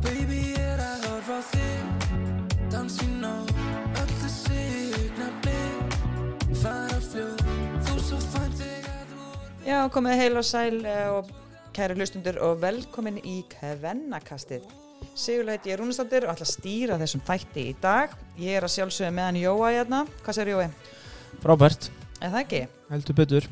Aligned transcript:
Baby, 0.00 0.40
er 0.56 0.80
að 0.80 1.02
horfa 1.10 1.36
á 1.36 1.42
þig 1.50 2.64
Dansinn 2.72 3.20
á 3.26 3.34
öll 4.00 4.14
þessi 4.22 4.62
augnablík 4.96 5.96
Fara 6.62 7.00
fljóð, 7.04 7.44
þú 7.88 7.98
svo 8.06 8.20
fænt 8.30 8.56
þegar 8.62 9.04
þú 9.12 9.28
Já, 9.68 9.78
komið 9.92 10.22
heil 10.22 10.40
og 10.40 10.46
sæl 10.48 10.80
eh, 10.88 11.04
og 11.12 11.30
kæri 11.76 11.98
hlustundur 12.00 12.40
og 12.42 12.58
velkomin 12.64 13.20
í 13.22 13.36
Kvennakastið. 13.52 14.64
Sigurlega 15.14 15.58
heiti 15.60 15.70
ég 15.74 15.78
Rúnastöndur 15.80 16.26
og 16.26 16.32
ætla 16.34 16.48
að 16.48 16.52
stýra 16.56 16.98
þessum 17.00 17.22
þætti 17.28 17.66
í 17.70 17.76
dag. 17.80 18.16
Ég 18.40 18.58
er 18.58 18.66
að 18.66 18.74
sjálfsögja 18.74 19.12
með 19.14 19.28
hann 19.28 19.40
Jóa 19.44 19.70
hérna. 19.76 20.02
Hvað 20.24 20.38
sér 20.40 20.52
Jói? 20.56 20.68
Frábært, 21.44 21.90
Er 22.20 22.32
það 22.34 22.40
ekki? 22.42 22.62
heldur 22.90 23.20
betur. 23.22 23.48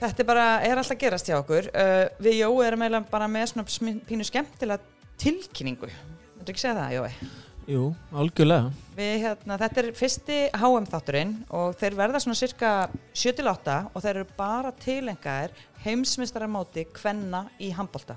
Þetta 0.00 0.22
er 0.22 0.28
bara, 0.30 0.44
er 0.64 0.78
alltaf 0.80 0.96
gerast 0.96 1.28
hjá 1.28 1.34
okkur. 1.36 1.66
Uh, 1.76 2.06
við 2.24 2.38
Jói 2.38 2.64
erum 2.64 2.84
eiginlega 2.86 3.10
bara 3.10 3.26
með 3.28 3.50
svona 3.50 4.00
pínu 4.08 4.24
skemmtilega 4.24 4.80
tilkynningu. 5.20 5.90
Þú 6.38 6.46
ekki 6.48 6.62
segja 6.62 6.76
það, 6.78 6.94
Jói? 6.96 7.28
Jú, 7.68 7.82
algjörlega. 8.16 8.70
Við, 8.96 9.12
hérna, 9.26 9.58
þetta 9.60 9.82
er 9.82 9.90
fyrsti 9.98 10.38
HM 10.56 10.88
þátturinn 10.88 11.34
og 11.58 11.76
þeir 11.78 11.98
verða 12.00 12.22
svona 12.24 12.40
cirka 12.40 12.70
7-8 13.12 13.76
og 13.92 14.00
þeir 14.06 14.14
eru 14.14 14.26
bara 14.40 14.72
tilengaðir 14.80 15.52
heimsmyndstaramóti 15.84 16.86
kvenna 16.96 17.44
í 17.60 17.68
handbolta. 17.76 18.16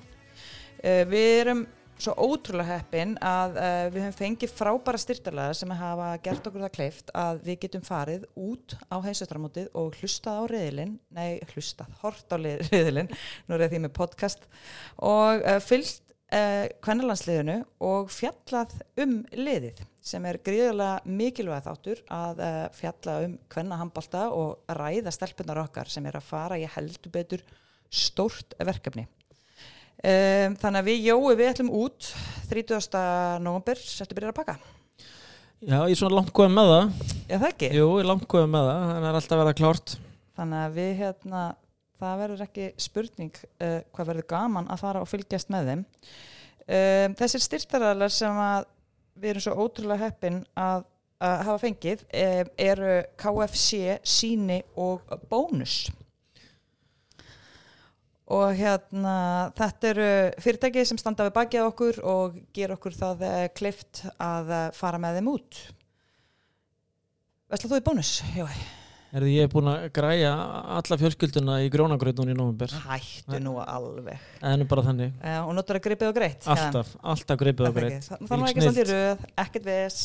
Uh, 0.79 1.03
við 1.11 1.29
erum 1.41 1.67
svo 2.03 2.13
ótrúlega 2.19 2.77
heppin 2.77 3.15
að 3.23 3.57
uh, 3.57 3.85
við 3.93 4.03
höfum 4.03 4.15
fengið 4.17 4.53
frábæra 4.53 4.99
styrtalega 4.99 5.55
sem 5.57 5.73
hafa 5.79 6.09
gert 6.25 6.47
okkur 6.49 6.65
það 6.65 6.73
kleift 6.77 7.11
að 7.15 7.41
við 7.47 7.59
getum 7.63 7.85
farið 7.87 8.25
út 8.35 8.75
á 8.91 8.95
heimsmyndstarmótið 9.05 9.69
og 9.79 9.99
hlustað 10.01 10.39
á 10.39 10.43
reyðilinn, 10.51 10.97
nei 11.15 11.39
hlustað, 11.53 11.93
hort 12.01 12.35
á 12.35 12.37
reyðilinn, 12.41 13.11
nú 13.47 13.55
er 13.55 13.65
ég 13.65 13.73
því 13.73 13.81
með 13.85 13.95
podcast. 13.99 14.45
Og 14.99 15.41
uh, 15.47 15.57
fyllt 15.63 16.03
uh, 16.35 16.67
kvennalandsliðinu 16.83 17.57
og 17.87 18.11
fjallað 18.11 18.77
um 19.05 19.17
liðið 19.37 19.83
sem 20.03 20.27
er 20.27 20.41
gríðarlega 20.43 21.15
mikilvæg 21.21 21.63
þáttur 21.63 22.03
að 22.11 22.41
fjalla 22.75 23.19
um 23.23 23.37
kvennahambalta 23.53 24.25
og 24.35 24.73
ræða 24.75 25.13
stelpunar 25.15 25.61
okkar 25.63 25.87
sem 25.87 26.03
er 26.09 26.19
að 26.19 26.27
fara 26.27 26.59
í 26.59 26.67
heldur 26.67 27.13
betur 27.13 27.45
stórt 27.87 28.57
verkefni. 28.59 29.05
Um, 30.03 30.55
þannig 30.59 30.79
að 30.81 30.87
við 30.89 31.05
jói 31.07 31.35
við 31.39 31.49
ætlum 31.51 31.69
út 31.79 32.07
30. 32.49 33.03
november, 33.43 33.79
settu 33.79 34.17
byrjar 34.17 34.33
að 34.33 34.39
pakka. 34.41 34.55
Já, 35.63 35.77
ég 35.87 35.93
er 35.93 35.99
svona 35.99 36.17
langt 36.17 36.33
góðið 36.35 36.55
með 36.57 36.69
það. 36.73 37.11
Já 37.29 37.35
það 37.37 37.49
ekki? 37.49 37.67
Jú, 37.71 37.85
ég 37.87 38.01
er 38.01 38.09
langt 38.09 38.25
góðið 38.33 38.49
með 38.51 38.65
það, 38.67 38.81
þannig 38.89 39.07
er 39.07 39.17
alltaf 39.19 39.35
að 39.37 39.41
vera 39.43 39.55
klárt. 39.61 39.93
Þannig 40.33 40.59
að 40.59 40.75
við 40.75 40.91
hérna, 40.99 41.43
það 42.03 42.19
verður 42.23 42.43
ekki 42.47 42.67
spurning 42.83 43.39
uh, 43.39 43.79
hvað 43.95 44.09
verður 44.11 44.27
gaman 44.33 44.69
að 44.73 44.83
fara 44.83 45.03
og 45.05 45.11
fylgjast 45.11 45.53
með 45.53 45.69
þeim. 45.71 45.85
Um, 46.63 47.15
þessir 47.19 47.45
styrtaralar 47.45 48.11
sem 48.11 48.43
að 48.43 48.67
við 49.19 49.33
erum 49.33 49.45
svo 49.45 49.55
ótrúlega 49.63 50.09
heppin 50.09 50.43
að, 50.59 50.85
að 51.23 51.45
hafa 51.47 51.63
fengið 51.63 52.05
um, 52.09 52.53
eru 52.67 52.93
KFC, 53.23 53.99
Síni 54.03 54.59
og 54.75 55.15
Bónus. 55.31 55.85
Og 58.31 58.53
hérna, 58.55 59.15
þetta 59.57 59.89
eru 59.89 60.11
fyrirtæki 60.39 60.85
sem 60.87 60.99
standa 61.01 61.25
við 61.27 61.35
bakið 61.35 61.65
á 61.65 61.67
okkur 61.67 61.97
og 62.07 62.37
ger 62.55 62.71
okkur 62.77 62.95
það 62.95 63.25
uh, 63.27 63.39
klift 63.51 64.05
að 64.15 64.53
uh, 64.53 64.61
fara 64.77 65.01
með 65.01 65.19
þeim 65.19 65.33
út. 65.33 65.59
Vesla 67.51 67.73
þú 67.73 67.81
í 67.81 67.85
Bónus? 67.89 68.13
Jói. 68.37 68.55
Er 69.13 69.21
því 69.21 69.33
ég 69.35 69.45
er 69.45 69.49
búin 69.51 69.67
að 69.69 69.83
græja 69.93 70.29
alla 70.79 70.97
fjölskylduna 70.97 71.59
í 71.61 71.67
grónagröðnun 71.73 72.31
í 72.33 72.37
november. 72.37 72.71
Hættu 72.87 73.37
nú 73.43 73.59
alveg. 73.61 74.23
Er 74.41 74.55
nú 74.57 74.65
bara 74.71 74.85
þannig. 74.87 75.11
Já, 75.19 75.35
og 75.43 75.51
notar 75.53 75.77
að 75.77 75.83
gripið 75.85 76.09
og 76.09 76.15
greitt. 76.17 76.47
Alltaf, 76.49 76.95
alltaf 77.13 77.37
greipið 77.43 77.69
og 77.69 77.77
greitt. 77.77 78.07
Það 78.09 78.33
var 78.33 78.47
ekki 78.47 78.71
í 78.71 78.87
röð, 78.89 79.27
ekkert 79.43 79.67
ves. 79.67 79.99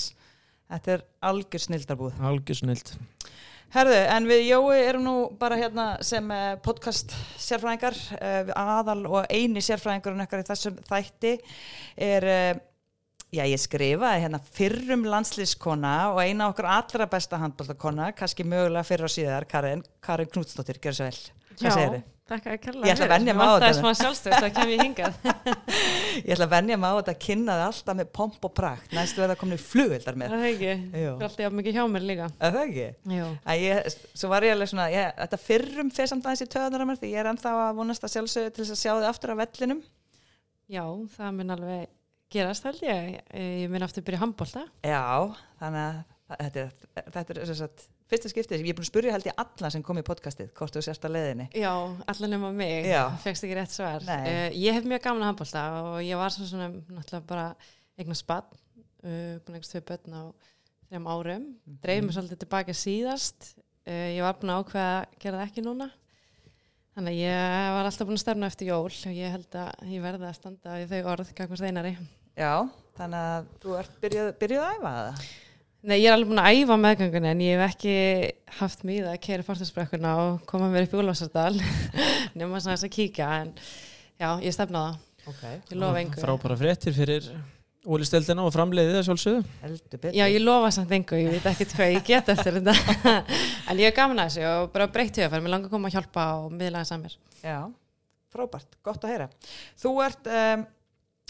Þetta 0.68 0.92
er 0.98 1.06
algjör 1.30 1.64
snildarbúð. 1.64 2.20
Algjör 2.28 2.60
snilt. 2.60 2.92
Herðu, 3.68 3.96
en 4.00 4.24
við 4.24 4.46
Jói 4.46 4.78
erum 4.80 5.02
nú 5.04 5.14
bara 5.36 5.58
hérna 5.60 5.90
sem 6.00 6.24
eh, 6.32 6.54
podcast 6.64 7.12
sérfræðingar, 7.36 7.98
eh, 8.16 8.52
aðal 8.56 9.02
og 9.04 9.26
eini 9.28 9.60
sérfræðingur 9.60 10.16
okkar 10.24 10.40
í 10.40 10.46
þessum 10.48 10.78
þætti 10.88 11.34
er, 12.06 12.26
eh, 12.32 12.62
já 13.28 13.42
ég 13.44 13.60
skrifaði 13.60 14.22
hérna 14.24 14.40
fyrrum 14.56 15.04
landslískona 15.12 16.14
og 16.14 16.22
eina 16.24 16.48
okkar 16.48 16.70
allra 16.78 17.10
besta 17.12 17.42
handbóltakona, 17.42 18.14
kannski 18.16 18.48
mögulega 18.48 18.88
fyrr 18.88 19.04
og 19.04 19.12
síðar, 19.12 19.44
Karin, 19.52 19.84
Karin 20.00 20.32
Knútsdóttir, 20.32 20.80
gjör 20.80 20.96
svo 20.96 21.10
vel. 21.10 21.20
Þið? 21.58 21.98
Takk 22.28 22.44
að 22.52 22.56
kalla 22.60 22.84
Ég 22.84 22.92
ætla 22.92 23.06
að 23.06 23.12
venja 23.14 23.34
mig 23.38 23.40
á 23.40 23.48
Það 23.48 23.54
þetta. 23.62 23.68
er 23.68 23.76
smá 23.78 23.90
sjálfstöð, 23.96 24.34
það 24.42 24.50
kem 24.58 24.70
ég 24.74 24.80
hingað 24.84 25.14
Ég 26.28 26.32
ætla 26.34 26.44
að 26.44 26.50
venja 26.52 26.76
mig 26.76 26.90
á 26.92 26.96
þetta 26.98 27.14
að 27.14 27.20
kynna 27.24 27.54
þið 27.56 27.62
alltaf 27.68 27.96
með 28.00 28.10
pomp 28.18 28.44
og 28.48 28.52
prakt, 28.58 28.92
næstu 28.92 29.22
verða 29.22 29.36
komin 29.40 29.56
í 29.56 29.62
flugvildar 29.62 30.18
með. 30.20 30.34
Það 30.34 30.44
er 30.44 30.50
ekki, 30.50 30.74
það 30.92 31.00
er 31.00 31.24
alltaf 31.24 31.40
jafn 31.46 31.56
mikið 31.62 31.78
hjá 31.78 31.84
mér 31.94 32.04
líka 32.10 32.26
Er 32.36 32.52
það 32.58 32.60
ekki? 32.66 32.86
Jú. 33.16 33.30
Að 33.48 33.62
ég, 33.64 33.96
svo 34.20 34.30
var 34.34 34.44
ég 34.44 34.54
alveg 34.58 34.70
svona, 34.74 34.88
ég, 34.92 35.08
þetta 35.22 35.40
fyrrum 35.46 35.92
fyrir 35.96 36.12
samt 36.12 36.28
aðeins 36.28 36.44
í 36.44 36.50
töðunar 36.52 36.84
að 36.84 36.90
mér 36.92 37.00
því 37.00 37.12
ég 37.14 37.22
er 37.24 37.30
ennþá 37.32 37.54
að 37.64 37.80
vonast 37.80 38.04
að 38.04 38.12
sjálfsögðu 38.18 38.52
til 38.58 38.64
þess 38.66 38.76
að 38.76 38.82
sjá 38.82 38.92
þið 38.98 39.08
aftur 39.08 39.32
á 39.32 39.40
vellinum. 39.40 39.80
Já, 40.68 40.84
það 41.16 41.32
mun 41.40 41.54
alveg 41.56 41.86
gerast 42.28 42.66
held 42.68 42.82
ég 42.84 43.14
Ég 43.32 43.70
mun 43.72 43.86
aftur 43.86 44.04
byrja 44.04 44.20
handbólta 44.20 44.66
Já, 44.84 45.00
þannig 45.62 46.02
að 46.28 46.42
þetta 46.42 46.60
er, 46.66 46.74
þetta 47.14 47.38
er 47.38 47.46
sem 47.48 47.56
sagt, 47.62 47.86
fyrsta 48.08 48.30
skiptið, 48.32 48.62
ég 48.64 48.72
er 48.72 48.78
búin 48.78 48.86
að 48.86 48.90
spyrja 48.90 49.12
held 49.14 49.26
ég 49.28 49.36
alla 49.42 49.70
sem 49.74 49.82
kom 49.84 49.98
í 50.00 50.04
podcastið, 50.06 50.48
hvort 50.56 50.74
þú 50.76 50.82
sérst 50.86 51.04
að 51.04 51.14
leiðinni. 51.16 51.46
Já, 51.60 51.72
allan 52.08 52.32
nema 52.32 52.50
mig, 52.56 52.86
fegst 53.24 53.44
ekki 53.44 53.58
rétt 53.58 53.74
svar. 53.74 54.04
Uh, 54.08 54.48
Ég 54.56 54.76
hef 54.78 54.86
mjög 54.88 55.02
gaman 55.04 55.24
að 55.26 55.30
handbólta 55.32 55.64
og 55.82 55.98
ég 56.06 56.16
var 56.20 56.32
svona, 56.34 56.48
svona 56.48 56.68
náttúrulega 56.96 57.26
bara 57.28 57.46
eignar 57.98 58.18
spatt 58.18 58.52
uh, 58.54 59.36
búin 59.44 59.52
að 59.52 59.58
eignast 59.58 59.74
tvö 59.74 59.82
börn 59.90 60.16
á 60.16 60.22
þrejum 60.88 61.08
árum. 61.12 61.46
Mhm. 61.66 61.78
dreif 61.84 62.04
mér 62.04 62.16
svolítið 62.16 62.42
tilbaka 62.44 62.76
síðast. 62.76 63.50
Uh, 63.88 64.08
ég 64.16 64.22
var 64.24 64.38
búin 64.40 64.54
að 64.54 64.62
ákveða 64.64 64.92
að 64.98 65.18
gera 65.20 65.40
það 65.42 65.48
ekki 65.50 65.66
núna. 65.66 65.90
Þannig 66.98 67.14
að 67.14 67.20
ég 67.22 67.74
var 67.76 67.86
alltaf 67.86 68.08
búin 68.08 68.16
að 68.18 68.24
stefna 68.24 68.48
eftir 68.50 68.70
jól 68.72 68.88
og 68.90 69.12
ég 69.14 69.30
held 69.36 69.52
að 69.54 69.84
ég 69.92 70.02
verði 70.02 70.26
að 70.26 70.38
standa 70.40 70.80
í 70.82 70.88
þau 70.90 71.02
orð 71.12 71.28
Nei, 75.86 76.00
ég 76.02 76.08
er 76.10 76.16
alveg 76.16 76.32
búin 76.32 76.40
að 76.42 76.56
æfa 76.58 76.76
meðgöngunni 76.82 77.28
en 77.30 77.42
ég 77.44 77.60
hef 77.60 77.74
ekki 77.76 77.92
haft 78.58 78.80
mýða 78.86 79.12
að 79.14 79.20
keira 79.22 79.44
fórstæðsbrekkuna 79.46 80.14
og 80.24 80.40
koma 80.50 80.66
mér 80.72 80.88
upp 80.88 80.96
í 80.96 80.98
Úlfarsardal 80.98 81.52
nema 82.38 82.58
svona 82.58 82.74
þess 82.74 82.88
að 82.88 82.94
kíkja 82.96 83.28
en 83.44 83.52
já, 84.18 84.32
ég 84.42 84.56
stefna 84.56 84.82
það, 84.88 85.04
Ok. 85.28 85.44
ég 85.70 85.76
lofa 85.78 86.00
engu 86.02 86.22
Frábæra 86.24 86.56
fréttir 86.58 86.96
fyrir 86.96 87.28
ólisteldina 87.88 88.42
og 88.44 88.50
framleiðið 88.52 88.96
það 88.98 89.04
sjálfsögðu. 89.06 90.10
Já, 90.18 90.24
ég 90.26 90.42
lofa 90.42 90.72
samt 90.74 90.90
engu, 90.98 91.20
ég 91.22 91.36
veit 91.36 91.46
ekkert 91.52 91.76
hvað 91.78 91.92
ég 91.94 92.08
get 92.10 92.32
eftir 92.34 92.58
þetta 92.58 93.14
en 93.70 93.78
ég 93.80 93.86
er 93.92 93.94
gaman 93.96 94.18
að 94.24 94.32
þessu 94.32 94.48
og 94.50 94.72
bara 94.74 94.88
breytt 94.92 95.20
huga 95.22 95.38
mér 95.40 95.54
langar 95.54 95.70
að 95.70 95.76
koma 95.76 95.88
að 95.92 95.94
hjálpa 95.94 96.24
og 96.42 96.50
miðla 96.58 96.82
þess 96.82 96.96
að 96.96 97.04
mér 97.06 97.14
Já, 97.38 97.58
frábært, 98.34 98.74
gott 98.84 99.06
að 99.06 99.14
heyra. 99.14 99.28
Þú 99.78 99.94
ert, 100.08 100.26
um, 100.42 100.66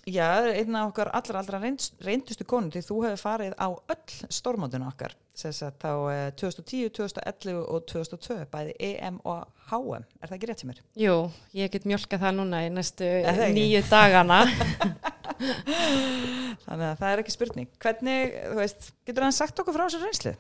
já, 0.07 0.29
einn 0.53 0.77
af 0.79 0.93
okkar 0.93 1.11
allra, 1.17 1.43
allra 1.43 1.63
reynst, 1.63 1.97
reyndustu 2.05 2.47
konur 2.49 2.75
því 2.75 2.85
þú 2.87 3.01
hefur 3.07 3.23
farið 3.25 3.57
á 3.59 3.69
öll 3.69 4.33
stórmótinu 4.39 4.89
okkar, 4.91 5.17
sem 5.35 5.55
sagt 5.57 5.83
á 5.83 5.95
uh, 5.97 6.31
2010, 6.39 6.93
2011 6.99 7.59
og 7.65 7.87
2002, 7.91 8.39
bæði 8.53 8.77
EM 8.93 9.21
og 9.25 9.47
HM, 9.69 10.07
er 10.21 10.31
það 10.31 10.39
ekki 10.39 10.51
rétt 10.53 10.65
sem 10.65 10.75
er? 10.75 10.83
Jú, 11.03 11.19
ég 11.59 11.73
get 11.75 11.89
mjölka 11.89 12.21
það 12.21 12.39
núna 12.41 12.65
í 12.67 12.73
næstu 12.73 13.11
nýju 13.57 13.85
dagana 13.91 14.45
Þannig 16.67 16.87
að 16.91 17.01
það 17.01 17.11
er 17.11 17.23
ekki 17.23 17.35
spurning. 17.35 17.69
Hvernig, 17.83 18.37
þú 18.51 18.59
veist, 18.59 18.93
getur 19.09 19.27
hann 19.27 19.37
sagt 19.37 19.61
okkur 19.63 19.77
frá 19.77 19.87
þessu 19.87 20.01
reynslu? 20.03 20.35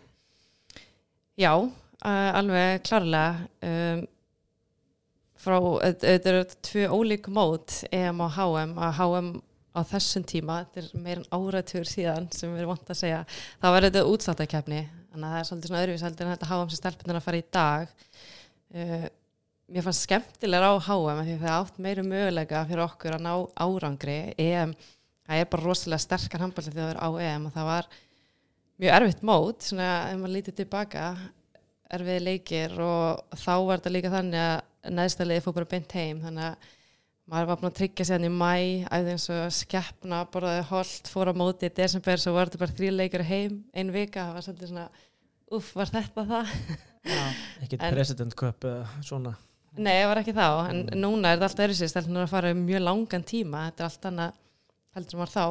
Já, 1.38 1.52
alveg 2.02 2.82
klárlega 2.86 3.46
um, 3.68 4.06
frá, 5.38 5.58
þetta 5.94 6.32
eru 6.32 6.46
tvö 6.68 6.88
ólík 6.98 7.28
mót 7.30 7.82
EM 7.94 8.24
og 8.24 8.34
HM 8.34 8.74
að 8.82 8.96
HM 8.98 9.30
á 9.78 9.90
þessum 9.92 10.24
tíma, 10.28 10.62
þetta 10.64 10.82
er 10.82 11.04
meir 11.04 11.20
en 11.22 11.28
áratur 11.34 11.86
síðan 11.88 12.28
sem 12.34 12.50
við 12.52 12.64
erum 12.64 12.74
vant 12.74 12.92
að 12.92 13.00
segja 13.00 13.20
þá 13.30 13.68
var 13.68 13.86
þetta 13.86 14.04
útsáttakefni 14.10 14.82
þannig 15.12 15.28
að 15.28 15.32
það 15.32 15.38
er 15.38 15.48
svolítið 15.48 15.70
svona 15.70 15.82
öðruvís 15.84 16.04
heldur 16.06 16.26
en 16.26 16.34
þetta 16.34 16.50
HM 16.50 16.72
sem 16.72 16.80
stelpunar 16.80 17.18
að 17.18 17.24
fara 17.26 17.40
í 17.40 17.46
dag. 17.56 17.94
Uh, 18.68 19.06
mér 19.68 19.84
fannst 19.84 20.04
skemmtilega 20.06 20.68
á 20.68 20.74
af 20.76 21.22
því 21.24 21.34
að 21.34 21.42
það 21.44 21.56
átt 21.56 21.80
meiri 21.84 22.04
möguleika 22.06 22.62
fyrir 22.68 22.84
okkur 22.84 23.16
að 23.16 23.24
ná 23.24 23.32
árangri. 23.64 24.18
EM, 24.40 24.74
það 25.28 25.42
er 25.42 25.50
bara 25.52 25.66
rosalega 25.66 26.04
sterkar 26.04 26.44
handballið 26.44 26.76
þegar 26.76 26.88
það 26.88 26.94
er 26.94 27.02
á 27.04 27.08
EM 27.28 27.48
og 27.48 27.56
það 27.56 27.68
var 27.72 27.90
mjög 28.78 28.96
erfitt 28.98 29.26
mót 29.26 29.66
svona 29.66 29.90
ef 30.08 30.20
maður 30.20 30.34
lítið 30.36 30.58
tilbaka 30.62 31.04
erfið 31.96 32.24
leikir 32.24 32.74
og 32.84 33.38
þá 33.40 33.54
var 33.66 33.80
þetta 33.80 33.92
líka 33.94 34.12
þannig 34.12 34.42
að 34.44 34.92
neðstæliði 34.98 35.44
fór 35.44 35.56
bara 35.56 35.70
beint 35.72 35.94
heim. 35.96 36.20
Þannig 36.22 36.50
að 36.50 36.74
maður 37.28 37.48
var 37.50 37.58
búin 37.60 37.70
að 37.70 37.76
tryggja 37.80 38.06
sér 38.08 38.24
í 38.24 38.30
mæ 38.32 38.52
æði 38.88 39.12
eins 39.14 39.26
og 39.34 39.50
skeppna, 39.52 40.22
borðaði 40.32 40.62
holt 40.70 41.10
fór 41.12 41.30
á 41.30 41.34
móti 41.36 41.68
í 41.68 41.74
desember, 41.76 42.20
svo 42.22 42.32
var 42.36 42.48
þetta 42.48 42.62
bara 42.62 42.76
þrý 42.78 42.92
leikir 42.94 43.24
heim, 43.28 43.58
ein 43.76 43.92
vika, 43.94 44.24
það 44.30 44.38
var 44.38 44.46
svolítið 44.46 44.72
svona 44.72 44.86
uff, 45.58 45.68
var 45.76 45.92
þetta 45.92 46.24
það? 46.32 46.54
Já, 47.08 47.20
Ekkert 47.66 47.82
En- 47.88 47.94
president 47.98 48.38
cup 48.38 48.64
eða 48.68 49.04
svona. 49.04 49.34
Nei, 49.78 49.92
það 50.00 50.08
var 50.10 50.20
ekki 50.22 50.34
þá, 50.34 50.46
en 50.72 50.80
núna 50.98 51.30
er 51.30 51.36
þetta 51.38 51.50
alltaf 51.50 51.64
öðru 51.68 51.76
sér, 51.78 51.90
stelpunar 51.92 52.24
að 52.26 52.32
fara 52.32 52.54
um 52.56 52.64
mjög 52.66 52.82
langan 52.82 53.26
tíma, 53.28 53.66
þetta 53.68 53.84
er 53.84 53.90
allt 53.92 54.08
annað 54.10 54.40
heldur 54.96 55.18
en 55.18 55.22
var 55.22 55.34
þá. 55.36 55.44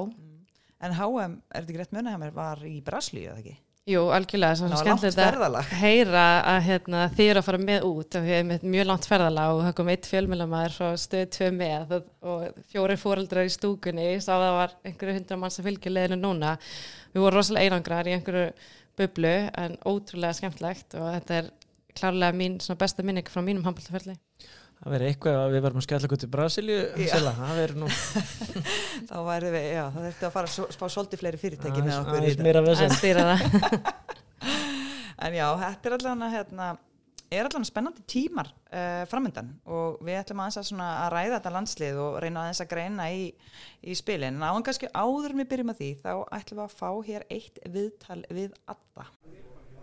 En 0.87 0.93
HM, 0.97 1.37
er 1.47 1.61
þetta 1.63 1.71
ekki 1.71 1.79
rétt 1.83 1.93
munið 1.95 2.11
hjá 2.13 2.19
mér, 2.25 2.33
var 2.35 2.65
í 2.67 2.73
Braslíu, 2.85 3.29
eða 3.31 3.39
ekki? 3.43 3.55
Jú, 3.87 4.01
algjörlega, 4.11 4.55
Það 4.59 4.71
var 4.73 4.81
skemmtilegt 4.81 5.19
að 5.47 5.69
heyra 5.79 6.23
að 6.43 6.57
hérna, 6.65 7.03
þið 7.15 7.29
eru 7.31 7.39
að 7.39 7.45
fara 7.47 7.59
með 7.61 7.85
út, 7.87 8.17
að 8.19 8.25
við 8.25 8.35
erum 8.35 8.71
mjög 8.73 8.87
langt 8.89 9.05
ferðalag 9.07 9.51
og 9.53 9.61
það 9.63 9.75
kom 9.77 9.91
eitt 9.93 10.09
fjölmjölamæður 10.11 10.75
frá 10.75 10.97
stöð 10.99 11.23
2 11.37 11.47
með 11.55 11.93
og, 11.95 12.09
og 12.27 12.57
fjóri 12.73 12.97
fóreldrar 12.99 13.47
í 13.47 13.53
stúkunni, 13.55 14.09
sá 14.19 14.33
að 14.35 14.43
það 14.43 14.57
var 14.57 14.75
einhverju 14.91 15.15
hundra 15.21 15.39
manns 15.39 15.59
að 15.61 15.69
fylgja 15.69 15.93
leiðinu 15.93 16.19
núna. 16.19 16.57
Við 17.13 17.23
vorum 17.23 17.39
rosalega 17.39 17.71
einangrar 17.71 18.11
í 18.11 18.17
einhverju 18.17 18.49
bublu 18.99 19.33
en 19.63 19.79
ótrúlega 19.87 20.35
skemmtilegt 20.41 20.99
og 20.99 21.07
þetta 21.13 21.39
er 21.39 21.49
klárlega 21.95 22.35
mín 22.43 22.59
besta 22.83 23.07
minning 23.07 23.31
frá 23.31 23.39
mínum 23.39 23.63
handbóltaferli. 23.69 24.19
Það 24.77 24.93
verður 24.93 25.09
eitthvað 25.09 25.37
að 25.41 25.53
við 25.55 25.63
verðum 25.65 25.81
að 25.81 25.85
skella 25.87 26.07
okkur 26.07 26.19
til 26.21 26.29
Brasilíu 26.33 26.81
það 27.39 27.55
verður 27.57 27.79
nú 27.81 27.87
Þá 29.09 29.15
væri 29.25 29.49
við, 29.55 29.63
já, 29.73 29.83
það 29.95 30.03
þurfti 30.07 30.27
að 30.27 30.35
fara 30.35 30.51
að 30.51 30.75
spá 30.75 30.85
svolítið 30.93 31.21
fleiri 31.23 31.39
fyrirtæki 31.41 31.81
með 31.87 31.95
okkur 32.03 32.17
í 32.19 32.27
þetta. 32.27 32.43
En 35.27 35.33
já, 35.33 35.47
þetta 35.57 35.89
er 35.89 35.95
allan 35.97 36.21
að, 36.27 36.33
hérna, 36.35 36.67
er 37.33 37.47
allan 37.49 37.65
spennandi 37.65 38.03
tímar 38.05 38.51
uh, 38.69 39.01
framöndan 39.09 39.49
og 39.65 39.97
við 40.05 40.19
ætlum 40.19 40.43
aðeins 40.43 40.69
að, 40.75 40.83
að 40.85 41.09
ræða 41.15 41.33
þetta 41.39 41.53
landslið 41.55 42.01
og 42.03 42.19
reyna 42.21 42.43
aðeins 42.45 42.61
að 42.61 42.71
greina 42.75 43.09
í, 43.09 43.25
í 43.81 43.97
spilin. 43.97 44.37
En 44.37 44.45
áður 44.45 45.33
en 45.33 45.41
við 45.41 45.51
byrjum 45.55 45.73
að 45.73 45.81
því, 45.81 45.91
þá 46.05 46.13
ætlum 46.37 46.61
við 46.61 46.65
að 46.67 46.77
fá 46.77 46.89
hér 47.09 47.27
eitt 47.33 47.61
viðtal 47.65 48.21
við 48.29 48.53
Adda. 48.69 49.09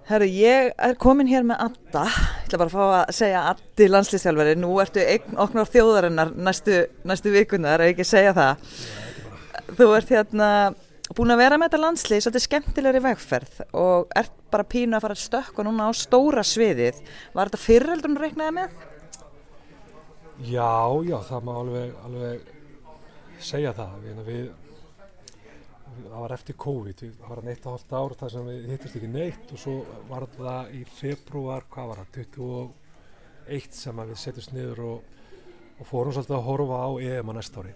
Herru, 0.05 0.27
ég 0.29 0.75
er 0.85 0.97
komin 1.01 1.29
hér 1.31 1.47
með 1.49 1.63
Adda, 1.65 2.03
ég 2.13 2.49
ætla 2.51 2.59
bara 2.61 2.69
að 2.69 2.75
fá 2.75 2.83
að 2.99 3.13
segja 3.17 3.45
Addi 3.49 3.87
landslýstjálfari, 3.89 4.53
nú 4.61 4.75
ertu 4.83 5.01
einn 5.01 5.39
okkur 5.41 5.71
þjóðarinnar 5.73 6.35
næstu, 6.37 6.83
næstu 7.09 7.33
vikunar, 7.33 7.81
er 7.81 7.95
ekki 7.95 8.05
að 8.05 8.11
segja 8.11 8.35
það. 8.37 8.67
Þú 9.79 9.87
ert 9.97 10.13
hérna 10.13 10.49
búin 11.17 11.33
að 11.33 11.41
vera 11.41 11.57
með 11.57 11.71
þetta 11.71 11.81
landslið 11.87 12.21
svolítið 12.27 12.45
skemmtilegri 12.45 13.03
vegferð 13.07 13.63
og 13.81 14.13
ert 14.21 14.35
bara 14.53 14.67
pínu 14.75 14.99
að 14.99 15.07
fara 15.07 15.17
að 15.17 15.23
stökka 15.23 15.65
núna 15.65 15.89
á 15.89 15.93
stóra 15.97 16.45
sviðið. 16.45 17.01
Var 17.33 17.49
þetta 17.49 17.63
fyriröldun 17.65 18.21
reiknaði 18.21 18.55
með? 18.59 18.77
Já, 20.45 20.75
já, 21.09 21.17
það 21.31 21.49
má 21.49 21.55
alveg, 21.63 21.97
alveg 22.05 22.53
segja 23.41 23.73
það. 23.81 23.97
Við, 24.29 24.45
það 26.03 26.21
var 26.25 26.35
eftir 26.37 26.57
COVID, 26.65 27.03
það 27.05 27.29
var 27.29 27.41
hann 27.41 27.51
eitt 27.53 27.67
og 27.67 27.75
hálft 27.75 27.95
ár 27.95 28.15
þar 28.21 28.33
sem 28.35 28.49
við 28.51 28.69
hittist 28.73 28.99
ekki 28.99 29.11
neitt 29.13 29.55
og 29.55 29.61
svo 29.63 29.75
var 30.11 30.27
það 30.35 30.75
í 30.79 30.83
februar, 30.99 31.67
hvað 31.73 31.91
var 31.91 32.03
það, 32.03 32.29
21 33.49 33.77
sem 33.79 34.05
við 34.05 34.21
setjumst 34.23 34.55
niður 34.57 34.85
og, 34.89 35.11
og 35.79 35.89
fórum 35.91 36.15
svolítið 36.17 36.39
að 36.39 36.47
horfa 36.49 36.81
á 36.85 36.91
EM 37.09 37.33
að 37.33 37.39
næsta 37.41 37.65
ári 37.65 37.75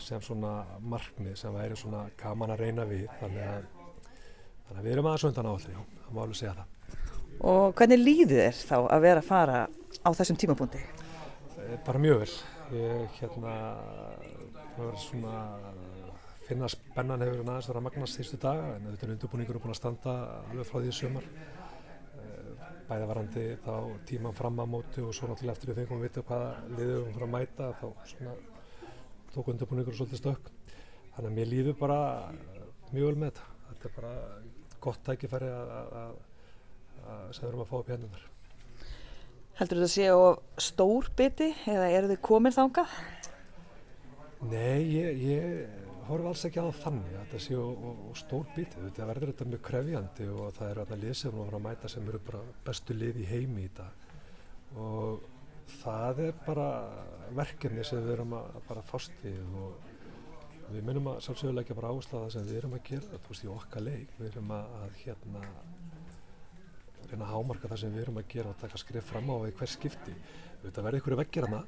sem 0.00 0.22
svona 0.24 0.52
markmið 0.80 1.36
sem 1.36 1.54
væri 1.54 1.76
svona 1.76 2.06
gaman 2.20 2.54
að 2.54 2.62
reyna 2.64 2.86
við 2.88 3.04
þannig 3.20 3.44
að, 3.44 3.66
þannig 4.68 4.78
að 4.80 4.86
við 4.86 4.92
erum 4.94 5.08
aðeins 5.10 5.26
undan 5.28 5.48
á 5.48 5.52
allir, 5.52 5.74
já, 5.76 5.82
það 6.06 6.14
má 6.16 6.22
alveg 6.24 6.38
segja 6.40 6.54
það. 6.56 6.76
Og 7.50 7.74
hvernig 7.76 8.00
líður 8.00 8.40
þér 8.40 8.56
þá 8.70 8.76
að 8.80 9.04
vera 9.04 9.20
að 9.22 9.28
fara 9.28 9.58
á 10.00 10.08
þessum 10.16 10.38
tímapunkti? 10.40 10.80
Eh, 10.80 11.76
Bara 11.86 12.00
mjög 12.00 12.22
vel. 12.24 12.32
Ég 12.70 13.20
hérna, 13.20 13.54
það 14.76 14.82
var 14.86 14.98
svona, 15.04 15.36
finna 16.50 16.68
spennan 16.70 17.22
hefur 17.22 17.42
aðeins 17.44 17.68
verið 17.70 17.80
að 17.80 17.86
magnast 17.86 18.18
þýrstu 18.18 18.38
daga 18.42 18.70
en 18.74 18.86
þetta 18.90 19.06
er 19.06 19.12
undirbúningur 19.14 19.58
búin 19.62 19.74
að 19.74 19.78
standa 19.78 20.14
alveg 20.50 20.68
frá 20.68 20.78
því 20.80 20.90
í 20.90 20.94
sumar. 20.96 21.26
Eh, 22.20 22.64
Bæða 22.88 23.10
varandi 23.10 23.44
þá 23.64 23.74
tíman 24.08 24.38
fram 24.38 24.62
að 24.62 24.72
móti 24.72 25.04
og 25.04 25.12
svo 25.14 25.28
náttúrulega 25.30 25.54
eftir 25.54 25.70
við 25.70 25.78
fengum 25.80 26.00
að 26.00 26.06
vita 26.08 26.24
hvaða 26.26 26.48
liðið 26.72 26.96
við 26.96 27.10
fyrir 27.10 27.26
að 27.26 27.34
mæta 27.36 27.68
þá 27.78 27.86
svona 28.12 28.34
tók 29.34 29.52
undirbúningur 29.52 29.98
svolítið 29.98 30.22
stökk. 30.24 30.50
Þannig 31.14 31.30
að 31.30 31.36
mér 31.38 31.50
líður 31.52 31.78
bara 31.78 32.00
mjög 32.90 33.06
vel 33.06 33.20
með 33.20 33.30
þetta. 33.30 33.46
Þetta 33.68 33.88
er 33.90 33.94
bara 34.00 34.14
gott 34.86 35.04
tækifæri 35.06 35.52
að, 35.54 35.72
að, 35.76 35.94
að, 36.00 36.18
að 37.14 37.22
sem 37.36 37.44
við 37.44 37.52
erum 37.52 37.62
að 37.62 37.70
fá 37.70 37.76
upp 37.78 37.92
hennunar. 37.94 38.26
Heldur 39.60 39.82
þetta 39.82 39.92
sé 39.92 40.10
á 40.10 40.18
stór 40.66 41.10
biti 41.18 41.52
eða 41.68 41.90
eru 41.92 42.10
þið 42.10 42.20
komin 42.26 42.56
þangað? 42.56 42.98
Nei, 44.48 44.80
ég, 44.88 45.20
ég 45.20 45.89
horf 46.10 46.30
alls 46.30 46.44
ekki 46.48 46.62
á 46.62 46.68
þannig 46.82 47.12
að 47.14 47.20
þetta 47.24 47.42
sé 47.46 47.58
og, 47.58 47.84
og, 47.88 47.98
og 48.10 48.16
stór 48.18 48.46
bitið. 48.54 48.86
Þetta 48.88 49.10
verður 49.10 49.32
þetta 49.32 49.50
mjög 49.50 49.62
krefjandi 49.68 50.30
og 50.34 50.54
það 50.56 50.70
eru 50.70 50.84
þarna 50.84 51.02
lið 51.04 51.18
sem 51.20 51.36
við 51.36 51.54
að 51.58 51.66
mæta 51.66 51.90
sem 51.92 52.08
eru 52.10 52.22
bara 52.30 52.40
bestu 52.66 52.96
lið 52.96 53.20
í 53.20 53.28
heimi 53.30 53.66
í 53.66 53.74
dag 53.76 54.06
og 54.80 55.24
það 55.80 56.20
er 56.26 56.36
bara 56.46 56.66
verkefni 57.36 57.84
sem 57.86 58.02
við 58.04 58.14
erum 58.16 58.36
að 58.38 58.58
fara 58.66 58.82
að 58.82 58.90
fást 58.90 59.24
við 59.24 59.56
og 59.60 59.88
við 60.70 60.86
minnum 60.86 61.10
að 61.10 61.20
sjálfsögulega 61.26 61.64
ekki 61.64 61.76
bara 61.80 61.90
áhersla 61.90 62.22
það 62.24 62.32
sem 62.34 62.46
við 62.46 62.58
erum 62.60 62.76
að 62.76 62.84
gera, 62.86 63.18
þú 63.24 63.32
veist, 63.32 63.44
í 63.44 63.50
okkar 63.50 63.82
leik. 63.86 64.12
Við 64.18 64.28
erum 64.30 64.52
að, 64.54 64.74
að 64.80 64.98
hérna 65.02 65.42
reyna 67.10 67.26
að 67.26 67.32
hámarka 67.32 67.70
það 67.72 67.82
sem 67.82 67.94
við 67.96 68.04
erum 68.04 68.20
að 68.20 68.28
gera 68.34 68.52
og 68.52 68.60
taka 68.60 68.80
skrif 68.80 69.08
fram 69.10 69.32
á 69.34 69.36
í 69.48 69.54
hver 69.58 69.72
skipti. 69.72 70.14
Þetta 70.62 70.84
verður 70.86 71.02
ykkur 71.02 71.18
veggir 71.24 71.48
hana 71.48 71.64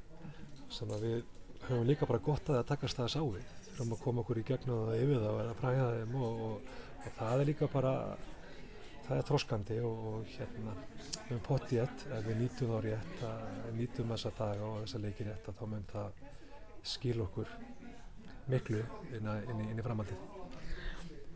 sem 0.73 0.95
að 0.95 1.09
við 1.09 1.19
höfum 1.67 1.89
líka 1.89 2.09
bara 2.11 2.23
gott 2.23 2.47
að 2.49 2.61
það 2.61 2.71
takast 2.71 3.01
það 3.01 3.09
að 3.09 3.15
sá 3.17 3.23
við. 3.39 3.62
Þurfum 3.73 3.95
að 3.97 4.03
koma 4.05 4.23
okkur 4.23 4.41
í 4.41 4.45
gegnum 4.47 4.85
það 4.87 5.03
yfir 5.03 5.23
þá 5.23 5.31
eða 5.33 5.57
fræða 5.61 5.89
þeim 5.97 6.17
og, 6.21 6.43
og, 6.47 6.73
og 7.03 7.17
það 7.19 7.43
er 7.43 7.49
líka 7.49 7.69
bara, 7.73 7.93
það 9.07 9.17
er 9.17 9.29
þroskandi 9.31 9.79
og, 9.89 10.03
og 10.13 10.35
hérna 10.37 10.75
við 10.75 11.31
höfum 11.31 11.47
pott 11.47 11.73
í 11.73 11.81
ett, 11.83 12.05
ef 12.13 12.27
við 12.29 12.41
nýtum 12.43 12.73
þá 12.75 12.77
rétt, 12.87 13.25
að 13.31 13.73
nýtum 13.79 14.13
þessa 14.15 14.35
daga 14.39 14.69
og 14.69 14.83
þessa 14.83 15.03
leiki 15.07 15.29
rétt 15.29 15.49
að 15.49 15.59
þá 15.63 15.65
mun 15.73 15.89
það 15.93 16.23
skil 16.93 17.17
okkur 17.25 17.57
miklu 18.53 18.83
inn, 19.15 19.27
að, 19.31 19.49
inn, 19.49 19.65
í, 19.65 19.71
inn 19.71 19.81
í 19.81 19.87
framhaldið. 19.87 20.29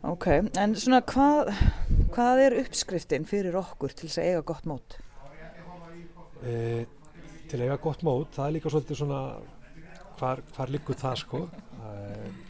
Ok, 0.05 0.27
en 0.61 0.75
svona 0.77 1.01
hvað, 1.09 1.49
hvað 2.13 2.43
er 2.43 2.55
uppskriftin 2.61 3.25
fyrir 3.27 3.57
okkur 3.57 3.95
til 3.97 4.05
þess 4.11 4.21
að 4.21 4.27
eiga 4.29 4.43
gott 4.51 4.67
mót? 4.69 4.97
E, 6.45 6.85
til 7.49 7.57
að 7.57 7.63
eiga 7.65 7.79
gott 7.81 8.03
mót, 8.05 8.29
það 8.35 8.45
er 8.45 8.55
líka 8.59 8.71
svolítið 8.71 8.99
svona 9.01 9.21
hvar, 10.19 10.43
hvar 10.53 10.73
liggur 10.73 10.99
það 10.99 11.17
sko 11.23 11.41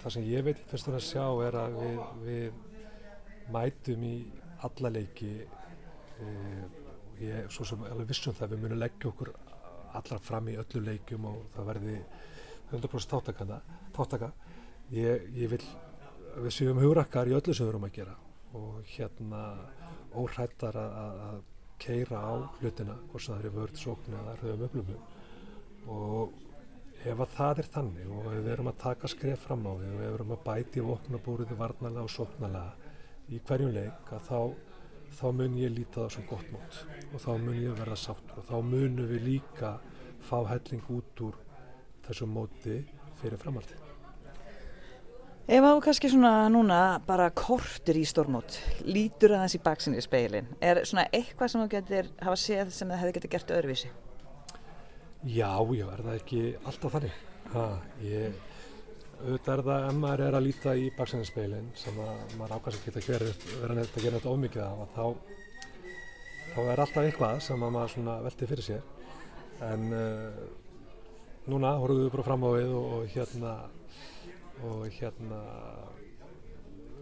það 0.01 0.13
sem 0.15 0.27
ég 0.27 0.45
veit 0.47 0.61
fyrst 0.69 0.89
og 0.91 0.97
að 0.97 1.05
sjá 1.07 1.25
er 1.47 1.59
að 1.61 1.79
við, 1.81 2.01
við 2.25 3.51
mætum 3.53 4.05
í 4.07 4.15
alla 4.67 4.91
leiki 4.93 5.33
e, 5.41 6.29
og 7.17 7.21
ég 7.23 7.43
er 7.43 7.51
svo 7.53 7.65
sem 7.67 7.83
alveg 7.87 8.11
vissum 8.11 8.35
það 8.37 8.55
við 8.55 8.63
munum 8.63 8.81
leggja 8.81 9.11
okkur 9.11 9.33
allar 9.97 10.21
fram 10.21 10.49
í 10.51 10.57
öllu 10.59 10.83
leikum 10.85 11.27
og 11.29 11.43
það 11.55 11.69
verði 11.71 11.97
100% 12.71 13.13
þáttakana 13.13 13.59
þáttaka 13.95 14.31
ég, 14.93 15.27
ég 15.35 15.51
vil 15.53 15.63
við 16.37 16.53
séum 16.53 16.81
hugrakkar 16.81 17.29
í 17.29 17.35
öllu 17.37 17.53
sem 17.55 17.65
við 17.65 17.73
erum 17.73 17.87
að 17.87 17.95
gera 17.97 18.17
og 18.57 18.81
hérna 18.95 19.43
óhrættar 20.17 20.77
að, 20.81 21.39
keira 21.77 22.17
á 22.17 22.33
hlutina 22.57 22.95
hvort 23.11 23.21
sem 23.21 23.35
það 23.35 23.43
er 23.45 23.53
vörð 23.53 23.75
sókn 23.77 24.15
eða 24.17 24.31
rauðum 24.39 24.63
upplöfum 24.65 25.91
og 25.93 26.31
ef 27.05 27.19
að 27.21 27.33
það 27.35 27.61
er 27.61 27.69
þannig 27.75 28.13
og 28.13 28.29
ef 28.31 28.39
við 28.39 28.51
erum 28.53 28.69
að 28.71 28.79
taka 28.81 29.09
skref 29.11 29.43
fram 29.45 29.67
á 29.69 29.71
því 29.77 29.89
og 29.91 29.99
við 30.01 30.07
erum 30.09 30.33
að 30.33 30.43
bæti 30.47 30.83
vopnabúriði 30.85 31.57
varnalega 31.59 32.05
og 32.07 32.13
sóknalega 32.13 32.93
í 33.29 33.41
hverjum 33.47 33.73
leik 33.75 34.13
að 34.15 34.29
þá, 34.29 34.39
þá 35.19 35.27
mun 35.39 35.57
ég 35.61 35.75
líta 35.75 36.03
það 36.03 36.13
sem 36.15 36.27
gott 36.29 36.53
mót 36.53 36.79
og 37.11 37.19
þá 37.23 37.31
mun 37.43 37.59
ég 37.61 37.75
verða 37.77 37.99
sátt 38.01 38.33
og 38.37 38.47
þá 38.49 38.55
munum 38.71 39.11
við 39.11 39.27
líka 39.27 39.75
fá 40.27 40.39
helling 40.49 40.89
út 40.93 41.27
úr 41.27 41.37
þessu 42.07 42.27
móti 42.29 42.79
fyrir 43.21 43.39
framhaldið. 43.41 43.83
Ef 45.47 45.63
á 45.63 45.71
kannski 45.79 46.09
svona 46.11 46.49
núna 46.51 46.99
bara 47.07 47.29
kortur 47.31 47.95
í 47.95 48.03
stórmót, 48.03 48.57
lítur 48.83 49.37
aðeins 49.37 49.55
í 49.55 49.61
baksinni 49.63 50.01
í 50.01 50.03
speilin, 50.03 50.49
er 50.59 50.81
svona 50.83 51.05
eitthvað 51.15 51.53
sem 51.53 51.63
þú 51.63 51.67
getur 51.71 52.09
hafa 52.19 52.41
séð 52.41 52.73
sem 52.75 52.91
það 52.91 52.99
hefði 52.99 53.15
getið 53.15 53.33
gert 53.37 53.53
öðruvísi? 53.55 53.93
Já, 55.25 55.49
já, 55.73 55.87
er 55.89 56.03
það 56.05 56.19
ekki 56.19 56.41
alltaf 56.69 56.93
þannig? 56.93 57.15
Ha, 57.53 57.63
ég, 58.05 58.35
auðvitað 59.23 59.53
er 59.55 59.63
það 59.65 59.87
ef 59.87 59.97
maður 59.97 60.23
er 60.27 60.37
að 60.37 60.45
líta 60.45 60.75
í 60.77 60.91
baksinninspeilin 60.97 61.71
sem 61.79 61.97
að 62.03 62.35
maður 62.37 62.53
ákvæmst 62.59 62.85
ekki 62.91 63.01
að 63.01 63.07
gera, 63.07 63.31
vera 63.63 63.77
neitt 63.79 63.97
að 63.97 64.05
gera 64.05 64.19
þetta 64.19 64.35
ómikið 64.35 64.63
af 64.67 64.83
að 64.83 64.93
þá, 64.93 65.05
þá 66.53 66.59
er 66.61 66.83
alltaf 66.85 67.03
eitthvað 67.03 67.41
sem 67.47 67.65
að 67.65 67.75
maður 67.77 67.93
svona 67.95 68.17
velti 68.27 68.51
fyrir 68.53 68.67
sér. 68.67 68.87
En 69.67 69.87
uh, 69.97 70.41
núna 71.49 71.75
horfum 71.81 72.03
við 72.03 72.13
bara 72.13 72.29
fram 72.29 72.45
á 72.45 72.49
við 72.53 72.73
og, 72.77 72.89
og 72.99 73.13
hérna, 73.15 73.53
og 74.69 74.87
hérna 74.99 75.45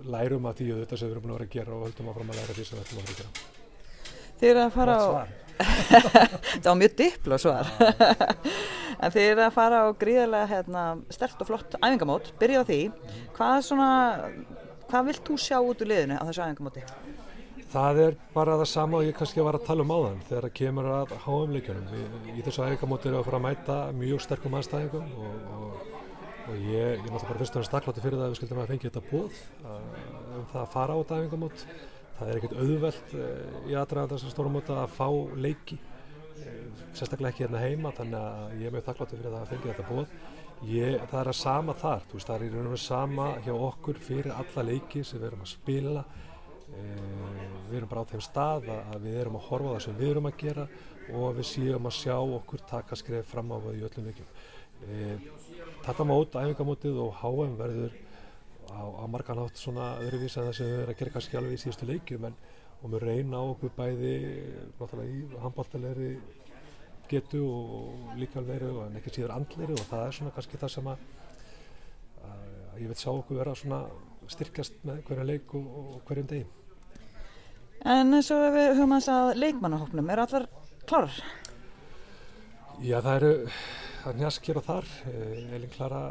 lærum 0.05 0.47
að 0.47 0.61
því 0.61 0.69
auðvitað 0.71 1.01
sem 1.01 1.09
við 1.09 1.17
erum 1.17 1.25
búin 1.25 1.35
að 1.35 1.41
vera 1.41 1.49
að 1.49 1.57
gera 1.59 1.75
og 1.75 1.89
höldum 1.89 2.13
áfram 2.13 2.31
að 2.31 2.39
læra 2.39 2.55
því 2.55 2.69
sem 2.69 2.79
við 2.79 2.85
ætlum 2.85 3.01
að 3.01 3.09
vera 3.09 3.15
að 3.15 3.25
gera. 3.25 3.49
Þið 4.39 4.53
eru 4.53 4.63
að 4.63 4.77
fara 4.79 5.01
á. 5.03 5.44
Það 5.57 6.69
var 6.69 6.79
mjög 6.81 6.95
dipló 6.99 7.39
svar, 7.41 7.71
en 8.99 9.15
þið 9.15 9.29
eru 9.31 9.45
að 9.45 9.55
fara 9.55 9.83
á 9.83 9.87
gríðarlega 10.01 10.51
hérna, 10.51 10.85
stert 11.13 11.41
og 11.41 11.51
flott 11.51 11.77
æfingamót, 11.81 12.31
byrja 12.41 12.63
á 12.63 12.67
því, 12.67 12.81
hvað 13.37 13.59
svona, 13.69 13.91
hvað 14.89 15.11
vilt 15.11 15.29
þú 15.29 15.39
sjá 15.41 15.59
út 15.61 15.85
úr 15.85 15.93
liðinu 15.93 16.19
á 16.19 16.23
þessu 16.27 16.45
æfingamóti? 16.45 16.85
það 17.75 17.99
er 18.03 18.15
bara 18.35 18.55
það 18.59 18.69
sama 18.71 18.99
og 18.99 19.07
ég 19.07 19.17
kannski 19.17 19.43
var 19.43 19.57
að 19.57 19.65
tala 19.67 19.83
um 19.85 19.91
áðan 19.91 20.21
þegar 20.29 20.47
það 20.47 20.53
kemur 20.59 20.89
að 20.93 21.13
HM-leikjunum. 21.25 21.89
Í, 22.31 22.43
þessu 22.45 22.63
æfingamóti 22.63 23.11
við 23.11 23.19
að 23.19 23.27
fara 23.27 23.39
að 23.41 23.45
mæta 23.45 23.77
mjög 23.99 24.23
sterkum 24.23 24.55
aðstæðingum 24.59 25.09
og, 25.25 25.33
og, 25.55 25.89
og 26.45 26.53
ég, 26.55 26.69
ég 26.69 26.85
er 26.93 27.01
náttúrulega 27.01 27.31
bara 27.31 27.41
fyrst 27.41 27.57
og 27.57 27.63
næst 27.63 27.71
staklátti 27.73 28.05
fyrir 28.05 28.19
það 28.19 28.27
að 28.27 28.33
við 28.33 28.39
skildum 28.39 28.61
að 28.61 28.71
fengja 28.71 28.91
þetta 28.91 29.03
bóð 29.11 29.41
um 29.65 30.47
það 30.53 30.61
að 30.61 30.71
fara 30.75 30.95
á 30.95 30.99
þetta 31.01 31.19
æfingamót. 31.19 31.65
Það 32.15 32.29
er 32.31 32.39
ekkert 32.39 32.55
auðvelt 32.61 33.17
uh, 33.17 33.59
í 33.67 33.75
aðdraðan 33.75 34.13
þessar 34.13 34.33
stórumóta 34.33 34.79
að 34.83 34.95
fá 34.95 35.07
leiki, 35.35 35.77
uh, 36.39 36.85
sérstaklega 36.95 37.33
ekki 37.33 37.45
hérna 37.45 37.63
heima, 37.63 37.91
þannig 37.97 38.21
að 38.21 38.55
ég 38.61 38.69
er 38.69 38.75
mjög 38.75 38.87
þakklátti 38.87 39.19
fyrir 39.19 39.35
það 39.35 39.41
að 39.41 39.53
fengja 39.53 39.73
þetta 39.73 39.89
bóð. 39.89 40.17
Ég, 40.63 41.01
það 41.11 41.19
er 41.19 41.29
að 41.29 41.37
sama 41.37 41.73
þar, 41.77 42.05
veist, 42.13 42.29
það 42.29 42.35
er 42.35 42.45
í 42.45 42.49
raun 42.53 42.67
og 42.67 42.71
veru 42.71 42.81
sama 42.81 43.25
hjá 43.43 43.51
okkur 43.53 43.97
fyrir 44.01 44.31
alla 44.33 44.63
leiki 44.65 45.03
sem 45.03 45.19
við 45.19 45.27
erum 45.27 45.43
að 45.43 45.51
spila 45.51 46.03
eh, 46.71 47.41
við 47.67 47.75
erum 47.81 47.91
bara 47.91 48.05
á 48.07 48.09
þeim 48.11 48.23
stað 48.23 48.69
að 48.71 49.03
við 49.03 49.17
erum 49.21 49.37
að 49.37 49.45
horfa 49.49 49.73
það 49.73 49.83
sem 49.85 49.97
við 49.99 50.13
erum 50.13 50.29
að 50.29 50.37
gera 50.41 50.65
og 51.11 51.35
við 51.37 51.49
séum 51.51 51.89
að 51.89 51.97
sjá 51.99 52.15
okkur 52.39 52.63
taka 52.71 52.97
skref 52.97 53.29
fram 53.29 53.51
á 53.51 53.57
það 53.65 53.77
í 53.77 53.83
öllum 53.89 54.09
leikjum 54.09 54.31
eh, 54.87 55.27
Þetta 55.85 56.07
mót, 56.07 56.39
æfingamótið 56.39 57.01
og 57.03 57.19
HM 57.19 57.59
verður 57.59 57.99
á, 58.75 58.83
á 58.83 59.03
marganátt 59.07 59.59
svona 59.59 59.95
öðruvís 60.03 60.35
en 60.37 60.49
það 60.49 60.57
sem 60.59 60.69
við 60.69 60.79
erum 60.79 60.93
að 60.93 60.99
gera 61.01 61.15
kannski 61.15 61.39
alveg 61.39 61.55
í 61.55 61.61
síðustu 61.63 61.89
leikjum 61.89 62.27
en 62.29 62.39
og 62.83 62.91
við 62.93 63.05
reyna 63.07 63.39
á 63.41 63.43
okkur 63.49 63.71
bæði 63.77 64.15
náttúrulega 64.77 65.11
í 65.11 65.39
handbóltalegri 65.41 66.09
getu 67.09 67.41
og 67.45 68.17
líka 68.19 68.43
verið 68.45 68.81
en 68.83 68.99
ekki 68.99 69.13
síður 69.13 69.35
andleri 69.35 69.77
og 69.77 69.87
það 69.89 70.03
er 70.07 70.17
svona 70.17 70.33
kannski 70.35 70.59
það 70.61 70.73
sem 70.75 70.91
að, 70.91 71.07
að 72.25 72.83
ég 72.83 72.91
veit 72.91 73.01
sjá 73.01 73.11
okkur 73.13 73.39
vera 73.39 73.55
svona 73.57 73.81
styrkjast 74.31 74.85
með 74.85 75.01
hverja 75.07 75.25
leik 75.29 75.57
og, 75.57 75.65
og 75.79 75.97
hverjum 76.07 76.29
degi. 76.29 76.45
En 77.85 78.17
eins 78.17 78.31
og 78.33 78.41
við 78.55 78.71
höfum 78.73 78.95
að 78.95 79.09
að 79.13 79.31
leikmannahopnum, 79.43 80.07
eru 80.09 80.23
allar 80.25 80.47
klárar? 80.89 81.19
Já, 82.81 82.97
það 82.97 83.11
eru, 83.15 83.33
það 84.01 84.09
er 84.11 84.17
njaskir 84.21 84.59
og 84.59 84.65
þar. 84.65 84.87
Elin 85.55 85.73
Klara 85.75 86.01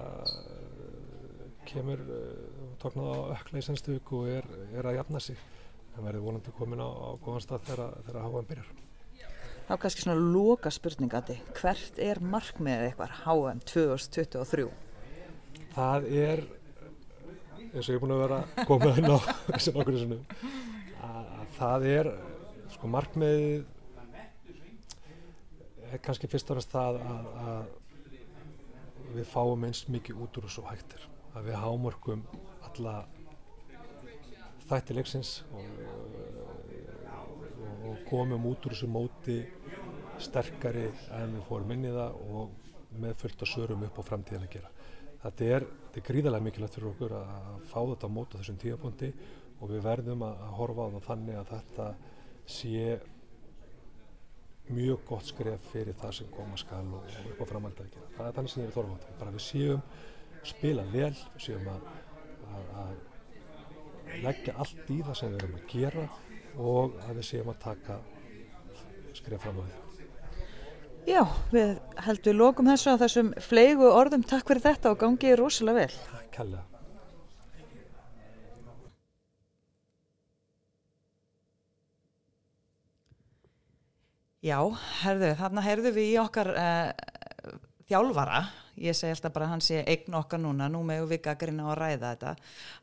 kemur, 1.68 2.04
tóknað 2.84 3.10
á 3.10 3.18
ökla 3.38 3.60
í 3.60 3.64
senstu 3.64 3.94
viku 3.96 4.22
og 4.22 4.32
er, 4.38 4.48
er 4.76 4.88
að 4.88 4.98
jafna 5.00 5.22
sig. 5.24 5.38
Það 5.94 6.08
verður 6.08 6.24
vonandi 6.26 6.54
komin 6.58 6.82
á, 6.82 6.88
á 6.90 7.08
góðan 7.22 7.44
stað 7.44 7.68
þegar, 7.68 8.18
HM 8.24 8.48
byrjar. 8.50 8.72
Þá 9.64 9.70
er 9.72 9.80
kannski 9.80 10.04
svona 10.04 10.24
loka 10.34 10.72
spurningati, 10.74 11.38
hvert 11.56 12.00
er 12.02 12.20
markmiðið 12.20 12.88
eitthvað 12.90 13.14
HM 13.22 13.62
2023? 13.70 14.66
Það 15.74 16.08
er, 16.12 16.42
eins 17.70 17.86
og 17.86 17.88
ég 17.88 17.96
er 17.96 18.02
búin 18.02 18.14
að 18.16 18.24
vera 18.26 18.40
að 18.42 18.68
koma 18.68 18.90
inn 18.98 19.08
á 19.08 19.18
þessum 19.54 19.78
okkur 19.80 19.96
þessum, 19.96 20.18
að 21.08 21.30
það 21.56 21.88
er, 21.94 22.12
sko 22.74 22.90
markmiðið 22.92 23.64
kannski 26.02 26.28
fyrst 26.30 26.50
og 26.50 26.58
næst 26.58 26.74
það 26.74 27.00
að, 27.00 27.26
að 27.46 27.64
við 29.14 29.26
fáum 29.30 29.66
eins 29.68 29.84
mikið 29.90 30.22
út 30.24 30.38
úr 30.38 30.48
þessu 30.48 30.64
hættir, 30.66 31.08
að 31.34 31.50
við 31.50 31.60
hámörkum 31.62 32.24
alla 32.68 32.96
þætti 34.64 34.96
leiksins 34.96 35.36
og 35.52 36.14
og 37.84 38.04
komum 38.08 38.46
út 38.48 38.66
úr 38.66 38.74
þessu 38.74 38.88
móti 38.90 39.38
sterkari 40.22 40.86
en 41.18 41.34
við 41.36 41.46
fórum 41.48 41.72
inn 41.74 41.86
í 41.88 41.92
það 41.94 42.18
og 42.34 43.00
með 43.02 43.16
fullt 43.20 43.42
að 43.44 43.50
sörum 43.50 43.84
upp 43.86 43.98
á 43.98 44.02
framtíðan 44.08 44.46
að 44.46 44.54
gera. 44.54 44.70
Þetta 45.24 45.48
er, 45.56 45.66
þetta 45.86 46.00
er 46.00 46.06
gríðarlega 46.08 46.46
mikilvægt 46.46 46.76
fyrir 46.76 46.90
okkur 46.90 47.16
að 47.18 47.66
fá 47.70 47.80
þetta 47.80 48.08
á 48.08 48.16
móta 48.16 48.40
þessum 48.40 48.60
tíapunkti 48.62 49.10
og 49.58 49.72
við 49.72 49.84
verðum 49.84 50.24
að 50.26 50.46
horfa 50.58 50.86
á 50.86 50.92
það 50.94 51.06
þannig 51.08 51.40
að 51.40 51.52
þetta 51.52 51.88
sé 52.56 52.88
mjög 54.74 55.04
gott 55.08 55.28
skref 55.28 55.70
fyrir 55.72 55.96
það 56.00 56.16
sem 56.18 56.32
koma 56.32 56.58
skal 56.60 56.84
og 56.98 57.16
upp 57.30 57.44
á 57.44 57.50
framhald 57.50 57.84
að 57.84 57.94
gera. 57.96 58.10
Það 58.16 58.28
er 58.28 58.36
þannig 58.38 58.54
sem 58.54 58.62
ég 58.62 58.70
er 58.70 58.76
þorfa 58.78 58.94
á 58.94 59.00
þetta. 59.02 59.18
Bara 59.20 59.34
við 59.34 59.46
séum 59.48 59.86
spila 60.48 60.84
vel, 60.92 61.12
við 61.34 61.46
séum 61.46 61.70
að, 61.72 61.86
að, 62.54 62.66
að 62.82 64.18
leggja 64.24 64.56
allt 64.62 64.92
í 64.92 64.98
það 65.04 65.18
sem 65.20 65.32
við 65.32 65.40
erum 65.40 65.56
að 65.60 65.72
gera 65.72 66.04
og 66.54 67.00
að 67.06 67.16
við 67.18 67.26
séum 67.30 67.50
að 67.54 67.62
taka 67.64 67.98
skrifa 69.14 69.40
fram 69.46 69.58
á 69.58 69.64
því. 69.64 69.80
Já, 71.04 71.20
við 71.52 71.74
heldum 72.06 72.38
lókum 72.38 72.68
þessu 72.70 72.94
að 72.94 73.02
þessum 73.04 73.34
fleigu 73.44 73.88
orðum 73.90 74.22
takk 74.24 74.46
fyrir 74.48 74.64
þetta 74.64 74.94
og 74.94 75.02
gangið 75.02 75.34
rosalega 75.40 75.82
vel. 75.82 75.98
Takk 76.12 76.30
kærlega. 76.38 76.64
Já, 84.44 84.58
herðu, 85.00 85.30
þarna 85.40 85.62
herðu 85.64 85.90
við 85.96 86.08
í 86.10 86.16
okkar 86.20 86.50
uh, 86.52 86.90
þjálfara, 87.88 88.40
ég 88.80 88.96
segi 88.96 89.14
alltaf 89.14 89.34
bara 89.34 89.50
hann 89.52 89.62
sé 89.64 89.82
eign 89.82 90.16
okkar 90.18 90.42
núna, 90.42 90.70
nú 90.72 90.82
með 90.86 91.08
við 91.12 91.22
gaggrina 91.28 91.70
að 91.70 91.78
ræða 91.80 92.10
þetta. 92.14 92.34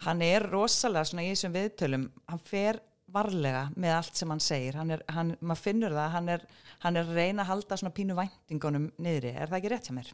Hann 0.05 0.23
er 0.25 0.47
rosalega 0.51 1.09
svona 1.09 1.27
í 1.27 1.33
þessum 1.33 1.55
viðtölum, 1.57 2.07
hann 2.31 2.43
fer 2.45 2.81
varlega 3.11 3.67
með 3.75 3.95
allt 3.97 4.19
sem 4.19 4.31
hann 4.31 4.43
segir 4.43 4.77
hann 4.79 4.95
er, 4.95 5.05
hann, 5.11 5.35
maður 5.41 5.63
finnur 5.65 5.95
það, 5.95 6.09
hann 6.15 6.33
er, 6.35 6.43
hann 6.85 6.99
er 6.99 7.15
reyna 7.15 7.43
að 7.43 7.49
halda 7.51 7.79
svona 7.79 7.95
pínu 7.95 8.17
væntingunum 8.17 8.91
niðri, 9.01 9.33
er 9.35 9.51
það 9.51 9.57
ekki 9.59 9.73
rétt 9.73 9.89
hjá 9.89 9.95
mér? 9.97 10.11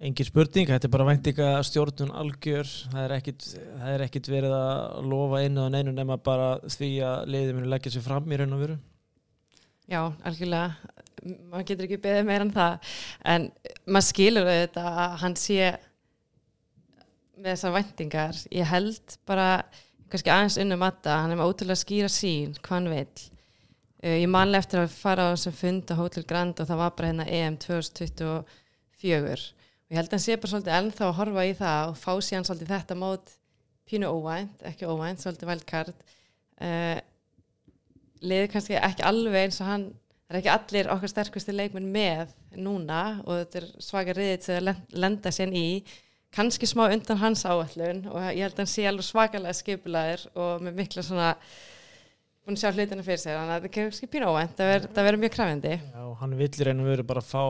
Engin 0.00 0.24
spurning, 0.24 0.68
þetta 0.70 0.88
er 0.88 0.92
bara 0.94 1.08
væntinga 1.10 1.48
stjórnun 1.68 2.12
algjör, 2.16 2.68
það 2.88 3.02
er 3.02 3.14
ekkit, 3.18 3.48
það 3.82 3.90
er 3.94 4.04
ekkit 4.06 4.30
verið 4.32 4.54
að 4.56 5.10
lofa 5.12 5.42
einu 5.44 5.66
og 5.66 5.74
neinu 5.74 5.92
nema 5.92 6.16
bara 6.24 6.54
því 6.64 6.88
að 7.04 7.34
leiðið 7.34 7.58
muni 7.58 7.68
leggja 7.74 7.92
sér 7.92 8.06
fram 8.06 8.32
í 8.32 8.38
raun 8.40 8.56
og 8.56 8.62
veru. 8.64 8.78
Já, 9.90 10.00
algjörlega, 10.24 10.94
maður 11.22 11.66
getur 11.70 11.86
ekki 11.86 12.00
beðið 12.04 12.28
meira 12.28 12.46
en 12.46 12.52
það, 12.54 12.94
en 13.34 13.46
maður 13.86 14.08
skilur 14.08 14.50
þetta 14.50 14.84
að 15.04 15.16
hann 15.24 15.36
sé 15.40 15.70
með 17.40 17.50
þessar 17.54 17.76
væntingar, 17.76 18.40
ég 18.52 18.70
held 18.70 19.18
bara 19.28 19.50
kannski 20.10 20.32
aðeins 20.32 20.58
unnum 20.60 20.84
að 20.84 21.02
það, 21.06 21.20
hann 21.22 21.34
er 21.34 21.40
með 21.40 21.52
ótrúlega 21.52 21.80
skýra 21.80 22.10
sín 22.12 22.56
hvað 22.60 22.76
hann 22.76 22.90
vil 22.92 23.04
uh, 23.06 24.16
ég 24.16 24.28
manlega 24.32 24.64
eftir 24.64 24.82
að 24.82 24.96
fara 24.96 25.28
á 25.28 25.32
þessum 25.32 25.56
fund 25.60 25.92
á 25.92 26.00
Hotel 26.00 26.26
Grand 26.28 26.60
og 26.60 26.70
það 26.70 26.82
var 26.82 26.96
bara 26.98 27.12
hérna 27.12 27.28
EM 27.28 27.58
2024 27.64 28.40
og 28.40 28.56
ég 29.90 29.98
held 29.98 30.08
að 30.10 30.16
hann 30.16 30.24
sé 30.24 30.38
bara 30.38 30.52
svolítið 30.54 30.78
ennþá 30.78 31.06
að 31.08 31.16
horfa 31.20 31.46
í 31.46 31.54
það 31.58 31.92
og 31.92 32.00
fá 32.00 32.12
síðan 32.22 32.48
svolítið 32.48 32.74
þetta 32.74 32.98
mót 33.00 33.36
pínu 33.90 34.10
óvænt, 34.10 34.60
ekki 34.68 34.86
óvænt, 34.86 35.18
svolítið 35.18 35.50
vældkart. 35.50 36.04
Uh, 36.60 36.98
liður 38.22 38.52
kannski 38.52 38.76
ekki 38.78 39.06
alveg 39.08 39.48
eins 39.48 39.58
og 39.62 39.70
hann 39.70 39.86
það 40.30 40.36
er 40.36 40.38
ekki 40.44 40.52
allir 40.52 40.88
okkar 40.94 41.10
sterkusti 41.10 41.52
leikmenn 41.56 41.88
með 41.90 42.30
núna 42.54 43.00
og 43.24 43.40
þetta 43.40 43.58
er 43.58 43.66
svaka 43.82 44.14
riðið 44.14 44.44
til 44.44 44.58
að 44.60 45.00
lenda 45.02 45.32
sér 45.34 45.50
í. 45.58 45.66
Kannski 46.30 46.68
smá 46.70 46.84
undan 46.86 47.18
hans 47.18 47.42
áallun 47.42 48.04
og 48.06 48.20
ég 48.28 48.44
held 48.44 48.54
að 48.54 48.62
hann 48.62 48.70
sé 48.70 48.86
alveg 48.86 49.08
svakalega 49.08 49.56
skipilaðir 49.58 50.28
og 50.38 50.62
með 50.62 50.76
mikla 50.78 51.02
svona 51.02 51.32
búin 52.46 52.54
að 52.54 52.62
sjá 52.62 52.70
hlutinu 52.76 53.06
fyrir 53.08 53.22
sig 53.24 53.34
þannig 53.34 53.56
að 53.56 53.64
þetta 53.64 53.70
er 53.70 53.74
kannski 53.74 54.10
pínu 54.12 54.30
óvænt. 54.30 54.62
Það 54.62 55.02
verður 55.02 55.22
mjög 55.24 55.34
krafindi 55.34 55.74
Já, 55.80 56.04
hann 56.22 56.38
villir 56.38 56.70
einu 56.70 56.86
veru 56.86 57.06
bara 57.10 57.26
fá 57.26 57.42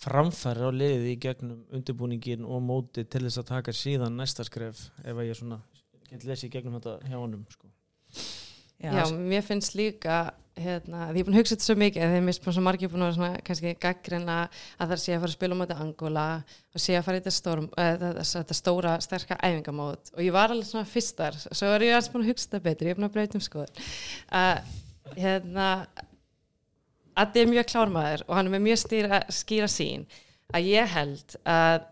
framfæri 0.00 0.64
á 0.64 0.70
liði 0.72 1.12
í 1.12 1.18
gegnum 1.20 1.66
undirbúningin 1.76 2.48
og 2.48 2.64
móti 2.64 3.04
til 3.04 3.26
þess 3.26 3.42
að 3.42 3.50
taka 3.52 3.76
síðan 3.76 4.16
næsta 4.16 4.48
skref 4.48 4.86
ef 5.04 5.12
að 5.12 5.26
ég 5.28 5.36
svona 5.36 5.60
get 6.08 6.24
lesið 6.24 6.56
gegnum 6.56 6.80
þetta 6.80 6.96
hjá 7.04 7.18
honum 7.20 7.44
sko. 7.52 7.68
Já, 8.80 8.92
Já 8.96 9.02
mér 9.12 9.44
finnst 9.44 9.76
líka 9.76 10.20
hérna, 10.60 11.06
því 11.10 11.20
ég 11.20 11.22
er 11.22 11.26
búin 11.28 11.36
að 11.36 11.40
hugsa 11.40 11.54
þetta 11.54 11.66
svo 11.66 11.76
mikið 11.80 12.02
þegar 12.02 12.24
mér 12.26 12.36
finnst 12.36 12.56
svo 12.56 12.64
margir 12.64 12.90
búin 12.92 13.04
að 13.06 13.18
vera 13.20 13.42
kannski 13.46 13.72
gaggrinna 13.80 14.36
að 14.50 14.92
það 14.92 15.02
sé 15.02 15.14
að 15.14 15.22
fara 15.22 15.30
að 15.30 15.36
spila 15.36 15.56
um 15.56 15.62
þetta 15.64 15.78
Angola 15.84 16.26
og 16.74 16.82
sé 16.84 16.96
að 16.98 17.06
fara 17.06 17.20
í 17.20 17.22
þetta, 17.22 17.34
stórum, 17.36 17.68
uh, 17.70 18.20
þetta 18.20 18.56
stóra, 18.58 18.94
sterka 19.04 19.38
æfingamót. 19.40 20.12
Og 20.16 20.22
ég 20.24 20.34
var 20.36 20.52
alveg 20.52 20.68
svona 20.68 20.88
fyrstar 20.88 21.38
svo 21.38 21.70
er 21.74 21.86
ég 21.86 21.96
alls 21.96 22.10
búin 22.12 22.26
að 22.26 22.32
hugsa 22.32 22.48
þetta 22.48 22.62
betur, 22.66 22.90
ég 22.90 22.96
er 22.96 23.00
búin 23.00 23.08
að 23.08 23.16
breyta 23.16 23.38
um 23.38 23.44
skoður 23.44 23.92
uh, 24.32 24.58
hérna 25.16 25.68
að 27.14 27.24
þetta 27.26 27.42
er 27.42 27.54
mjög 27.54 27.70
klármaður 27.70 28.26
og 28.26 28.36
hann 28.36 28.50
er 28.50 28.54
með 28.56 28.66
mjög 28.68 28.82
stýra, 28.84 29.22
skýra 29.34 29.70
sín 29.70 30.04
að 30.54 30.68
ég 30.72 30.92
held 30.94 31.38
að 31.44 31.86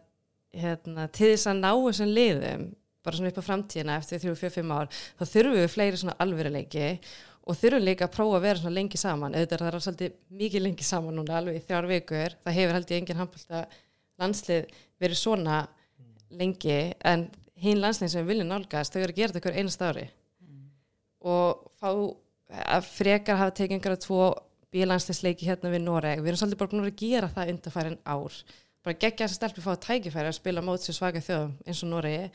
hérna, 0.58 1.08
til 1.14 1.32
þess 1.34 1.50
að 1.50 1.62
ná 1.62 1.70
þessum 1.72 2.12
liðum 2.16 2.68
bara 3.08 3.18
svona 3.18 3.32
upp 3.32 3.40
á 3.40 3.48
framtíðina 3.48 3.96
eftir 3.98 4.22
3-4-5 4.28 4.76
ár 4.76 4.92
þá 4.92 5.24
þurfum 5.32 5.58
við 5.58 5.72
fleiri 5.72 6.00
svona 6.02 6.16
alveruleiki 6.22 6.92
og 7.48 7.56
þurfum 7.56 7.84
líka 7.86 8.06
að 8.06 8.14
prófa 8.14 8.36
að 8.36 8.44
vera 8.44 8.60
svona 8.60 8.76
lengi 8.76 9.00
saman. 9.00 9.34
Auðvitað 9.34 9.64
það 9.64 9.74
er 9.78 9.84
svolítið 9.86 10.16
mikið 10.42 10.64
lengi 10.66 10.86
saman 10.86 11.16
núna 11.16 11.38
alveg 11.38 11.56
í 11.56 11.64
þjár 11.64 11.88
vikur, 11.88 12.36
það 12.44 12.58
hefur 12.58 12.76
held 12.76 12.92
ég 12.92 13.02
engin 13.02 13.20
handbólta 13.22 13.62
landslið 14.20 14.74
verið 15.00 15.20
svona 15.22 15.58
lengi 16.38 16.78
en 17.08 17.28
hinn 17.58 17.80
landslið 17.82 18.12
sem 18.12 18.28
viljum 18.28 18.50
nálgast 18.50 18.94
þau 18.94 19.00
eru 19.00 19.14
að 19.14 19.20
gera 19.22 19.34
þetta 19.34 19.48
hver 19.48 19.60
einast 19.62 19.84
ári. 19.88 20.04
Mm. 20.44 20.66
og 21.24 21.64
fá 21.80 21.90
að 22.76 22.86
frekar 22.88 23.40
hafa 23.40 23.56
tekið 23.56 23.78
einhverja 23.78 24.04
tvo 24.04 24.22
bílandsliðsleiki 24.72 25.48
hérna 25.48 25.72
við 25.72 25.84
Noreg. 25.84 26.20
Við 26.20 26.32
erum 26.32 26.40
svolítið 26.42 26.60
bara 26.60 26.72
búin 26.74 26.84
að 26.84 27.00
gera 27.00 27.30
það 27.32 27.52
undarfærin 27.54 27.98
ár. 28.04 28.38
Bara 28.84 29.00
gegja 29.00 29.24
þess 29.26 29.34
að 29.34 29.40
stelpi 29.40 29.64
fá 29.64 29.70
að 29.72 29.82
tækifæri 29.86 30.30
að 30.30 30.36
spila 30.36 30.64
mót 30.64 30.84
sér 30.84 30.96
svaka 30.96 31.22
þjóðum 31.24 31.54
eins 31.64 31.82
og 31.84 31.92
Noregi 31.92 32.28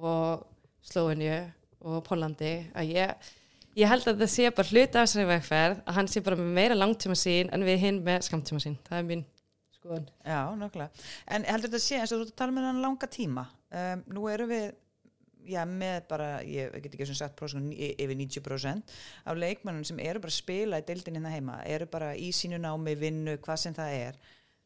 og 0.00 0.46
Slóinju 0.86 1.38
og 1.86 2.02
Pólandi 2.06 2.54
að 2.76 2.92
ég 2.94 3.32
ég 3.76 3.90
held 3.90 4.06
að 4.06 4.14
þetta 4.14 4.32
sé 4.32 4.50
bara 4.56 4.72
hluti 4.72 4.96
af 4.96 5.06
þessari 5.06 5.30
vegferð 5.30 5.80
að 5.84 5.98
hann 5.98 6.10
sé 6.10 6.22
bara 6.24 6.38
með 6.40 6.52
meira 6.60 6.76
langtíma 6.78 7.16
sín 7.18 7.52
en 7.52 7.66
við 7.66 7.82
hinn 7.82 8.04
með 8.06 8.28
skamtíma 8.28 8.62
sín 8.62 8.78
það 8.88 9.02
er 9.02 9.08
mín 9.10 9.26
skoðan 9.86 10.08
Já, 10.26 10.40
nákvæmlega. 10.58 11.06
En 11.30 11.46
heldur 11.46 11.70
þetta 11.70 11.82
sé, 11.82 12.00
eins 12.00 12.12
og 12.12 12.20
þú 12.20 12.26
ert 12.26 12.34
að 12.34 12.40
tala 12.40 12.56
með 12.56 12.68
hann 12.70 12.82
langa 12.82 13.08
tíma. 13.10 13.46
Um, 13.70 14.02
nú 14.16 14.26
erum 14.30 14.50
við, 14.50 14.66
já, 15.46 15.60
með 15.70 15.98
bara, 16.10 16.30
ég 16.46 16.74
get 16.82 16.96
ekki 16.96 17.08
sem 17.10 17.18
sagt 17.18 17.36
prósent, 17.38 17.72
yfir 17.76 18.16
90% 18.18 18.96
af 19.26 19.38
leikmennum 19.38 19.86
sem 19.86 20.00
eru 20.02 20.22
bara 20.22 20.34
að 20.34 20.40
spila 20.40 20.80
í 20.82 20.86
deildin 20.86 21.18
hérna 21.20 21.34
heima, 21.34 21.60
eru 21.70 21.88
bara 21.90 22.14
í 22.18 22.32
sínu 22.34 22.60
námi, 22.62 22.96
vinnu, 22.98 23.36
hvað 23.44 23.62
sem 23.62 23.76
það 23.76 23.98
er. 24.00 24.20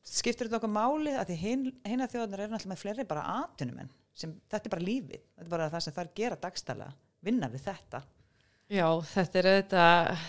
Skiptir 0.07 0.49
þetta 0.49 0.63
okkur 0.63 0.73
máli 0.73 1.13
að 1.13 1.33
því 1.33 1.41
hin, 1.43 1.67
hinna 1.85 2.09
þjóðanar 2.09 2.47
eru 2.47 2.55
náttúrulega 2.55 2.73
með 2.73 2.85
fleiri 2.85 3.09
bara 3.09 3.27
atvinnumenn, 3.43 3.91
sem 4.17 4.33
þetta 4.51 4.69
er 4.69 4.75
bara 4.75 4.87
lífið, 4.87 5.27
þetta 5.35 5.47
er 5.47 5.53
bara 5.55 5.69
það 5.73 5.85
sem 5.87 5.97
þær 5.97 6.13
gera 6.21 6.39
dagstæla, 6.45 6.89
vinna 7.27 7.51
við 7.53 7.67
þetta. 7.69 8.03
Já, 8.71 8.87
þetta 9.11 9.41
er 9.41 9.51
auðvitað 9.51 10.25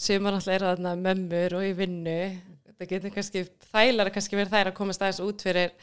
sem 0.00 0.26
er 0.26 0.34
náttúrulega 0.34 0.56
er 0.56 0.66
þarna 0.70 0.94
mömmur 0.96 1.56
og 1.58 1.66
í 1.66 1.72
vinnu. 1.76 2.18
Þetta 2.70 2.90
getur 2.94 3.12
kannski, 3.12 3.42
þælar 3.72 4.12
kannski 4.14 4.38
verið 4.38 4.54
þær 4.54 4.70
að 4.70 4.78
komast 4.78 5.02
aðeins 5.04 5.24
út 5.24 5.44
fyrir 5.44 5.74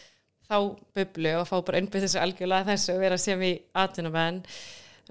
þá 0.47 0.57
bublu 0.97 1.33
og 1.37 1.47
fá 1.49 1.55
bara 1.67 1.81
innbytt 1.81 2.07
þessu 2.07 2.21
algjörlega 2.23 2.71
þessu 2.71 2.95
og 2.95 3.03
vera 3.03 3.19
sem 3.21 3.43
í 3.45 3.53
atvinnumenn 3.77 4.41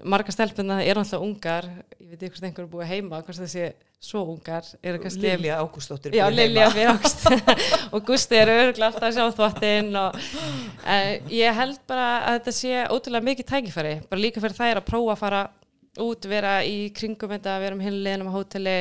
marga 0.03 0.33
stelpuna 0.33 0.79
er 0.83 0.99
náttúrulega 0.99 1.25
ungar. 1.25 1.67
Ég 1.97 2.09
veit 2.11 2.23
ekki 2.23 2.33
hvort 2.35 2.47
einhver 2.49 2.65
er 2.65 2.71
búið 2.71 2.91
heima 2.91 3.21
hvort 3.21 3.41
þessi 3.41 3.69
svo 4.07 4.21
ungar 4.29 4.67
Lilja 5.17 5.55
Ágústóttir 5.57 6.13
Já, 6.13 6.27
Lilja 6.29 6.67
ágst 6.91 7.23
og 7.93 8.03
Gusti 8.05 8.37
eru 8.37 8.53
örgulega 8.53 8.91
alltaf 8.91 9.07
að 9.07 9.15
sjá 9.15 9.31
þvottinn 9.39 9.89
og 9.97 10.19
uh, 10.19 11.13
ég 11.33 11.57
held 11.57 11.79
bara 11.89 12.09
að 12.19 12.37
þetta 12.37 12.53
sé 12.59 12.83
ótrúlega 12.93 13.27
mikið 13.31 13.49
tækifæri 13.49 13.95
bara 14.05 14.21
líka 14.21 14.43
fyrir 14.43 14.59
þær 14.59 14.83
að 14.83 14.87
prófa 14.91 15.15
að 15.15 15.23
fara 15.23 15.41
út, 16.05 16.29
vera 16.29 16.59
í 16.61 16.91
kringum 16.93 17.33
þetta, 17.33 17.57
vera 17.63 17.73
um 17.73 17.81
hinliðinum 17.81 18.29
á 18.29 18.37
hóteli. 18.37 18.77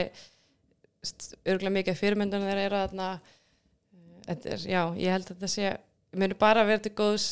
Örgulega 1.46 1.76
mikið 1.78 1.98
fyrirmyndunum 2.02 2.50
þeirra 2.50 2.66
eru 2.68 2.82
Eh, 3.96 4.22
þetta 4.26 4.54
er, 4.54 4.64
já, 4.70 4.82
ég 4.98 5.14
held 5.14 5.28
að 5.28 5.34
þetta 5.34 5.52
sé 5.52 5.74
muni 6.16 6.38
bara 6.38 6.64
vera 6.66 6.82
til 6.82 6.94
góðs 6.96 7.26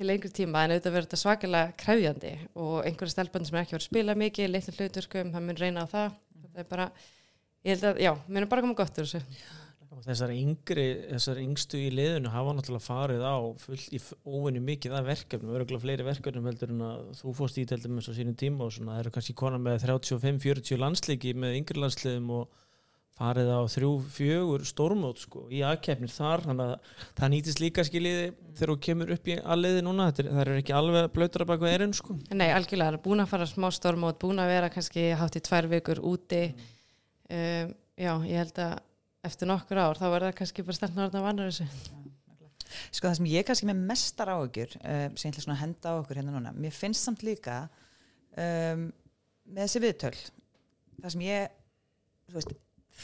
til 0.00 0.08
lengri 0.08 0.30
tíma 0.32 0.64
en 0.64 0.72
auðvitað 0.72 0.94
verður 0.94 1.06
þetta 1.10 1.20
svakalega 1.20 1.72
krefjandi 1.80 2.30
og 2.56 2.76
einhverja 2.88 3.12
stelpandi 3.12 3.50
sem 3.50 3.56
er 3.58 3.66
ekki 3.66 3.74
verið 3.76 3.84
að 3.84 3.90
spila 3.90 4.14
mikið, 4.16 4.52
litlu 4.54 4.72
hluturkum, 4.78 5.32
það 5.34 5.44
mun 5.44 5.58
reyna 5.60 5.82
á 5.84 5.86
það. 5.90 6.14
Þetta 6.44 6.62
er 6.62 6.68
bara, 6.70 6.86
ég 7.66 7.74
held 7.74 7.88
að, 7.90 8.00
já, 8.06 8.12
muni 8.30 8.48
bara 8.48 8.64
koma 8.64 8.78
gott 8.78 9.00
úr 9.02 9.10
þessu. 9.10 9.20
Og 9.90 10.00
þessar 10.06 10.32
yngri, 10.32 10.86
þessar 11.10 11.42
yngstu 11.42 11.80
í 11.82 11.90
liðinu 11.92 12.32
hafa 12.32 12.54
náttúrulega 12.56 12.86
farið 12.86 13.26
á 13.26 13.36
óvinni 14.24 14.62
mikið 14.64 14.96
af 14.96 15.08
verkefnum, 15.10 15.52
örgulega 15.58 15.84
fleiri 15.84 16.06
verkefnum 16.06 16.48
heldur 16.48 16.72
en 16.72 16.84
að 16.86 17.00
þú 17.20 17.34
fórst 17.36 17.58
í 17.60 17.66
til 17.68 17.80
dæmis 17.82 18.08
á 18.08 18.14
sínum 18.16 18.38
tíma 18.38 18.68
og 18.68 18.72
svona, 18.76 18.94
það 18.94 19.02
eru 19.02 19.14
kannski 19.18 19.36
konar 19.36 19.60
með 19.60 19.82
35-40 19.84 20.80
landsliki 20.80 21.34
með 21.36 21.58
yngri 21.58 21.82
landsliðum 21.82 22.32
og 22.38 22.62
farið 23.20 23.50
á 23.52 23.60
þrjú, 23.68 23.90
fjögur 24.14 24.64
stórmót 24.64 25.20
sko, 25.20 25.44
í 25.52 25.60
aðkeppnir 25.66 26.12
þar 26.14 26.44
þannig 26.46 26.70
að 26.72 26.92
það 27.20 27.32
nýtist 27.34 27.60
líka 27.60 27.84
skiljiði 27.84 28.26
þegar 28.56 28.72
þú 28.72 28.76
kemur 28.86 29.14
upp 29.16 29.28
í 29.28 29.36
alliði 29.54 29.84
núna, 29.84 30.06
þetta 30.08 30.24
er, 30.24 30.30
það 30.30 30.42
eru 30.46 30.58
ekki 30.62 30.76
alveg 30.78 31.08
blöytur 31.16 31.44
að 31.44 31.50
baka 31.52 31.72
erinn 31.74 31.96
sko. 31.96 32.16
Nei, 32.32 32.48
algjörlega, 32.48 32.88
það 32.88 32.98
er 32.98 33.04
búin 33.04 33.24
að 33.24 33.32
fara 33.34 33.48
smá 33.50 33.68
stormót, 33.76 34.20
búin 34.22 34.40
að 34.40 34.52
vera 34.54 34.72
kannski 34.72 35.06
hátt 35.20 35.36
í 35.36 35.44
tvær 35.50 35.68
vikur 35.74 36.00
úti. 36.10 36.42
Um, 37.30 37.74
já, 38.00 38.12
ég 38.24 38.40
held 38.40 38.62
að 38.64 38.78
eftir 39.28 39.52
nokkur 39.52 39.82
ár, 39.84 40.00
þá 40.00 40.06
verða 40.14 40.32
kannski 40.40 40.64
bara 40.64 40.90
orðan 40.90 41.20
að 41.20 41.28
vanna 41.28 41.50
þessu. 41.50 41.68
Sko 42.94 43.08
það 43.08 43.16
sem 43.18 43.30
ég 43.30 43.42
er 43.42 43.46
kannski 43.48 43.68
með 43.68 43.84
mestar 43.90 44.32
áhugjur 44.32 44.74
um, 44.80 45.16
sem 45.18 45.28
ég 45.28 45.34
ætla 45.34 45.44
svona 45.44 45.56
að 45.58 45.62
henda 45.64 45.92
á 45.92 45.98
okkur 45.98 46.20
hérna 46.20 46.34
núna 46.34 46.52
mér 46.54 46.74
finnst 46.74 47.06
samt 47.06 47.24
líka 47.26 47.64
um, 48.38 48.84
með 49.50 49.64
þessi 49.64 49.82
viðtöl 49.84 50.14
það 51.00 51.14
sem 51.14 51.24
ég 51.26 51.56
þú 52.30 52.38
veist, 52.38 52.54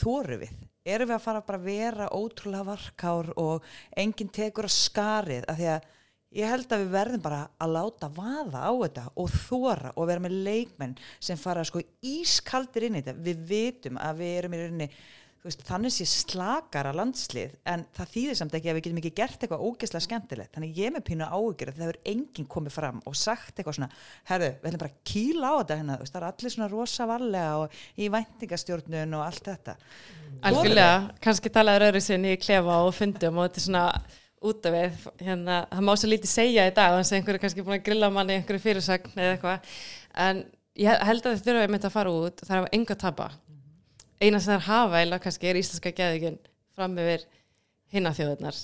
þóru 0.01 0.41
við? 0.45 0.55
Erum 0.87 1.11
við 1.11 1.17
að 1.17 1.25
fara 1.25 1.43
bara 1.47 1.59
að 1.59 1.69
vera 1.71 2.09
ótrúlega 2.15 2.69
varkár 2.69 3.31
og 3.43 3.67
enginn 3.99 4.33
tekur 4.33 4.69
að 4.69 4.77
skarið? 4.77 5.47
Af 5.51 5.59
því 5.59 5.69
að 5.73 5.89
ég 6.37 6.53
held 6.53 6.73
að 6.73 6.83
við 6.85 6.95
verðum 6.95 7.25
bara 7.25 7.43
að 7.63 7.75
láta 7.77 8.11
vaða 8.17 8.63
á 8.67 8.73
þetta 8.85 9.05
og 9.17 9.35
þóra 9.35 9.93
og 9.95 10.09
vera 10.11 10.25
með 10.27 10.39
leikmenn 10.47 10.97
sem 11.19 11.41
fara 11.41 11.65
sko 11.67 11.83
ískaldir 12.07 12.89
inn 12.89 13.01
í 13.01 13.03
þetta. 13.03 13.25
Við 13.27 13.47
vitum 13.51 14.01
að 14.03 14.23
við 14.23 14.35
erum 14.41 14.57
í 14.57 14.63
rauninni 14.63 14.91
veist, 15.47 15.63
þannig 15.67 15.93
sé 15.95 16.07
slakara 16.11 16.93
landslið 16.97 17.55
en 17.71 17.85
það 17.97 18.11
þýðir 18.15 18.39
samt 18.41 18.57
ekki 18.59 18.71
að 18.71 18.77
við 18.77 18.85
getum 18.87 19.01
ekki 19.01 19.13
gert 19.21 19.45
eitthvað 19.45 19.65
ógeðslega 19.67 20.05
skemmtilegt. 20.07 20.53
Þannig 20.57 20.81
ég 20.81 20.93
með 20.95 21.05
pínu 21.07 21.29
áhyggjur 21.29 21.71
að 21.71 21.79
það 21.79 21.87
hefur 21.87 21.99
enginn 22.13 22.49
komið 22.57 22.77
fram 22.77 23.01
og 23.07 23.17
sagt 23.19 23.55
eitthvað 23.55 23.79
svona, 23.79 23.89
herðu, 24.31 24.51
við 24.59 24.69
ætlum 24.71 24.83
bara 24.83 24.93
að 24.93 25.01
kýla 25.13 25.53
á 25.53 25.55
þetta 25.61 25.79
hérna, 25.81 25.99
það 26.03 26.21
er 26.21 26.29
allir 26.31 26.55
svona 26.57 26.71
rosa 26.73 27.09
varlega 27.11 27.57
og 27.63 27.81
í 27.97 28.11
væntingastjórnun 28.17 29.17
og 29.19 29.25
allt 29.27 29.51
þetta. 29.51 29.77
Algjörlega, 30.51 31.01
kannski 31.25 31.53
talaður 31.55 31.89
öðru 31.91 32.05
sinni 32.05 32.37
í 32.37 32.41
klefa 32.43 32.83
og 32.85 32.93
fundum 32.97 33.41
og 33.41 33.49
þetta 33.49 33.63
er 33.63 33.67
svona 33.69 33.87
út 34.47 34.69
af 34.69 34.75
við, 34.77 35.07
hérna, 35.25 35.63
það 35.71 35.87
má 35.87 35.95
svo 35.97 36.11
lítið 36.11 36.31
segja 36.31 36.67
í 36.69 36.75
dag, 36.77 36.93
þannig 36.93 37.09
að 37.09 37.17
einhverju 37.19 37.39
er 37.39 37.45
kannski 37.47 37.65
búin 37.67 37.79
að 37.79 37.87
grilla 37.89 38.11
manni 38.13 38.37
einhverju 38.37 38.63
fyrirsagn 38.63 39.17
eða 39.17 39.33
eitthvað. 39.33 39.73
En 40.27 40.43
ég 40.77 41.05
held 41.09 41.27
að 41.27 41.39
þið 41.39 41.49
þurfa 41.49 41.67
einmitt 41.67 41.89
að 41.89 41.95
fara 41.95 42.13
út 42.13 42.43
og 42.43 42.51
það 42.51 42.59
er 42.61 42.75
enga 42.77 42.95
að 42.95 43.03
tapa 43.03 43.31
eina 44.21 44.41
sem 44.41 44.53
það 44.53 44.59
er 44.59 44.67
hafa 44.71 45.05
eða 45.05 45.21
kannski 45.25 45.51
er 45.51 45.61
íslenska 45.61 45.93
geðingin 45.97 46.41
fram 46.77 46.99
yfir 47.03 47.27
hinna 47.95 48.15
þjóðurnar 48.17 48.59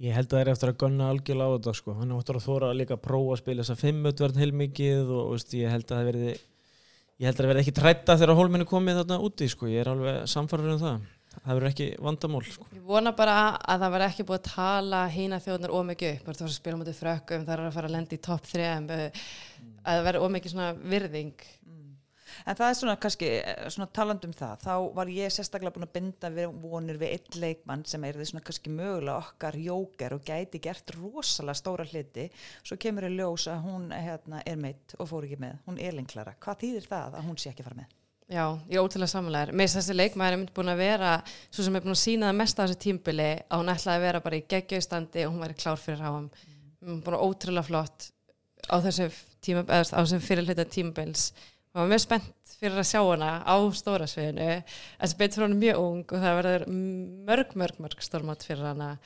Ég 0.00 0.16
held 0.16 0.30
að 0.30 0.38
það 0.38 0.40
er 0.40 0.48
eftir 0.54 0.70
að 0.70 0.78
gunna 0.80 1.06
algjörlega 1.12 1.52
á 1.52 1.54
þetta 1.58 1.72
sko. 1.76 1.94
hann 1.98 2.12
áttur 2.16 2.38
að 2.38 2.44
þóra 2.46 2.68
líka 2.72 2.96
að 2.96 3.02
prófa 3.04 3.34
að 3.34 3.40
spila 3.42 3.64
þess 3.64 3.74
að 3.74 3.82
fimmutverðin 3.84 4.40
heilmikið 4.40 5.10
og 5.12 5.26
veist, 5.34 5.56
ég 5.58 5.74
held 5.74 5.84
að 5.84 5.98
það 5.98 6.08
verði 6.08 6.30
ég 7.20 7.26
held 7.28 7.34
að 7.34 7.42
það 7.42 7.50
verði 7.50 7.64
ekki 7.66 7.74
trætta 7.76 8.16
þegar 8.16 8.38
hólminni 8.38 8.68
komið 8.70 9.00
þarna 9.02 9.18
úti 9.26 9.48
sko. 9.52 9.68
ég 9.68 9.82
er 9.82 9.90
alveg 9.92 10.22
samfarður 10.32 10.72
um 10.72 10.80
það 10.80 11.02
það 11.36 11.52
verður 11.58 11.68
ekki 11.70 11.88
vandamál 12.02 12.42
sko. 12.48 12.66
Ég 12.74 12.86
vona 12.88 13.12
bara 13.16 13.36
að 13.60 13.84
það 13.84 13.94
verði 13.94 14.08
ekki 14.08 14.26
búið 14.30 14.40
að 14.40 14.48
tala 14.48 15.00
hína 15.12 15.40
þjóðnar 15.44 15.74
ómikið 15.76 16.14
upp, 16.14 16.24
þú 16.24 16.32
var 16.32 16.48
að 16.48 16.56
spila 16.56 16.80
mútið 16.80 16.98
frökkum, 17.00 17.44
það 17.46 17.54
er 17.54 17.62
að 17.66 17.76
fara 17.76 17.90
að 17.90 17.96
lenda 17.96 18.16
í 18.16 18.22
topp 18.24 18.48
3 18.50 18.70
að 18.70 19.04
það 19.84 20.04
verði 20.08 20.24
ómikið 20.24 20.54
svona 20.54 20.72
virðing 20.94 21.46
En 22.46 22.56
það 22.56 22.66
er 22.68 22.78
svona 22.78 22.96
kannski, 23.00 23.30
eh, 23.40 23.68
svona 23.68 23.88
taland 23.92 24.24
um 24.24 24.32
það, 24.36 24.64
þá 24.64 24.74
var 24.96 25.12
ég 25.12 25.34
sérstaklega 25.34 25.74
búin 25.74 25.88
að 25.88 25.94
binda 25.98 26.30
við 26.34 26.58
vonir 26.62 27.00
við 27.00 27.14
einn 27.16 27.40
leikmann 27.44 27.86
sem 27.86 28.04
er 28.04 28.18
því 28.18 28.30
svona 28.30 28.44
kannski 28.46 28.74
mögulega 28.74 29.18
okkar 29.18 29.60
jóker 29.60 30.16
og 30.16 30.24
gæti 30.24 30.60
gert 30.62 30.94
rosalega 30.96 31.60
stóra 31.60 31.86
hluti, 31.86 32.30
svo 32.62 32.76
kemur 32.80 33.08
í 33.08 33.14
ljós 33.16 33.48
að 33.50 33.64
hún 33.68 33.88
hérna, 33.92 34.42
er 34.46 34.56
meitt 34.56 34.94
og 34.98 35.08
fór 35.10 35.28
ekki 35.28 35.40
með, 35.40 35.58
hún 35.66 35.80
er 35.80 35.96
lengklara. 35.96 36.36
Hvað 36.40 36.62
þýðir 36.64 36.92
það 36.92 37.18
að 37.18 37.26
hún 37.28 37.40
sé 37.40 37.50
ekki 37.52 37.66
fara 37.66 37.82
með? 37.82 37.96
Já, 38.30 38.44
ég 38.70 38.78
er 38.78 38.84
ótrúlega 38.84 39.10
samanlegar. 39.10 39.50
Mér 39.50 39.66
finnst 39.66 39.80
þessi 39.80 39.94
leikmaður 39.96 40.36
er 40.36 40.38
mynd 40.38 40.50
búin 40.54 40.70
að 40.70 40.82
vera, 40.84 41.14
svo 41.50 41.64
sem 41.66 41.74
er 41.74 41.82
búin 41.82 41.96
að 41.96 42.04
sína 42.04 42.28
það 42.28 42.36
mest 42.38 42.60
á 42.60 42.62
þessu 42.62 42.76
tímbili, 42.84 43.30
að 43.50 43.62
hún 43.62 43.72
ætlaði 43.72 43.98
að 43.98 44.04
vera 44.04 44.20
bara 44.22 44.38
í 44.38 44.44
geggjauðstandi 44.52 45.24
og 45.26 45.32
hún 45.32 45.42
væri 45.42 45.56
klár 45.58 45.80
fyrir 45.82 46.04
háum. 46.06 46.28
Hún 46.78 47.00
er 47.00 47.00
búin 47.08 47.16
ótrúlega 47.18 47.66
flott 47.66 48.06
á 48.70 48.76
þessu, 48.84 49.08
þessu 49.42 50.20
fyrirleita 50.22 50.68
tímbils. 50.70 51.32
Hún 51.70 51.84
var 51.84 51.90
mjög 51.92 52.02
spennt 52.02 52.54
fyrir 52.60 52.80
að 52.82 52.88
sjá 52.90 53.00
hana 53.04 53.30
á 53.46 53.56
stóra 53.78 54.08
sviðinu, 54.10 54.48
en 55.00 55.16
betur 55.20 55.46
hún 55.46 55.58
mjög 55.60 55.80
ung 55.80 56.02
og 56.04 56.24
það 56.24 56.38
verður 56.40 56.64
mörg, 57.28 57.54
mörg, 57.62 57.78
mörg 57.84 58.02
stormátt 58.04 58.46
fyrir 58.46 58.66
hana. 58.72 58.96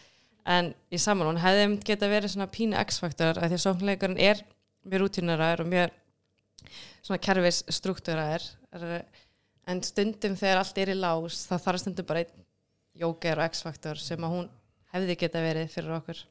En 0.49 0.73
í 0.93 1.01
saman, 1.01 1.29
hún 1.29 1.43
hefði 1.43 1.69
geta 1.85 2.09
verið 2.09 2.35
svona 2.35 2.49
pínu 2.53 2.81
X-faktor, 2.81 3.39
af 3.39 3.53
því 3.53 3.59
að 3.59 3.65
sóknleikurinn 3.67 4.21
er 4.21 4.41
mjög 4.85 5.05
rútínarar 5.05 5.63
og 5.65 5.71
mjög 5.71 5.93
svona 7.05 7.21
kerfis 7.23 7.63
struktúraðir 7.73 8.45
en 9.69 9.81
stundum 9.85 10.37
þegar 10.39 10.61
allt 10.61 10.81
er 10.81 10.93
í 10.93 10.99
lás 10.99 11.45
þá 11.49 11.57
þarf 11.57 11.83
stundum 11.83 12.09
bara 12.09 12.25
einn 12.25 12.45
jóker 13.05 13.41
og 13.41 13.51
x-faktor 13.53 14.01
sem 14.01 14.25
að 14.25 14.37
hún 14.37 14.49
hefði 14.95 15.19
geta 15.25 15.43
verið 15.45 15.73
fyrir 15.73 15.97
okkur 15.99 16.23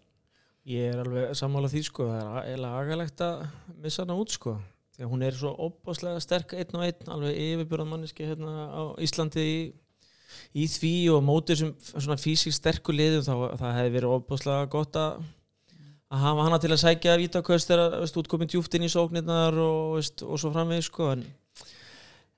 ég 0.70 0.94
er 0.94 1.02
alveg 1.04 1.34
sammála 1.38 1.72
því 1.72 1.84
sko. 1.90 2.08
það 2.10 2.38
er 2.38 2.50
eiginlega 2.52 2.84
agalegt 2.84 3.26
að 3.26 3.46
missa 3.84 4.06
hana 4.06 4.20
út 4.22 4.32
sko. 4.32 4.56
Því 4.94 5.06
að 5.06 5.14
hún 5.14 5.24
er 5.26 5.38
svo 5.38 5.54
opbáslega 5.68 6.24
sterk 6.24 6.58
einn 6.58 6.76
og 6.78 6.84
einn, 6.86 7.14
alveg 7.16 7.40
yfirbjörðan 7.46 7.94
manneski 7.94 8.28
hérna 8.30 8.68
á 8.70 8.82
Íslandi 9.02 9.46
í, 9.46 9.62
í 10.54 10.68
því 10.70 10.96
og 11.16 11.24
mótið 11.26 11.64
sem 11.64 11.72
svona 11.94 12.20
físík 12.22 12.54
sterkur 12.54 12.98
liðum 12.98 13.26
þá 13.26 13.58
það 13.62 13.80
hefði 13.80 13.96
verið 13.98 14.18
opbáslega 14.20 14.70
gott 14.74 15.00
að 15.02 15.24
að 16.14 16.22
hafa 16.28 16.46
hana 16.46 16.60
til 16.62 16.74
að 16.74 16.82
sækja 16.84 17.20
vítaköst 17.22 17.72
þegar 17.72 18.04
útkomin 18.22 18.50
djúft 18.52 18.76
inn 18.78 18.86
í 18.86 18.92
sóknirnar 18.92 19.56
og, 19.58 19.96
veist, 19.98 20.22
og 20.22 20.38
svo 20.42 20.52
framvegis 20.54 20.92
sko. 20.92 21.10
en, 21.16 21.24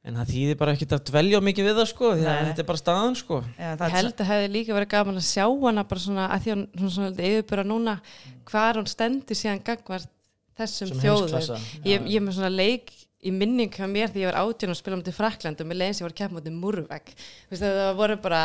en 0.05 0.19
það 0.21 0.31
þýðir 0.31 0.59
bara 0.61 0.75
ekkert 0.77 0.95
að 0.95 1.05
dvelja 1.09 1.41
mikið 1.43 1.67
við 1.67 1.79
það 1.81 1.89
sko, 1.91 2.11
því 2.15 2.27
að 2.29 2.41
þetta 2.49 2.63
er 2.63 2.69
bara 2.69 2.81
staðan 2.81 3.17
sko. 3.19 3.41
Já, 3.57 3.69
ég 3.73 3.95
held 3.97 4.13
að 4.13 4.31
hefði 4.31 4.51
líka 4.53 4.77
verið 4.77 4.91
gaman 4.95 5.19
að 5.19 5.27
sjá 5.27 5.45
hana 5.65 5.85
bara 5.89 6.05
svona 6.05 6.27
að 6.29 6.45
því 6.45 6.53
að 6.53 6.63
hún 6.79 6.93
svona 6.95 7.29
yfirbjörða 7.31 7.67
núna 7.73 7.97
hvað 8.47 8.79
hún 8.79 8.91
stendur 8.93 9.39
síðan 9.41 9.63
gagvart 9.65 10.14
þessum 10.59 10.93
þjóðum. 11.01 11.65
ég, 11.85 12.05
ég 12.05 12.19
er 12.19 12.25
með 12.25 12.37
svona 12.37 12.51
leik 12.53 12.91
í 13.25 13.31
minning 13.33 13.73
hjá 13.73 13.87
mér 13.89 14.11
því 14.13 14.25
ég 14.25 14.31
var 14.31 14.41
átján 14.43 14.73
og 14.73 14.79
spila 14.79 14.99
mútið 14.99 15.17
Frakland 15.17 15.61
og 15.61 15.69
með 15.69 15.81
leiðins 15.81 16.01
ég 16.01 16.07
var 16.07 16.17
kepp 16.19 16.35
mútið 16.35 16.59
Múrveg 16.59 17.11
það 17.51 17.81
voru 17.97 18.19
bara 18.21 18.43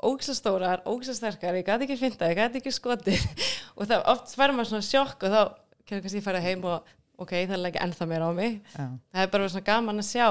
ógsastórar, 0.00 0.80
ógsasterkar, 0.88 1.58
ég 1.60 1.66
gæti 1.66 1.84
ekki 1.84 1.98
finta, 2.00 2.28
ég 2.30 2.38
gæti 2.38 2.60
ekki 2.60 2.72
skotið. 2.72 3.20
Og 3.76 3.88
það 3.88 4.06
oft 4.12 4.32
fær 4.32 4.54
maður 4.56 4.70
svona 4.70 4.86
sjokk 4.86 5.26
og 5.26 5.34
þá 5.34 5.40
kemur 5.88 6.04
kannski 6.04 6.20
að 6.22 6.24
fara 6.24 6.40
heim 6.44 6.64
og, 6.68 6.88
ok, 7.20 7.34
það 7.34 7.52
er 7.58 7.68
ekki 7.68 7.82
ennþá 7.84 8.08
meira 8.08 8.28
á 8.28 8.32
mig. 8.36 8.56
Já. 8.72 8.86
það 9.12 9.24
er 9.26 9.30
bara 9.34 9.50
svona 9.52 9.66
gaman 9.66 10.02
að 10.02 10.08
sjá. 10.08 10.28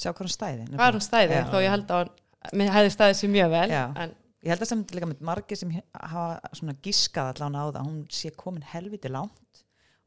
Sjá 0.00 0.10
hvað 0.10 0.24
hún 0.24 0.32
stæði 0.34 0.66
hvað 0.72 0.96
hún 0.96 1.04
stæði 1.04 1.36
Já. 1.36 1.44
þó 1.50 1.56
ég 1.60 1.74
held 1.74 1.94
að 1.94 2.02
hún 2.02 2.60
mér 2.60 2.74
hefði 2.76 2.92
stæðið 2.94 3.16
sér 3.20 3.32
mjög 3.34 3.54
vel 3.54 3.70
en 3.74 4.16
Ég 4.40 4.54
held 4.54 4.62
að 4.64 4.70
sem 4.70 4.82
líka 4.96 5.08
með 5.10 5.24
margir 5.28 5.58
sem 5.60 5.72
hafa 5.92 6.52
svona 6.56 6.72
gískað 6.80 7.26
allan 7.34 7.58
á 7.60 7.64
það, 7.74 7.88
hún 7.90 7.98
sé 8.16 8.30
komin 8.32 8.64
helviti 8.64 9.10
langt 9.12 9.60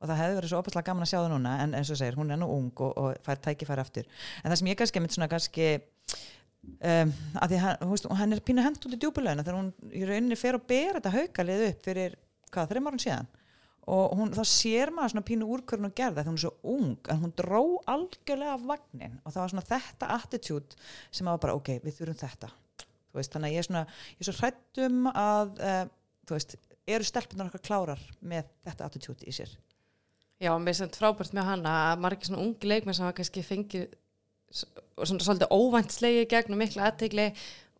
og 0.03 0.09
það 0.09 0.19
hefði 0.19 0.37
verið 0.37 0.51
svo 0.51 0.59
opaslega 0.59 0.89
gaman 0.89 1.05
að 1.05 1.11
sjá 1.13 1.19
það 1.21 1.29
núna 1.31 1.51
en 1.63 1.75
eins 1.79 1.91
og 1.93 1.99
segir, 1.99 2.17
hún 2.19 2.33
er 2.33 2.39
nú 2.41 2.49
ung 2.51 2.81
og, 2.83 2.97
og 2.99 3.21
fær 3.23 3.39
tækifæri 3.45 3.83
aftur. 3.83 4.09
En 4.43 4.51
það 4.51 4.59
sem 4.59 4.71
ég 4.73 4.79
kannski 4.81 5.03
mynd 5.03 5.15
svona 5.15 5.29
kannski 5.31 5.67
um, 5.79 7.13
að 7.39 7.53
því 7.53 7.61
hann, 7.63 7.85
veist, 7.93 8.09
hann 8.19 8.35
er 8.35 8.43
pínu 8.43 8.65
hent 8.65 8.83
út 8.83 8.97
í 8.97 8.99
djúbulögina 8.99 9.45
þegar 9.45 9.59
hún 9.61 9.71
í 9.91 10.03
rauninni 10.09 10.39
fer 10.39 10.59
og 10.59 10.67
ber 10.67 10.99
þetta 10.99 11.13
haukalið 11.13 11.63
upp 11.69 11.87
fyrir, 11.87 12.17
hvað, 12.51 12.69
þreim 12.73 12.91
árun 12.91 13.03
síðan? 13.05 13.31
Og 13.93 14.13
hún, 14.15 14.31
þá 14.31 14.43
sér 14.47 14.93
maður 14.95 15.15
svona 15.15 15.27
pínu 15.27 15.47
úrkvörn 15.55 15.89
og 15.89 15.95
gerða 15.95 16.21
þegar 16.21 16.29
hún 16.31 16.37
er 16.39 16.43
svo 16.45 16.53
ung 16.71 17.09
en 17.11 17.23
hún 17.23 17.33
dró 17.39 17.63
algjörlega 17.91 18.53
af 18.55 18.67
vagnin 18.69 19.17
og 19.23 19.33
það 19.33 19.41
var 19.41 19.53
svona 19.53 19.65
þetta 19.71 20.11
attitude 20.19 20.83
sem 21.11 21.27
var 21.27 21.41
bara 21.43 21.57
ok, 21.57 21.73
við 21.83 21.97
þurfum 21.97 22.21
þetta. 22.21 22.51
Veist, 23.13 23.33
þannig 23.35 23.51
að 23.51 23.57
ég 23.57 23.63
er 23.63 23.67
svona, 23.67 23.83
ég 24.13 24.23
er 24.23 24.29
svo 24.29 24.35
hrættum 24.39 25.09
að 25.11 25.59
uh, 25.59 25.83
þú 26.23 26.37
veist, 26.37 26.55
eru 26.95 27.07
stelpunar 27.07 27.51
okkar 27.51 27.65
klárar 27.67 28.07
með 28.23 28.47
þetta 28.63 28.87
attitude 28.87 29.27
í 29.27 29.35
sér 29.35 29.51
já, 30.43 30.51
mér 30.59 30.73
er 30.73 30.79
samt 30.81 30.99
frábært 30.99 31.35
með 31.35 31.49
hana 31.49 31.73
að 31.89 32.05
margir 32.05 32.29
svona 32.29 32.43
ungi 32.43 32.69
leikmenn 32.69 32.97
sem 32.97 33.07
hafa 33.07 33.17
kannski 33.19 33.45
fengið 33.47 33.85
svona 34.53 35.25
svolítið 35.25 35.53
óvænt 35.55 35.93
slegi 35.95 36.25
gegn 36.29 36.53
og 36.53 36.59
mikla 36.61 36.89
aðtegli 36.89 37.29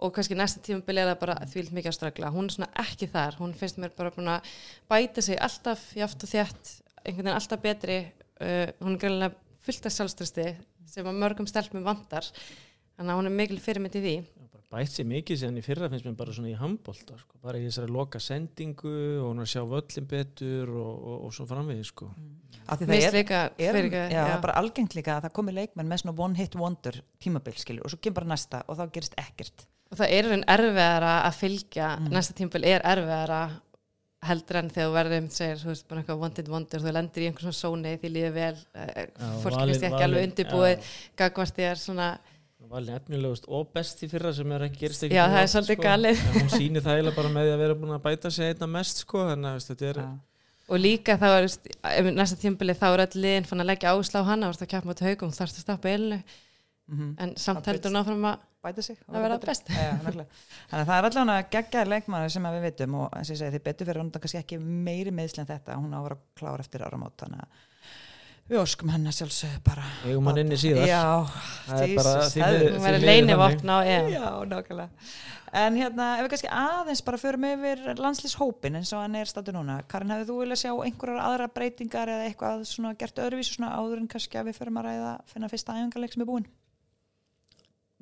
og 0.03 0.13
kannski 0.15 0.35
næsta 0.35 0.63
tímabili 0.63 1.03
er 1.03 1.11
það 1.11 1.19
bara 1.21 1.35
því 1.51 1.65
mikið 1.69 1.91
að 1.91 1.97
stragla 1.99 2.31
hún 2.33 2.49
er 2.49 2.55
svona 2.55 2.71
ekki 2.83 3.07
þar, 3.11 3.37
hún 3.39 3.53
finnst 3.57 3.77
mér 3.79 3.93
bara 3.97 4.11
búin 4.15 4.31
að 4.33 4.49
bæta 4.89 5.23
sig 5.23 5.37
alltaf 5.39 5.91
jáft 5.99 6.25
og 6.25 6.31
þétt 6.33 6.73
einhvern 7.03 7.27
veginn 7.27 7.37
alltaf 7.37 7.63
betri. 7.63 7.97
Uh, 8.41 8.67
hún 8.83 8.95
er 8.95 9.01
greinlega 9.01 9.59
fullt 9.63 9.87
af 9.87 9.95
sjálfströsti 9.95 10.47
sem 10.89 11.07
að 11.07 11.19
mörgum 11.19 11.47
stelpum 11.49 11.85
vantar. 11.85 12.27
Þannig 12.97 13.13
að 13.13 13.19
hún 13.19 13.29
er 13.29 13.37
mikil 13.37 13.59
fyrirmynd 13.63 13.97
í 13.99 14.03
því 14.03 14.15
bætt 14.73 14.91
sér 14.95 15.05
mikið 15.09 15.39
síðan 15.43 15.59
í 15.59 15.63
fyrra 15.65 15.89
finnst 15.91 16.05
mér 16.07 16.15
bara 16.19 16.33
svona 16.35 16.49
í 16.51 16.55
handbólta 16.59 17.17
sko. 17.21 17.37
bara 17.43 17.59
í 17.61 17.67
þessari 17.67 17.93
loka 17.93 18.19
sendingu 18.23 18.93
og 19.21 19.27
hún 19.29 19.43
að 19.43 19.51
sjá 19.53 19.61
völlin 19.69 20.07
betur 20.09 20.71
og, 20.73 20.93
og, 21.13 21.17
og 21.27 21.33
svo 21.37 21.45
framvegið 21.49 21.85
sko. 21.91 22.09
af 22.67 22.79
því 22.81 22.87
Mér 22.89 23.03
það 23.03 23.09
er, 23.09 23.17
líka 23.19 23.41
er, 23.57 23.77
fyrir 23.77 23.97
já, 24.13 24.23
er 24.33 24.41
bara 24.47 24.57
algengt 24.61 24.95
líka 24.97 25.17
að 25.17 25.27
það 25.27 25.35
komi 25.39 25.55
leikmenn 25.57 25.89
með 25.93 26.03
svona 26.03 26.17
one 26.25 26.39
hit 26.41 26.55
wonder 26.59 27.01
tímabil 27.23 27.57
skilur 27.61 27.85
og 27.85 27.93
svo 27.93 27.99
kemur 28.01 28.21
bara 28.21 28.31
næsta 28.33 28.63
og 28.67 28.79
þá 28.79 28.85
gerist 28.97 29.17
ekkert 29.21 29.67
og 29.93 29.99
það 29.99 30.15
er 30.17 30.29
raun 30.31 30.47
erfiðara 30.57 31.13
að 31.27 31.37
fylgja 31.43 31.91
Mm. 31.99 32.09
næsta 32.15 32.33
tímabil 32.33 32.65
er 32.65 32.81
erfiðara 32.81 33.41
heldur 34.23 34.55
en 34.61 34.69
þegar 34.71 34.87
þú 34.87 34.93
verður 34.95 35.17
um 35.19 35.25
segir, 35.35 35.57
þú 35.59 35.67
veist, 35.67 35.85
bara 35.89 35.99
eitthvað 36.01 36.19
wanted 36.21 36.47
wonder, 36.47 36.79
þú 36.79 36.91
lendir 36.95 37.23
í 37.23 37.25
einhvern 37.27 37.51
svona 37.51 37.57
sóni 37.59 37.91
því 37.99 38.11
líður 38.13 38.33
vel, 38.37 38.55
eh, 38.79 39.07
fólk 39.43 39.57
valin- 39.57 39.73
finnst 39.73 39.83
ekki 39.89 40.05
alveg 40.05 40.27
undirbúið 40.29 40.75
já. 40.77 40.91
gagvart 41.19 41.57
þér 41.59 41.81
svona, 41.81 42.07
valin 42.69 42.95
efnilegust 42.95 43.45
og 43.47 43.71
best 43.73 44.03
í 44.03 44.09
fyrra 44.11 44.31
sem 44.33 44.51
er 44.55 44.61
ekki 44.67 44.79
gerist 44.85 45.03
ekki 45.07 45.15
Já, 45.17 45.25
það 45.29 45.41
er 45.43 45.49
svolítið 45.53 45.77
sko. 45.79 45.83
galið. 45.87 46.21
hún 46.37 46.49
sýnir 46.53 46.81
það 46.85 46.95
eiginlega 46.97 47.15
bara 47.17 47.29
með 47.35 47.47
því 47.49 47.53
að 47.55 47.63
vera 47.63 47.75
búin 47.81 47.95
að 47.97 48.03
bæta 48.07 48.31
sig 48.31 48.53
einna 48.53 48.67
mest 48.67 48.97
sko. 49.03 49.17
þannig 49.29 49.49
að 49.49 49.57
veist, 49.59 49.71
þetta 49.73 49.89
er 49.89 49.99
Já. 50.03 50.07
og 50.69 50.79
líka 50.79 51.17
þá 51.19 51.27
er, 51.33 52.09
næsta 52.17 52.39
tímabili 52.41 52.73
þá 52.79 52.87
er 52.93 53.03
öll 53.07 53.21
liðin 53.25 53.45
fann 53.49 53.61
að 53.63 53.69
leggja 53.73 53.93
áslá 53.93 54.23
á 54.23 54.29
hana, 54.31 54.47
þú 54.47 54.53
veist 54.55 54.65
að 54.65 54.71
keppa 54.73 54.89
mjög 54.93 55.05
haugum, 55.09 55.31
þarfst 55.37 55.59
að 55.59 55.65
stoppa 55.67 55.89
eilinu, 55.93 56.23
Mhm. 56.83 57.15
en 57.17 57.29
samt 57.39 57.63
Það 57.63 57.71
heldur 57.73 57.91
hún 57.93 57.99
áfram 58.01 58.25
að 58.27 58.39
bæta 58.63 58.83
sig 58.83 58.97
og 59.07 59.15
að 59.15 59.21
vera 59.23 59.37
best. 59.39 59.67
Nákvæmlega. 59.69 60.25
þannig 60.67 60.81
að 60.83 60.87
það 60.89 60.97
er 60.97 61.05
allavega 61.09 61.49
geggjaði 61.53 61.89
leikmannar 61.93 62.29
sem 62.31 62.43
að 62.43 62.55
við 62.57 62.65
vitum 62.67 62.95
og 62.99 63.09
eins 63.15 63.29
og 63.29 63.35
ég 63.35 63.39
segi 63.39 63.53
þið 63.55 63.63
betur 63.63 63.85
fyrir 63.87 64.01
hún 64.03 64.11
að 68.43 68.49
að 68.49 68.53
við 68.53 68.59
óskum 68.59 68.89
hennar 68.91 69.15
sjálfsög 69.15 69.59
bara 69.63 69.83
eigum 70.05 70.25
hann 70.27 70.37
inni 70.41 70.57
síðar 70.59 70.87
já, 70.89 71.03
Það 71.67 71.83
er 71.83 71.93
bara 71.95 72.15
það 72.27 72.41
er- 72.43 72.63
verður 72.63 72.81
miður 72.83 73.05
leinivopn 73.07 73.69
á 73.71 73.77
EM. 73.87 74.09
Já, 74.11 74.25
nákvæmlega. 74.51 74.89
En 75.53 75.75
hérna, 75.77 76.17
ef 76.17 76.25
við 76.25 76.29
kannski 76.33 76.49
aðeins 76.49 77.03
bara 77.05 77.17
förum 77.21 77.43
yfir 77.45 77.81
landslýshópin 78.01 78.75
eins 78.79 78.91
og 78.93 79.03
hann 79.03 79.15
er 79.15 79.25
stættu 79.29 79.53
núna. 79.53 79.83
Karin, 79.87 80.09
hefur 80.09 80.25
þú 80.31 80.37
viljað 80.41 80.61
sjá 80.63 80.71
einhverjar 80.73 81.21
aðra 81.21 81.47
breytingar 81.53 82.09
eða 82.09 82.25
eitthvað 82.27 82.65
svona 82.65 82.95
gert 82.97 83.15
öðruvísu 83.21 83.55
svona 83.59 83.69
áður 83.77 84.01
en 84.01 84.07
kannski 84.09 84.39
að 84.41 84.49
við 84.49 84.57
förum 84.59 84.79
að 84.81 84.87
ræða 84.89 85.11
finna 85.29 85.49
fyrsta 85.49 85.75
æfingarleik 85.77 86.13
sem 86.13 86.21
er 86.25 86.29
búinn? 86.31 86.47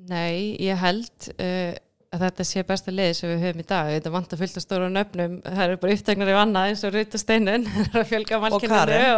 Nei, 0.02 0.56
ég 0.58 0.80
held 0.80 1.28
uh, 1.38 1.76
að 2.12 2.24
þetta 2.26 2.46
sé 2.48 2.64
besta 2.68 2.92
liði 2.92 3.14
sem 3.16 3.30
við 3.32 3.46
höfum 3.46 3.62
í 3.62 3.66
dag. 3.68 3.90
Þetta 3.96 4.12
vantar 4.12 4.40
fullt 4.40 4.58
af 4.58 4.64
stóru 4.66 4.90
nöfnum. 4.92 5.38
Það 5.46 5.62
eru 5.64 5.78
bara 5.82 5.96
upptegnar 5.96 6.32
í 6.32 6.36
annað 6.42 6.68
eins 6.70 6.84
og 6.86 6.94
Ruta 6.96 7.20
Steinun 7.20 7.66
það 7.70 7.88
er 7.88 8.02
að 8.02 8.10
fjölga 8.12 8.40
málkinninu 8.42 9.12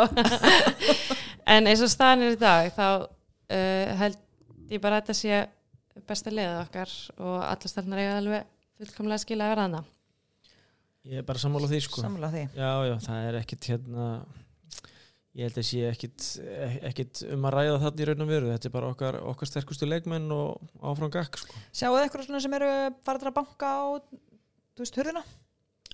en 1.54 1.70
eins 1.70 1.82
og 1.84 1.92
staðan 1.92 2.26
er 2.26 2.36
í 2.36 2.40
dag 2.40 2.70
þá 2.74 2.86
uh, 3.04 3.96
held 4.00 4.20
ég 4.72 4.82
bara 4.82 5.00
að 5.00 5.04
þetta 5.04 5.18
sé 5.20 5.42
besta 6.08 6.32
liðið 6.32 6.60
okkar 6.64 6.94
og 7.22 7.34
allar 7.44 7.70
stærnar 7.70 8.00
eiga 8.02 8.14
alveg 8.18 8.46
fullkomlega 8.80 9.20
að 9.20 9.24
skila 9.26 9.46
að 9.46 9.52
vera 9.54 9.66
hana 9.68 9.82
ég 11.04 11.20
er 11.20 11.26
bara 11.26 11.42
sammála 11.42 11.68
því 11.68 11.80
sko. 11.84 12.00
Samla 12.02 12.30
því. 12.32 12.46
já, 12.56 12.70
já, 12.88 12.94
það 13.04 13.28
er 13.28 13.38
ekkit 13.42 13.70
hérna 13.72 14.08
ég 15.34 15.48
held 15.48 15.56
að 15.58 15.66
sé 15.66 15.80
ekkit, 15.90 16.26
ekkit 16.90 17.22
um 17.34 17.46
að 17.48 17.54
ræða 17.56 17.78
þarna 17.82 18.02
í 18.04 18.08
raun 18.10 18.24
og 18.24 18.28
veru 18.30 18.50
þetta 18.52 18.68
er 18.70 18.74
bara 18.76 18.90
okkar, 18.94 19.16
okkar 19.32 19.50
sterkustu 19.50 19.88
leikmenn 19.88 20.28
og 20.34 20.60
áfram 20.86 21.10
gakk 21.14 21.40
sko. 21.40 21.62
Sjáu 21.74 21.94
þið 21.96 22.04
eitthvað 22.04 22.40
sem 22.44 22.54
eru 22.60 22.70
farið 23.06 23.30
að 23.30 23.36
banka 23.40 23.72
á, 23.74 23.82
þú 24.74 24.84
veist, 24.84 25.00
hurðina? 25.00 25.24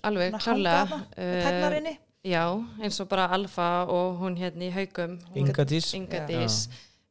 alveg 0.03 0.37
Tegnar 0.41 1.77
inni? 1.77 1.95
já, 2.25 2.45
eins 2.81 3.01
og 3.01 3.09
bara 3.09 3.27
Alfa 3.33 3.87
og 3.89 4.19
hún 4.21 4.37
hérna 4.37 4.67
í 4.69 4.71
haugum 4.73 5.19
hún- 5.33 5.37
Inga 5.41 5.65
Dís 5.65 5.95
Inga 5.97 6.21
Já. 6.21 6.27
Dís 6.29 6.57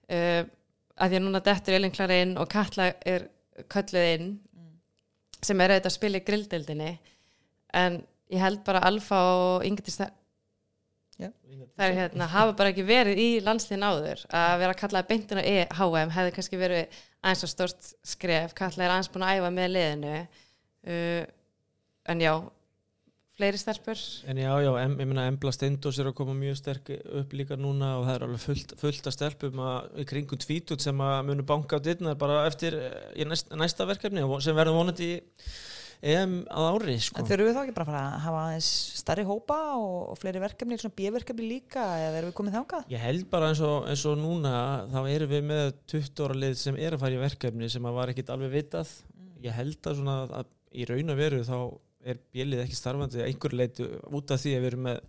uh, 0.09 0.43
að 0.99 1.09
því 1.09 1.17
að 1.19 1.23
núna 1.25 1.41
dettur 1.45 1.73
Elin 1.77 1.91
Klara 1.93 2.17
inn 2.21 2.37
og 2.37 2.49
Katla 2.49 2.91
er 3.05 3.27
kölluð 3.69 4.07
inn 4.15 4.39
sem 5.41 5.61
er 5.61 5.69
auðvitað 5.75 5.89
að 5.91 5.97
spila 5.97 6.17
í 6.19 6.25
grilldeldinni 6.27 6.91
en 7.73 8.01
ég 8.29 8.41
held 8.43 8.63
bara 8.65 8.81
Alfa 8.85 9.17
og 9.33 9.65
Inga 9.65 9.81
Dís 9.85 9.99
það 11.19 11.33
það 11.75 11.85
er 11.85 11.97
hérna, 11.97 12.29
hafa 12.33 12.53
bara 12.59 12.73
ekki 12.73 12.85
verið 12.87 13.19
í 13.23 13.29
landsliðin 13.45 13.87
áður. 13.87 14.23
Að 14.41 14.53
vera 14.63 14.75
að 14.75 14.79
kalla 14.83 15.05
beintuna 15.09 15.43
í 15.47 15.57
HM 15.79 16.13
hefði 16.15 16.35
kannski 16.37 16.61
verið 16.61 17.01
aðeins 17.19 17.43
og 17.45 17.51
stort 17.53 17.91
skref. 18.07 18.55
Katla 18.57 18.85
er 18.85 18.95
aðeins 18.95 19.11
búin 19.13 19.27
að 19.27 19.39
æfa 19.39 19.51
með 19.55 19.73
liðinu. 19.75 20.15
Uh, 20.89 21.21
en 22.09 22.23
já 22.23 22.33
fleiri 23.39 23.59
stelpur? 23.59 23.99
En 24.27 24.39
já, 24.39 24.49
já, 24.63 24.69
em, 24.81 24.95
ég 24.99 25.07
meina 25.07 25.25
Embla 25.29 25.53
Steindós 25.55 25.99
er 26.01 26.09
að 26.09 26.17
koma 26.17 26.35
mjög 26.35 26.57
sterk 26.59 26.91
upp 27.21 27.35
líka 27.35 27.55
núna 27.59 27.93
og 27.99 28.07
það 28.07 28.15
er 28.15 28.25
alveg 28.25 28.43
fullt, 28.43 28.73
fullt 28.81 29.07
að 29.07 29.15
stelpum 29.15 29.61
að, 29.63 29.89
í 30.03 30.05
kringum 30.09 30.41
tvítut 30.43 30.83
sem 30.83 31.03
að 31.05 31.19
munu 31.29 31.45
banka 31.47 31.79
á 31.79 31.83
dittnar 31.83 32.19
bara 32.19 32.41
eftir 32.49 32.75
eh, 32.75 32.97
í 33.21 33.27
næst, 33.27 33.53
næsta 33.55 33.87
verkefni 33.87 34.25
sem 34.43 34.57
verður 34.57 34.79
vonandi 34.81 35.11
í 35.13 35.21
EM 35.99 36.35
að 36.47 36.67
ári 36.69 36.95
sko. 37.03 37.19
En 37.19 37.27
þurfum 37.27 37.49
við 37.49 37.57
þá 37.57 37.61
ekki 37.65 37.75
bara 37.75 37.85
að 37.85 37.91
fara 37.91 38.03
að 38.05 38.21
hafa 38.23 38.43
aðeins 38.45 38.69
starri 39.01 39.25
hópa 39.27 39.57
og, 39.75 40.13
fleiri 40.21 40.43
verkefni, 40.43 40.77
svona 40.79 40.95
bjöverkefni 40.95 41.49
líka 41.49 41.83
eða 42.05 42.21
erum 42.21 42.31
við 42.31 42.37
komið 42.37 42.55
þákað? 42.55 42.85
Ég 42.93 43.03
held 43.03 43.25
bara 43.33 43.49
eins 43.51 43.63
og, 43.67 43.89
eins 43.91 44.05
og 44.07 44.15
núna 44.21 44.53
þá 44.93 44.99
erum 45.01 45.33
við 45.33 45.43
með 45.49 45.65
20 45.91 46.23
ára 46.23 46.39
lið 46.45 46.55
sem 46.61 46.79
er 46.79 46.95
að 46.95 47.03
fara 47.03 47.17
í 47.17 47.21
verkefni 47.25 47.71
sem 47.73 47.89
að 47.89 47.99
var 47.99 48.13
ekkit 48.13 48.31
alveg 48.31 48.55
vitað 48.55 48.95
ég 49.43 49.55
held 49.55 49.91
að 49.91 49.99
svona 49.99 50.17
að 50.39 50.55
í 50.75 50.87
raun 50.87 51.13
og 51.13 51.19
veru 51.19 51.43
þá 51.47 51.55
er 52.09 52.19
bjelið 52.31 52.63
ekki 52.63 52.77
starfandi 52.77 53.23
einhver 53.25 53.55
leiti 53.59 53.87
út 54.07 54.31
af 54.31 54.39
því 54.39 54.55
að 54.55 54.63
við 54.63 54.71
erum 54.71 54.85
með 54.87 55.01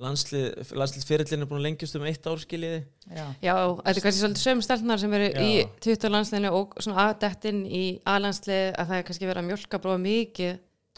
landslið, 0.00 0.72
landslið 0.72 1.04
fyrirlinu 1.04 1.48
búin 1.48 1.60
að 1.60 1.66
lengjast 1.66 1.96
um 1.98 2.06
eitt 2.08 2.26
árskiliði 2.26 2.80
Já. 3.12 3.24
Já, 3.44 3.52
þetta 3.52 3.92
er 3.92 4.04
kannski 4.06 4.22
svolítið 4.22 4.44
sömu 4.46 4.64
stelpunar 4.64 5.02
sem 5.02 5.16
eru 5.18 5.28
Já. 5.28 5.42
í 5.44 5.52
20 5.84 6.14
landsliðinu 6.14 6.52
og 6.56 6.76
svona 6.80 7.08
aðdettinn 7.10 7.62
í 7.68 7.84
aðlandslið 8.08 8.66
að 8.72 8.92
það 8.92 8.98
er 8.98 9.06
kannski 9.10 9.28
verið 9.28 9.42
að 9.42 9.48
mjölka 9.50 9.82
bróða 9.84 10.02
mikið 10.06 10.52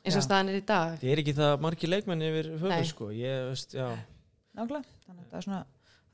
eins 0.04 0.14
og 0.14 0.20
Já. 0.22 0.26
staðan 0.28 0.52
er 0.52 0.60
í 0.60 0.64
dag. 0.68 0.96
Það 1.00 1.12
er 1.14 1.22
ekki 1.24 1.36
það 1.40 1.54
margi 1.64 1.90
leikmenn 1.90 2.26
yfir 2.28 2.50
Nei. 2.54 2.58
höfu 2.62 2.90
sko, 2.92 3.10
ég 3.18 3.64
Nákvæmlega, 4.54 4.86
þannig 5.08 5.24
að 5.24 5.30
það 5.32 5.38
er 5.40 5.46
svona 5.48 5.64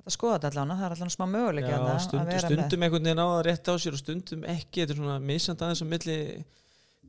þetta 0.01 0.15
skoða 0.15 0.37
þetta 0.39 0.51
allan, 0.51 0.79
það 0.79 0.87
er 0.87 0.95
allan 0.97 1.13
smá 1.13 1.25
möguleik 1.29 1.67
já 1.67 1.75
hérna 1.75 1.97
stund, 2.01 2.31
að 2.31 2.45
stundum 2.47 2.85
einhvern 2.87 3.05
veginn 3.05 3.21
á 3.21 3.27
það 3.29 3.43
rétt 3.47 3.69
á 3.69 3.75
sér 3.77 3.97
og 3.97 4.01
stundum 4.01 4.45
ekki, 4.49 4.81
þetta 4.81 4.95
er 4.95 5.01
svona 5.01 5.19
misjand 5.21 5.65
aðeins 5.67 5.83
á 5.85 5.93
milli 5.93 6.17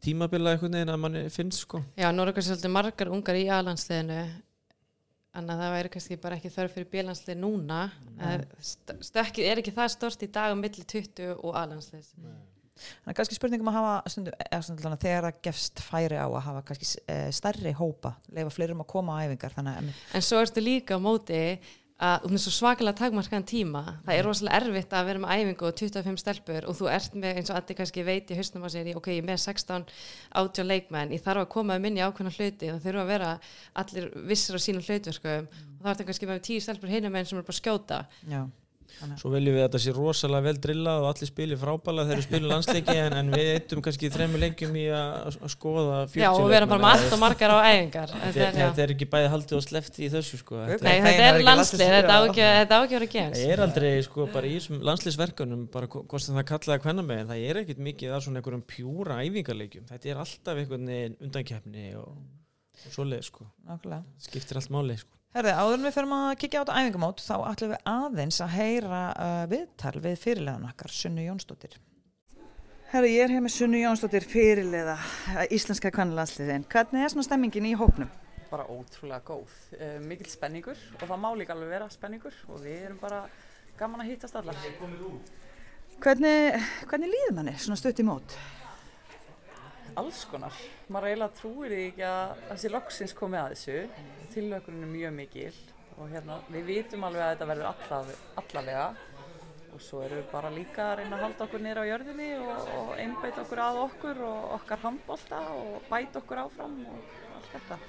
tímabila 0.03 0.55
einhvern 0.55 0.75
veginn 0.75 0.91
að 0.91 1.01
manni 1.05 1.21
finnst 1.31 1.63
sko. 1.63 1.83
Já, 1.95 2.09
nú 2.11 2.25
eru 2.25 2.33
kannski 2.35 2.51
svolítið 2.51 2.73
margar 2.75 3.13
ungar 3.15 3.39
í 3.39 3.45
aðlandsliðinu 3.47 4.19
en 5.37 5.51
að 5.51 5.61
það 5.63 5.73
væri 5.75 5.91
kannski 5.93 6.17
bara 6.21 6.37
ekki 6.37 6.51
þörf 6.51 6.73
fyrir 6.75 6.89
bílandslið 6.91 7.37
núna. 7.39 7.81
Mm. 8.17 8.47
Stökkið 9.07 9.51
er 9.51 9.61
ekki 9.61 9.75
það 9.75 9.93
stort 9.95 10.25
í 10.25 10.31
dag 10.31 10.51
á 10.51 10.55
milli 10.59 10.83
20 10.83 11.35
og 11.37 11.55
aðlandslið. 11.55 12.09
Þannig 12.81 13.11
að 13.13 13.17
kannski 13.19 13.37
spurningum 13.37 13.69
að 13.69 13.77
hafa 13.77 14.11
stundum, 14.11 14.35
eða 14.47 14.61
stundum 14.65 14.87
allan, 14.89 15.01
þegar 15.03 15.27
það 15.27 15.41
gefst 15.47 15.83
færi 15.85 16.17
á 16.17 16.25
að 16.25 16.45
hafa 16.47 16.63
kannski 16.65 16.87
e, 17.05 17.17
stærri 17.37 17.73
hópa, 17.77 18.15
leifa 18.33 18.53
fleirum 18.55 18.81
að 18.81 18.89
koma 18.93 19.17
á 19.17 19.21
æfingar 19.27 19.55
þannig 19.57 19.77
að 19.77 19.91
En 20.17 20.25
svo 20.25 20.39
ertu 20.41 20.63
líka 20.63 20.97
á 20.97 20.99
móti 21.03 21.41
að 22.01 22.23
þú 22.23 22.31
finnst 22.31 22.47
svo 22.47 22.53
svakalega 22.55 22.97
takmarkaðan 22.97 23.47
tíma. 23.49 23.81
Það 24.05 24.15
er 24.15 24.25
rosalega 24.25 24.59
erfitt 24.59 24.95
að 24.97 25.09
vera 25.09 25.21
með 25.21 25.33
æfingu 25.37 25.67
og 25.67 25.75
25 25.81 26.21
stelpur 26.21 26.67
og 26.69 26.77
þú 26.79 26.87
ert 26.91 27.17
með 27.21 27.41
eins 27.41 27.51
og 27.51 27.59
allir 27.59 27.77
kannski 27.77 28.05
veit 28.07 28.31
í 28.33 28.37
hausnum 28.39 28.65
sér 28.73 28.89
í, 28.89 28.95
ok, 28.97 29.11
ég 29.13 29.21
er 29.21 29.27
með 29.27 29.43
16 29.43 29.85
átján 30.41 30.69
leikmenn, 30.71 31.13
ég 31.13 31.21
þarf 31.25 31.45
að 31.45 31.51
koma 31.53 31.77
að 31.77 31.85
minni 31.85 32.01
ákveðna 32.01 32.33
hluti, 32.33 32.71
það 32.71 32.87
þurfa 32.87 33.03
að 33.05 33.13
vera 33.13 33.29
allir 33.83 34.09
vissir 34.31 34.57
á 34.57 34.59
sínum 34.65 34.87
hlutverkum. 34.87 35.51
Og 35.77 35.85
þá 35.85 35.93
ertu 35.93 36.09
kannski 36.09 36.29
með 36.29 36.43
10 36.49 36.65
stelpur 36.65 36.93
hinum 36.93 37.15
einn 37.17 37.29
sem 37.29 37.37
er 37.37 37.45
bara 37.45 37.57
að 37.57 37.61
skjóta. 37.61 38.01
Já. 38.29 38.41
Svo 39.17 39.31
viljum 39.33 39.55
við 39.55 39.63
að 39.63 39.67
þetta 39.69 39.79
sé 39.81 39.91
rosalega 39.95 40.45
vel 40.45 40.57
drillað 40.61 40.99
og 41.01 41.07
allir 41.09 41.29
spilir 41.29 41.57
frábæla 41.57 42.03
þegar 42.05 42.19
við 42.19 42.25
spilum 42.27 42.49
landsleiki 42.53 42.95
en, 43.01 43.15
en 43.17 43.31
við 43.33 43.47
eittum 43.55 43.81
kannski 43.85 44.09
þremmu 44.13 44.41
lengjum 44.43 44.75
í 44.77 44.83
að 44.93 45.37
að 45.41 45.51
skoða 45.55 45.95
40 46.11 46.21
Já, 46.21 46.27
og 46.37 46.49
vera 46.51 46.67
bara 46.69 46.83
með 46.83 46.91
allt 46.99 47.15
og 47.17 47.21
margar 47.23 47.53
á 47.55 47.57
æfingar 47.71 48.13
Þetta 48.13 48.43
er- 48.45 48.59
já. 48.61 48.65
þetta 48.67 48.83
er 48.85 48.93
ekki 48.95 49.07
bæði 49.15 49.31
haldið 49.33 49.57
og 49.57 49.63
slefti 49.65 50.03
í 50.05 50.09
þessu 50.13 50.39
sko. 50.43 50.59
Þetta 50.69 50.85
Nei, 50.85 50.99
Nei, 51.01 51.11
þetta 51.15 51.29
er 51.31 51.47
landslið, 51.49 51.85
þetta 51.95 52.13
á 52.13 52.19
já. 52.21 52.27
ekki 52.29 52.45
þetta 52.61 52.77
á 52.77 52.81
ekki 52.85 52.99
að 53.01 53.07
gens 53.15 53.39
Það 53.41 53.53
er 53.55 53.63
aldrei 53.65 53.91
sko 54.09 54.27
bara 54.35 54.51
í 54.51 54.59
landsliðsverkunum 54.91 55.63
bara 55.73 55.89
hvo- 55.95 56.03
hvort 56.11 56.25
sem 56.27 56.37
það 56.37 56.47
kallaði 56.51 56.85
hvenna 56.85 57.07
með 57.09 57.23
það 57.31 57.45
er 57.49 57.61
ekkit 57.63 57.81
mikið 57.89 58.13
af 58.17 58.25
svona 58.27 58.41
einhverjum 58.43 58.65
pjúra 58.75 59.17
æfingarleikjum 59.25 59.87
þetta 59.89 60.11
er 60.13 60.21
alltaf 60.25 60.61
einhvern 60.61 60.91
veginn 60.93 61.17
undankeppni 61.25 61.87
og, 62.01 62.13
og 62.85 62.93
svoleið 62.95 63.25
sko 63.31 63.47
Nákvæmlega. 63.65 64.03
skiptir 64.27 64.61
allt 64.61 64.71
máli 64.77 64.99
sko 65.01 65.17
Herði, 65.31 65.51
áður 65.55 65.77
en 65.77 65.85
við 65.85 65.93
fyrir 65.95 66.13
að 66.17 66.33
kíkja 66.41 66.59
á 66.59 66.63
þetta 66.65 66.79
æfingamót 66.81 67.21
þá 67.23 67.35
ætlum 67.47 67.69
við 67.71 67.85
aðeins 67.87 68.39
að 68.43 68.55
heyra 68.57 69.03
uh, 69.15 69.43
viðtal 69.47 69.93
við 70.03 70.17
fyrirlegan 70.19 70.65
okkar, 70.67 70.91
Sunnu 70.91 71.23
Jónsdóttir. 71.23 71.77
Herði, 72.91 73.13
ég 73.15 73.23
er 73.23 73.35
hér 73.37 73.45
með 73.45 73.53
Sunnu 73.55 73.79
Jónsdóttir 73.79 74.27
fyrirlega 74.27 74.97
íslenska 75.55 75.93
kvannalandsliðin. 75.95 76.67
Hvernig 76.73 77.05
er 77.05 77.13
svona 77.13 77.29
stemmingin 77.29 77.69
í 77.71 77.77
hópnum? 77.79 78.11
bara 78.51 78.67
ótrúlega 78.67 79.23
góð. 79.23 79.53
Uh, 79.77 79.97
mikil 80.03 80.27
spenningur 80.27 80.79
og 80.99 81.05
það 81.05 81.21
má 81.23 81.29
líka 81.39 81.55
alveg 81.55 81.71
vera 81.77 81.87
spenningur 81.91 82.35
og 82.51 82.65
við 82.65 82.81
erum 82.89 82.99
bara 82.99 83.23
gaman 83.79 84.03
að 84.03 84.11
hittast 84.11 84.35
allar. 84.35 84.59
Hvernig, 86.01 86.59
hvernig 86.89 87.13
líður 87.13 87.37
manni 87.37 87.55
svona 87.55 87.79
stutt 87.79 88.03
í 88.03 88.07
mót? 88.07 88.35
Alls 89.99 90.23
konar. 90.31 90.55
Maður 90.87 91.09
eiginlega 91.09 91.37
trúir 91.39 91.73
því 91.73 91.85
ekki 91.89 92.03
að 92.07 92.41
þessi 92.49 92.71
loksins 92.71 93.13
komið 93.17 93.41
að 93.41 93.53
þessu. 93.53 93.77
Tilökurinn 94.31 94.85
er 94.85 94.91
mjög 94.91 95.15
mikil 95.17 95.53
og 95.97 96.11
hérna 96.11 96.37
við 96.49 96.67
vitum 96.69 97.03
alveg 97.07 97.25
að 97.25 97.33
þetta 97.33 97.49
verður 97.51 97.69
alla, 97.71 98.19
allavega 98.41 98.85
og 99.71 99.81
svo 99.83 100.01
erum 100.03 100.19
við 100.19 100.29
bara 100.31 100.51
líka 100.51 100.85
að 100.89 100.97
reyna 100.99 101.17
að 101.17 101.23
halda 101.25 101.45
okkur 101.45 101.63
niður 101.63 101.81
á 101.83 101.89
jörðinni 101.91 102.29
og, 102.41 102.69
og 102.79 102.91
einbeita 102.99 103.43
okkur 103.45 103.63
að 103.63 103.81
okkur 103.85 104.21
og 104.27 104.53
okkar 104.57 104.83
handbolta 104.85 105.41
og 105.55 105.89
bæta 105.91 106.21
okkur 106.23 106.43
áfram 106.45 106.77
og 106.91 107.19
allt 107.37 107.51
þetta. 107.55 107.79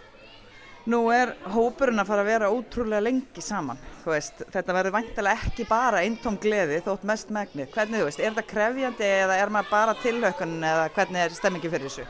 Nú 0.90 0.98
er 1.14 1.30
hópurinn 1.54 2.02
að 2.02 2.08
fara 2.08 2.22
að 2.24 2.28
vera 2.32 2.48
ótrúlega 2.50 3.04
lengi 3.04 3.42
saman. 3.44 3.78
Þú 4.02 4.10
veist, 4.10 4.40
þetta 4.50 4.74
verður 4.74 4.96
væntalega 4.96 5.46
ekki 5.46 5.66
bara 5.68 6.00
eintóm 6.02 6.34
gleði 6.42 6.80
þótt 6.82 7.04
mest 7.06 7.30
megnið. 7.30 7.68
Hvernig 7.70 8.02
þú 8.02 8.08
veist, 8.08 8.18
er 8.18 8.34
þetta 8.34 8.50
krefjandi 8.50 9.10
eða 9.22 9.36
er 9.38 9.52
maður 9.54 9.70
bara 9.70 9.94
tilhökun 10.02 10.56
eða 10.58 10.88
hvernig 10.96 11.22
er 11.22 11.36
stemmingin 11.36 11.74
fyrir 11.76 11.86
þessu? 11.86 12.08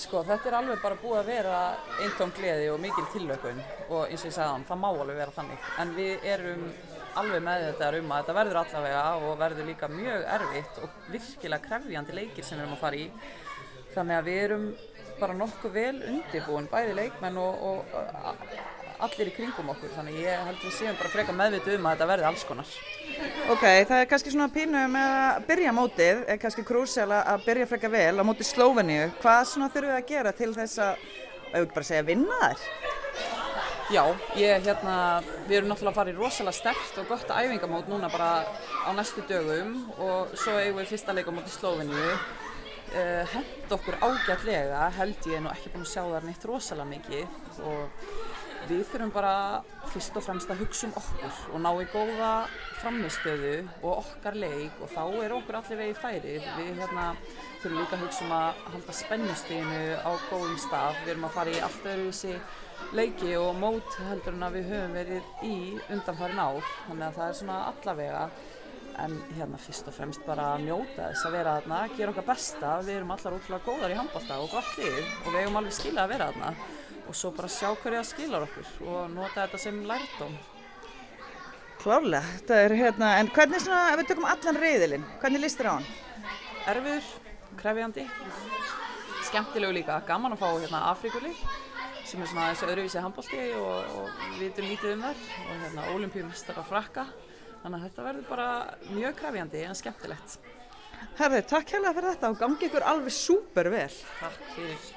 Sko 0.00 0.20
þetta 0.28 0.50
er 0.50 0.58
alveg 0.60 0.82
bara 0.84 1.00
búið 1.00 1.18
að 1.22 1.30
vera 1.32 1.62
eintóm 2.04 2.30
gleði 2.36 2.68
og 2.74 2.78
mikil 2.84 3.06
tillökun 3.14 3.58
og 3.88 4.04
eins 4.04 4.20
og 4.20 4.28
ég 4.28 4.36
sagði 4.36 4.52
hann, 4.52 4.68
það 4.68 4.82
má 4.84 4.88
alveg 4.90 5.20
vera 5.22 5.36
þannig. 5.38 5.66
En 5.80 5.96
við 5.96 6.28
erum 6.34 6.68
alveg 7.20 7.42
með 7.48 7.66
þetta 7.70 7.90
um 7.98 8.12
að 8.12 8.20
þetta 8.20 8.36
verður 8.36 8.60
allavega 8.60 9.02
og 9.16 9.40
verður 9.40 9.72
líka 9.72 9.88
mjög 9.90 10.28
erfitt 10.36 10.84
og 10.84 11.00
virkilega 11.08 11.66
krefjandi 11.66 12.20
leikir 12.20 12.44
sem 12.44 12.60
við 12.60 12.66
erum 12.66 12.76
að 12.76 12.84
fara 12.84 13.00
í. 13.00 13.08
Þannig 13.96 14.20
að 14.20 14.28
við 14.28 14.42
erum 14.44 14.66
bara 15.20 15.36
nokkuð 15.36 15.72
vel 15.74 15.96
undirbúin, 16.10 16.68
bæði 16.70 16.96
leikmenn 16.98 17.40
og, 17.40 17.64
og 17.70 17.98
allir 19.04 19.30
í 19.30 19.34
kringum 19.34 19.70
okkur. 19.72 19.92
Þannig 19.96 20.20
ég 20.22 20.44
held 20.48 20.60
við 20.64 20.76
séum 20.76 20.98
bara 20.98 21.12
frekar 21.12 21.36
meðvitið 21.38 21.78
um 21.78 21.88
að 21.88 21.96
þetta 21.96 22.10
verði 22.10 22.28
alls 22.30 22.46
konar. 22.48 22.74
Ok, 23.52 23.64
það 23.64 23.96
er 23.98 24.08
kannski 24.10 24.34
svona 24.34 24.52
pínu 24.54 24.84
með 24.92 25.16
að 25.16 25.48
byrja 25.48 25.74
mótið, 25.76 26.22
er 26.30 26.40
kannski 26.42 26.66
krúsjál 26.68 27.10
að 27.16 27.46
byrja 27.48 27.68
frekar 27.70 27.94
vel 27.94 28.20
á 28.20 28.22
mótið 28.26 28.50
Slóveníu. 28.50 29.10
Hvað 29.22 29.42
svona 29.52 29.70
þurfum 29.72 29.92
við 29.92 29.98
að 29.98 30.10
gera 30.12 30.34
til 30.36 30.50
þess 30.56 30.82
að, 30.84 31.06
ekki 31.50 31.76
bara 31.76 31.90
segja, 31.90 32.08
vinna 32.08 32.40
þær? 32.44 32.66
Já, 33.90 34.04
ég 34.38 34.68
hérna, 34.68 34.96
við 35.48 35.56
erum 35.56 35.72
náttúrulega 35.72 35.90
að 35.90 35.96
fara 35.96 36.12
í 36.12 36.14
rosalega 36.14 36.54
sterkt 36.54 36.98
og 37.02 37.08
gott 37.10 37.32
æfingamót 37.34 37.88
núna 37.90 38.06
bara 38.12 38.44
á 38.86 38.90
næstu 38.94 39.24
dögum 39.26 39.72
og 39.98 40.30
svo 40.38 40.54
eigum 40.60 40.78
við 40.78 40.92
fyrsta 40.92 41.16
leik 41.16 41.26
á 41.26 41.34
móti 41.34 41.50
Slóveníu. 41.50 42.12
Uh, 42.90 43.22
hend 43.30 43.70
okkur 43.70 43.94
ágætlega, 44.02 44.88
held 44.96 45.26
ég 45.30 45.42
nú 45.44 45.50
ekki 45.52 45.70
búin 45.70 45.84
að 45.84 45.92
sjá 45.92 46.00
þar 46.02 46.24
neitt 46.26 46.46
rosalega 46.48 46.90
mikið 46.90 47.60
og 47.70 48.08
við 48.66 48.82
þurfum 48.90 49.12
bara 49.14 49.34
fyrst 49.92 50.16
og 50.18 50.24
fremst 50.26 50.50
að 50.50 50.64
hugsa 50.64 50.88
um 50.88 50.96
okkur 50.98 51.38
og 51.54 51.62
ná 51.62 51.68
í 51.70 51.86
góða 51.92 52.32
framistöðu 52.80 53.54
og 53.80 53.92
okkar 53.92 54.38
leik 54.42 54.82
og 54.82 54.90
þá 54.90 55.02
er 55.22 55.36
okkur 55.36 55.60
allir 55.60 55.80
vegi 55.84 55.96
færið. 56.00 56.50
Við 56.58 56.82
hérna 56.82 57.06
þurfum 57.62 57.78
líka 57.78 57.96
að 57.96 58.04
hugsa 58.04 58.26
um 58.26 58.34
að 58.40 58.62
halda 58.74 58.98
spennustíðinu 59.00 59.82
á 60.02 60.10
góðum 60.28 60.60
stað. 60.66 61.00
Við 61.04 61.14
erum 61.14 61.28
að 61.30 61.36
fara 61.38 61.54
í 61.54 61.64
allt 61.66 61.90
öðruvísi 61.94 62.36
leiki 62.96 63.34
og 63.38 63.52
mót 63.60 63.98
heldur 64.08 64.34
en 64.34 64.46
að 64.48 64.58
við 64.58 64.72
höfum 64.74 64.96
verið 64.98 65.46
í 65.46 65.56
undanfarin 65.94 66.42
ár. 66.42 66.72
Þannig 66.88 67.06
að 67.06 67.20
það 67.20 67.28
er 67.28 67.38
svona 67.44 67.60
allavega 67.70 68.24
en 68.98 69.16
hérna 69.36 69.58
fyrst 69.60 69.88
og 69.90 69.94
fremst 69.94 70.22
bara 70.26 70.52
að 70.54 70.66
njóta 70.66 71.08
þess 71.10 71.26
að 71.28 71.34
vera 71.36 71.54
þarna, 71.58 71.80
gera 71.96 72.12
okkar 72.14 72.26
besta. 72.28 72.72
Við 72.86 72.98
erum 72.98 73.14
allar 73.14 73.36
útrúlega 73.36 73.66
góðar 73.66 73.94
í 73.94 73.98
handbólta 73.98 74.38
og 74.42 74.52
gott 74.54 74.70
lið 74.78 74.98
og 75.00 75.28
við 75.30 75.40
eigum 75.42 75.58
alveg 75.60 75.76
skilja 75.76 76.04
að 76.04 76.14
vera 76.14 76.30
þarna 76.32 76.52
og 77.10 77.16
svo 77.18 77.32
bara 77.34 77.50
sjá 77.50 77.70
hverja 77.82 78.02
skilar 78.06 78.46
okkur 78.46 78.68
og 78.86 79.14
nota 79.14 79.44
þetta 79.44 79.62
sem 79.62 79.80
lærdóm. 79.88 80.36
Klárlega, 81.80 82.34
þetta 82.36 82.60
er 82.66 82.76
hérna, 82.76 83.14
en 83.22 83.30
hvernig 83.32 83.62
svona, 83.64 83.86
ef 83.94 84.02
við 84.02 84.10
tökum 84.10 84.28
allan 84.28 84.60
reyðilinn, 84.60 85.06
hvernig 85.22 85.42
listir 85.46 85.70
á 85.70 85.72
hann? 85.72 85.88
Erfiður, 86.68 87.08
krefjandi, 87.56 88.04
skemmtilegu 89.30 89.78
líka, 89.78 89.96
gaman 90.06 90.36
að 90.36 90.42
fá 90.42 90.48
hérna 90.52 90.84
Afrikulið 90.90 91.40
sem 92.10 92.20
er 92.20 92.30
svona 92.30 92.50
þessu 92.50 92.68
öðruvísi 92.68 93.02
handbólti 93.02 93.40
og, 93.54 93.90
og 93.96 94.22
við 94.34 94.46
vitum 94.48 94.66
lítið 94.66 94.94
um 94.96 95.02
þær 95.06 95.24
og 95.46 95.64
hérna 95.64 95.88
olimpíumistar 95.94 96.58
á 96.58 96.64
frakka 96.66 97.04
þannig 97.62 97.76
að 97.76 97.84
þetta 97.88 98.06
verður 98.06 98.30
bara 98.30 98.48
mjög 98.94 99.18
krefjandi 99.20 99.66
en 99.66 99.78
skemmtilegt. 99.78 100.38
Herði, 101.20 101.42
takk 101.48 101.74
hérlega 101.74 101.96
fyrir 101.96 102.14
þetta 102.14 102.30
og 102.32 102.40
gangi 102.40 102.66
ykkur 102.68 102.86
alveg 102.92 103.14
súper 103.16 103.70
vel. 103.72 103.92
Takk 104.20 104.40
fyrir. 104.54 104.88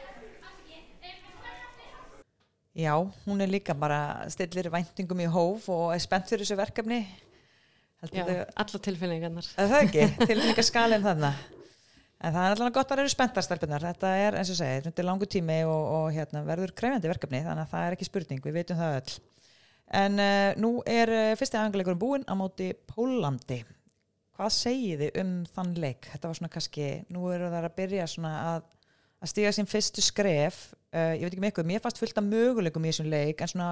Já, 2.73 2.93
hún 3.27 3.43
er 3.43 3.51
líka 3.53 3.75
bara 3.77 4.25
stillir 4.33 4.71
væntingum 4.73 5.19
í 5.21 5.29
hóf 5.29 5.67
og 5.69 5.91
er 5.93 6.01
spennt 6.01 6.31
fyrir 6.31 6.41
þessu 6.41 6.57
verkefni. 6.57 7.03
Já, 8.11 8.23
þau, 8.27 8.39
alla 8.59 8.79
tilfinningarnar 8.87 9.45
er 9.47 9.69
það 9.71 9.83
ekki? 9.85 10.07
Tilfinningar 10.27 10.65
skalinn 10.67 11.05
þarna. 11.05 11.29
En 12.23 12.31
það 12.31 12.47
er 12.47 12.55
allavega 12.55 12.75
gott 12.77 12.89
að 12.89 12.97
það 12.97 13.03
eru 13.03 13.11
spenntar 13.13 13.45
stelpunar. 13.45 13.85
Þetta 13.91 14.09
er, 14.15 14.37
eins 14.39 14.51
og 14.51 14.57
segið, 14.57 14.87
þetta 14.87 15.03
er 15.03 15.07
langu 15.07 15.27
tími 15.27 15.59
og, 15.67 15.85
og 15.99 16.05
hérna, 16.15 16.41
verður 16.47 16.73
krefjandi 16.79 17.11
verkefni, 17.11 17.41
þannig 17.45 17.65
að 17.65 17.71
það 17.75 17.87
er 17.87 17.95
ekki 17.97 18.07
spurning, 18.07 18.41
við 18.43 18.57
veitum 18.57 18.79
það 18.79 18.97
öll. 18.97 19.15
En 19.93 20.17
uh, 20.17 20.51
nú 20.57 20.75
er 20.89 21.11
uh, 21.13 21.31
fyrsti 21.37 21.59
aðanguleikurinn 21.59 22.01
búinn 22.01 22.23
á 22.25 22.33
móti 22.37 22.71
Pólandi. 22.89 23.59
Hvað 24.33 24.53
segið 24.55 25.03
þið 25.03 25.19
um 25.21 25.33
þann 25.53 25.73
leik? 25.77 26.07
Þetta 26.09 26.29
var 26.29 26.39
svona 26.39 26.53
kannski, 26.55 26.87
nú 27.13 27.27
eru 27.29 27.51
það 27.53 27.67
að 27.67 27.75
byrja 27.77 28.07
svona 28.09 28.31
að, 28.53 28.63
að 29.21 29.31
stíga 29.33 29.51
sín 29.53 29.69
fyrstu 29.69 30.01
skref. 30.01 30.63
Uh, 30.93 31.13
ég 31.13 31.27
veit 31.27 31.35
ekki 31.35 31.43
með 31.43 31.51
eitthvað, 31.51 31.69
mér 31.69 31.83
fannst 31.83 32.01
fullt 32.01 32.17
af 32.17 32.25
möguleikum 32.25 32.87
í 32.87 32.89
þessum 32.89 33.11
leik, 33.13 33.43
en 33.43 33.51
svona 33.53 33.69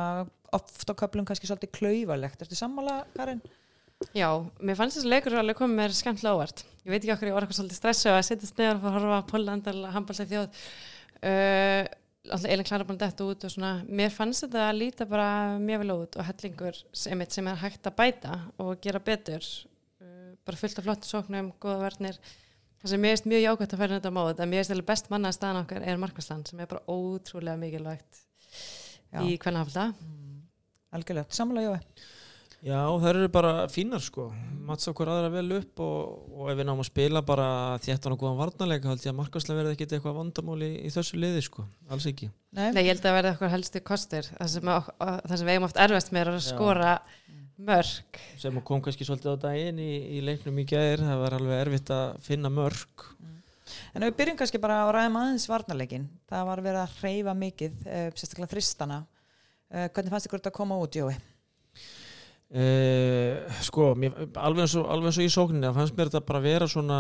oft 0.53 0.93
á 0.93 0.93
köplum 1.01 1.25
kannski 1.25 1.49
svolítið 1.49 1.73
klauvalegt. 1.79 2.45
Ertu 2.45 2.59
sammála, 2.59 3.01
Karin? 3.17 3.41
Já, 4.17 4.29
mér 4.61 4.77
fannst 4.77 4.97
þessi 4.97 5.09
leikur 5.09 5.37
alveg 5.37 5.57
komið 5.57 5.77
mér 5.77 5.93
skemmtilega 5.93 6.37
óvart. 6.37 6.63
Ég 6.81 6.93
veit 6.93 7.01
ekki 7.01 7.13
okkur, 7.15 7.29
ég 7.29 7.35
var 7.37 7.45
eitthvað 7.45 7.59
svolítið 7.59 7.77
stressu 7.77 8.09
að 8.09 8.23
setjast 8.25 8.61
neður 8.61 8.79
og 8.79 8.95
horfa 8.95 9.19
Pólland 9.29 9.69
og 9.69 9.83
handbólslega 9.93 10.31
þjóð. 10.31 10.61
Uh, 11.21 11.83
Elin 12.29 12.65
Klara 12.65 12.85
búin 12.85 12.99
dætt 13.01 13.21
út 13.25 13.45
og 13.47 13.51
svona. 13.51 13.71
Mér 13.89 14.11
fannst 14.13 14.45
þetta 14.45 14.67
að 14.67 14.77
líta 14.77 15.07
bara 15.09 15.57
mjög 15.61 15.81
vel 15.81 15.93
út 15.95 16.17
og 16.19 16.27
hellingur 16.27 16.77
sem, 16.93 17.23
sem 17.33 17.49
er 17.49 17.59
hægt 17.63 17.89
að 17.89 17.97
bæta 17.97 18.35
og 18.61 18.77
gera 18.83 19.01
betur. 19.01 19.47
Uh, 20.01 20.37
bara 20.45 20.59
fullt 20.59 20.77
af 20.77 20.85
flottu 20.85 21.09
sóknum, 21.09 21.51
góða 21.61 21.81
verðnir. 21.87 22.21
Það 22.81 22.93
sem 22.93 23.01
mér 23.01 23.15
finnst 23.15 23.29
mjög 23.29 23.43
jákvæmt 23.45 23.73
að 23.75 23.81
færa 23.81 23.97
þetta 23.97 24.13
mót, 24.13 24.39
en 24.39 24.53
mér 24.53 24.65
finnst 24.65 24.87
best 24.87 25.11
manna 25.13 25.31
að 25.31 25.37
staðan 25.37 25.61
okkar 25.63 25.85
er 25.85 26.01
Markvarsland 26.01 26.49
sem 26.49 26.61
er 26.61 26.69
bara 26.69 26.85
ótrúlega 26.89 27.61
mikilvægt 27.61 28.23
Já. 29.11 29.21
í 29.21 29.35
hvernig 29.41 29.65
hafða. 29.65 29.91
Algjörlega, 30.91 31.29
sammála 31.33 31.65
Jói. 31.65 31.79
Já, 32.61 32.77
það 33.01 33.07
eru 33.09 33.29
bara 33.33 33.51
fínar 33.73 34.03
sko. 34.05 34.27
Mats 34.61 34.85
okkur 34.91 35.09
aðra 35.09 35.31
vel 35.33 35.47
upp 35.57 35.79
og, 35.81 36.27
og 36.37 36.51
ef 36.51 36.59
við 36.59 36.67
náum 36.69 36.83
að 36.83 36.87
spila 36.91 37.23
bara 37.25 37.47
þéttan 37.81 38.13
og 38.13 38.19
góðan 38.21 38.37
varnarleika 38.37 38.91
held 38.91 39.01
ég 39.01 39.09
að 39.09 39.17
markaslega 39.17 39.57
verði 39.63 39.73
ekkit 39.77 39.95
eitthvað 39.97 40.19
vandamál 40.19 40.59
í, 40.61 40.69
í 40.85 40.91
þessu 40.93 41.17
liði 41.17 41.41
sko, 41.47 41.65
alls 41.89 42.05
ekki. 42.11 42.29
Nei, 42.53 42.67
Nei, 42.75 42.83
ég 42.85 42.91
held 42.91 43.01
að 43.01 43.07
það 43.09 43.17
verði 43.17 43.31
okkur 43.33 43.53
helstu 43.55 43.81
kostur 43.89 44.29
það 44.29 44.51
sem, 44.53 44.71
ok- 44.75 44.93
það 45.01 45.33
sem 45.41 45.49
við 45.49 45.55
eigum 45.55 45.67
oft 45.71 45.81
erfast 45.87 46.13
með 46.13 46.21
er 46.21 46.31
að 46.35 46.45
skora 46.45 46.91
mörg 47.71 48.21
sem 48.41 48.61
kom 48.69 48.81
kannski 48.85 49.05
svolítið 49.09 49.33
á 49.41 49.43
daginn 49.47 49.81
í, 49.81 49.89
í 50.17 50.21
leiknum 50.25 50.61
í 50.61 50.67
gæðir, 50.69 51.03
það 51.09 51.19
var 51.25 51.35
alveg 51.39 51.63
erfitt 51.65 51.91
að 51.97 52.13
finna 52.29 52.53
mörg 52.53 53.09
En 53.95 54.03
ef 54.03 54.11
við 54.11 54.17
byrjum 54.21 54.37
kannski 54.39 54.59
bara 54.61 54.77
að 54.85 54.89
ræðum 54.95 55.17
aðeins 55.19 55.45
varnarleikin. 55.47 56.05
Það 56.27 56.45
var 56.47 56.61
verið 56.63 56.79
að 56.81 56.95
hreyfa 57.01 57.33
mikið, 57.39 57.75
uh, 57.87 58.07
sérstaklega 58.19 58.51
þristana. 58.51 58.97
Uh, 59.71 59.85
hvernig 59.95 60.11
fannst 60.11 60.27
ykkur 60.27 60.41
þetta 60.41 60.51
að 60.51 60.57
koma 60.57 60.77
út, 60.83 60.95
Jói? 60.99 61.13
Uh, 62.51 63.47
sko, 63.63 63.93
mér, 63.95 64.17
alveg, 64.35 64.65
eins 64.65 64.75
og, 64.75 64.89
alveg 64.91 65.07
eins 65.07 65.21
og 65.21 65.23
í 65.23 65.31
sókninni 65.31 65.69
það 65.69 65.77
fannst 65.77 65.95
mér 65.95 66.09
þetta 66.11 66.27
bara 66.27 66.41
vera 66.43 66.67
svona 66.67 66.97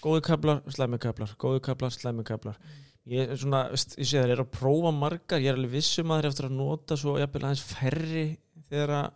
góði 0.00 0.22
kablar, 0.24 0.62
slæmi 0.72 1.00
kablar 1.02 1.34
góði 1.36 1.60
kablar, 1.66 1.92
slæmi 1.92 2.24
kablar 2.24 2.56
ég, 3.04 3.34
svona, 3.36 3.66
veist, 3.74 3.98
ég 4.00 4.08
sé 4.08 4.22
það 4.22 4.32
er 4.32 4.42
að 4.46 4.54
prófa 4.56 4.94
margar 4.96 5.44
ég 5.44 5.52
er 5.52 5.60
alveg 5.60 5.74
vissum 5.76 6.08
að 6.08 6.22
það 6.22 6.24
er 6.24 6.30
eftir 6.30 6.48
að 6.48 6.56
nota 6.62 6.98
svo 7.02 7.18
jafnvel 7.20 7.44
aðeins 7.44 7.66
færri 7.68 8.24
þegar 8.70 8.94
að 8.96 9.06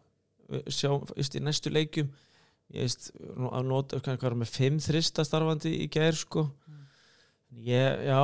sjá, 0.70 0.90
veist, 1.14 1.36
í 1.36 1.42
næstu 1.44 1.72
leikjum. 1.72 2.10
Ég 2.70 2.86
veist, 2.86 3.10
að 3.50 3.66
nota 3.66 4.00
hvað 4.02 4.26
er 4.30 4.40
með 4.42 4.52
fimm 4.54 4.80
þrista 4.82 5.24
starfandi 5.26 5.72
í 5.84 5.88
gær 5.90 6.18
sko. 6.18 6.46
Ég, 7.50 8.04
já 8.06 8.20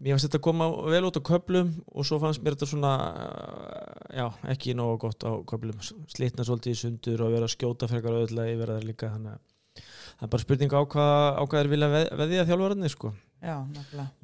mér 0.00 0.16
finnst 0.16 0.28
þetta 0.30 0.42
koma 0.44 0.68
vel 0.88 1.04
út 1.08 1.20
á 1.20 1.22
köplum 1.28 1.70
og 1.92 2.08
svo 2.08 2.18
fannst 2.22 2.42
mér 2.44 2.56
þetta 2.56 2.70
svona 2.70 2.92
uh, 3.12 4.16
já, 4.16 4.26
ekki 4.52 4.74
nógu 4.76 4.98
gott 5.04 5.26
á 5.28 5.32
köplum 5.48 5.80
slitna 5.84 6.46
svolítið 6.46 6.76
í 6.76 6.80
sundur 6.80 7.24
og 7.26 7.34
vera 7.34 7.48
að 7.48 7.54
skjóta 7.56 7.88
frekar 7.90 8.16
auðvitað 8.16 8.52
yfir 8.54 8.74
það 8.74 8.86
líka 8.88 9.12
þannig 9.12 9.36
að 9.36 9.46
það 10.20 10.26
er 10.26 10.32
bara 10.34 10.44
spurning 10.44 10.76
á 10.76 10.80
hvað, 10.94 11.16
á 11.36 11.42
hvað 11.44 11.60
er 11.60 11.70
vilja 11.72 11.90
veð, 11.94 12.06
veðja 12.20 12.46
þjálfvararnir 12.48 12.92
sko. 12.92 13.12
Já, 13.40 13.54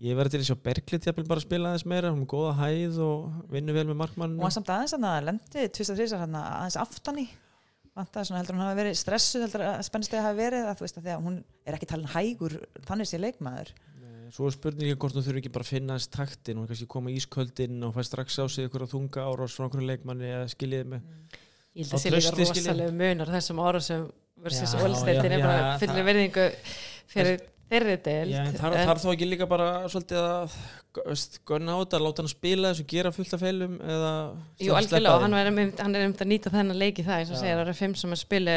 ég 0.05 0.19
verði 0.19 0.35
til 0.35 0.41
að 0.43 0.49
sjá 0.51 0.57
Berglind 0.67 1.07
bara 1.23 1.41
að 1.41 1.47
spila 1.47 1.71
aðeins 1.71 1.87
meira 1.89 2.11
hún 2.13 2.27
er 2.27 2.29
góða 2.29 2.51
hæð 2.59 2.99
og 3.07 3.39
vinnur 3.49 3.77
vel 3.79 3.87
með 3.89 3.99
markmann 4.03 4.35
Hún 4.37 4.45
var 4.45 4.53
samt 4.53 4.73
aðeins 4.75 4.93
hann 4.93 5.07
að 5.09 5.29
lendi 5.31 5.65
tvist 5.73 5.93
að 5.95 6.03
þrísar 6.03 6.23
hann 6.27 6.37
aðeins 6.37 6.77
aftan 6.83 7.23
í. 7.23 7.25
Vantaði 7.97 8.29
svona 8.29 8.43
heldur 8.43 8.59
hún 8.59 8.67
hafi 8.67 8.79
verið 8.83 8.99
stressuð 9.01 9.47
heldur 9.47 9.65
að 9.71 9.79
spennstegi 9.89 10.21
hafi 10.21 10.37
verið 10.37 10.69
að 10.69 10.77
þú 10.77 10.85
veist 10.85 10.99
að 11.01 11.07
því 11.07 11.15
að 11.15 11.25
hún 11.31 11.39
er 11.65 11.79
ekki 11.79 11.89
talin 11.89 12.13
hægur 12.13 12.59
þannig 12.85 13.09
sé 13.09 13.23
leikmaður 13.23 13.73
svo 14.35 14.49
er 14.49 14.55
spurningin 14.57 14.99
hvort 15.01 15.17
hún 15.17 15.25
þurfi 15.27 15.43
ekki 15.43 15.53
bara 15.55 15.67
að 15.67 15.73
finna 15.73 15.97
þess 15.99 16.13
taktin 16.17 16.61
er 16.63 16.71
kannski 16.71 16.87
koma 16.91 17.13
ísköldinn 17.15 17.83
og 17.87 17.97
fæ 17.97 18.03
strax 18.09 18.39
á 18.43 18.45
sig 18.51 18.69
ykkur 18.69 18.87
að 18.87 18.95
þunga 18.95 19.27
árás 19.31 19.57
frá 19.57 19.67
einhverju 19.67 19.91
leikmanni 19.91 20.31
eða 20.33 20.47
skiljiði 20.55 20.89
með 20.95 21.03
Ég 21.77 21.85
held 21.85 21.99
að 21.99 22.05
sé 22.07 22.13
líka 22.15 22.33
rosalega 22.39 22.95
munar 22.97 23.35
þessum 23.35 23.61
ára 23.61 23.83
sem 23.85 24.07
versus 24.41 24.73
já, 24.73 24.81
er 24.81 25.45
bara 25.45 25.77
fyrir 25.81 25.93
það- 25.99 26.09
verðingu 26.09 26.47
fyrir 27.13 27.45
þeirri 27.67 27.95
en 28.39 28.57
þar, 28.57 28.77
þar 28.87 29.01
þó 29.03 29.07
ekki 29.13 29.29
líka 29.29 29.49
bara 29.51 29.69
svolítið 29.91 30.21
að 30.23 30.57
veist, 31.09 31.39
gunna 31.49 31.75
á 31.75 31.79
þetta, 31.83 32.01
láta 32.05 32.23
hann 32.23 32.31
spila 32.31 32.71
þessu, 32.73 32.87
gera 32.93 33.13
fullt 33.13 33.35
af 33.37 33.43
feilum 33.43 33.75
Jú, 34.63 34.77
algjörlega, 34.79 35.15
og 35.17 35.21
því? 35.21 35.27
hann 35.27 35.35
er, 35.35 35.51
er 36.01 36.07
um 36.07 36.15
að 36.15 36.31
nýta 36.31 36.53
þennan 36.55 36.79
leiki 36.81 37.05
það 37.07 37.23
eins 37.23 37.33
og 37.35 37.41
segir, 37.41 37.57
það 37.59 37.65
eru 37.67 37.75
fimm 37.81 37.97
sem 37.99 38.15
að 38.15 38.23
spila 38.23 38.57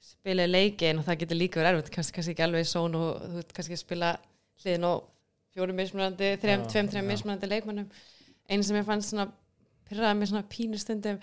spila 0.00 0.46
leikin 0.48 1.00
og 1.00 1.06
það 1.06 1.20
getur 1.22 1.38
líka 1.40 1.60
verið 1.60 1.78
erfitt 1.78 1.94
kannski, 1.94 2.16
kannski 2.16 2.34
ekki 2.34 2.44
alveg 2.46 2.64
í 2.64 2.70
són 2.70 2.96
og 2.98 3.20
þú 3.22 3.38
veit 3.40 3.54
kannski 3.56 3.78
spila 3.80 4.10
hliðin 4.62 4.86
og 4.88 5.06
fjórum 5.54 5.80
mismunandi, 5.80 6.34
þrem, 6.42 6.66
tveim, 6.70 6.90
þrem 6.92 7.08
mismunandi 7.10 7.50
leikmannum 7.50 7.88
einu 8.50 8.66
sem 8.66 8.78
ég 8.78 8.86
fannst 8.86 9.12
svona 9.12 9.30
pyrraði 9.88 10.18
mig 10.18 10.30
svona 10.30 10.46
pínustundum 10.50 11.18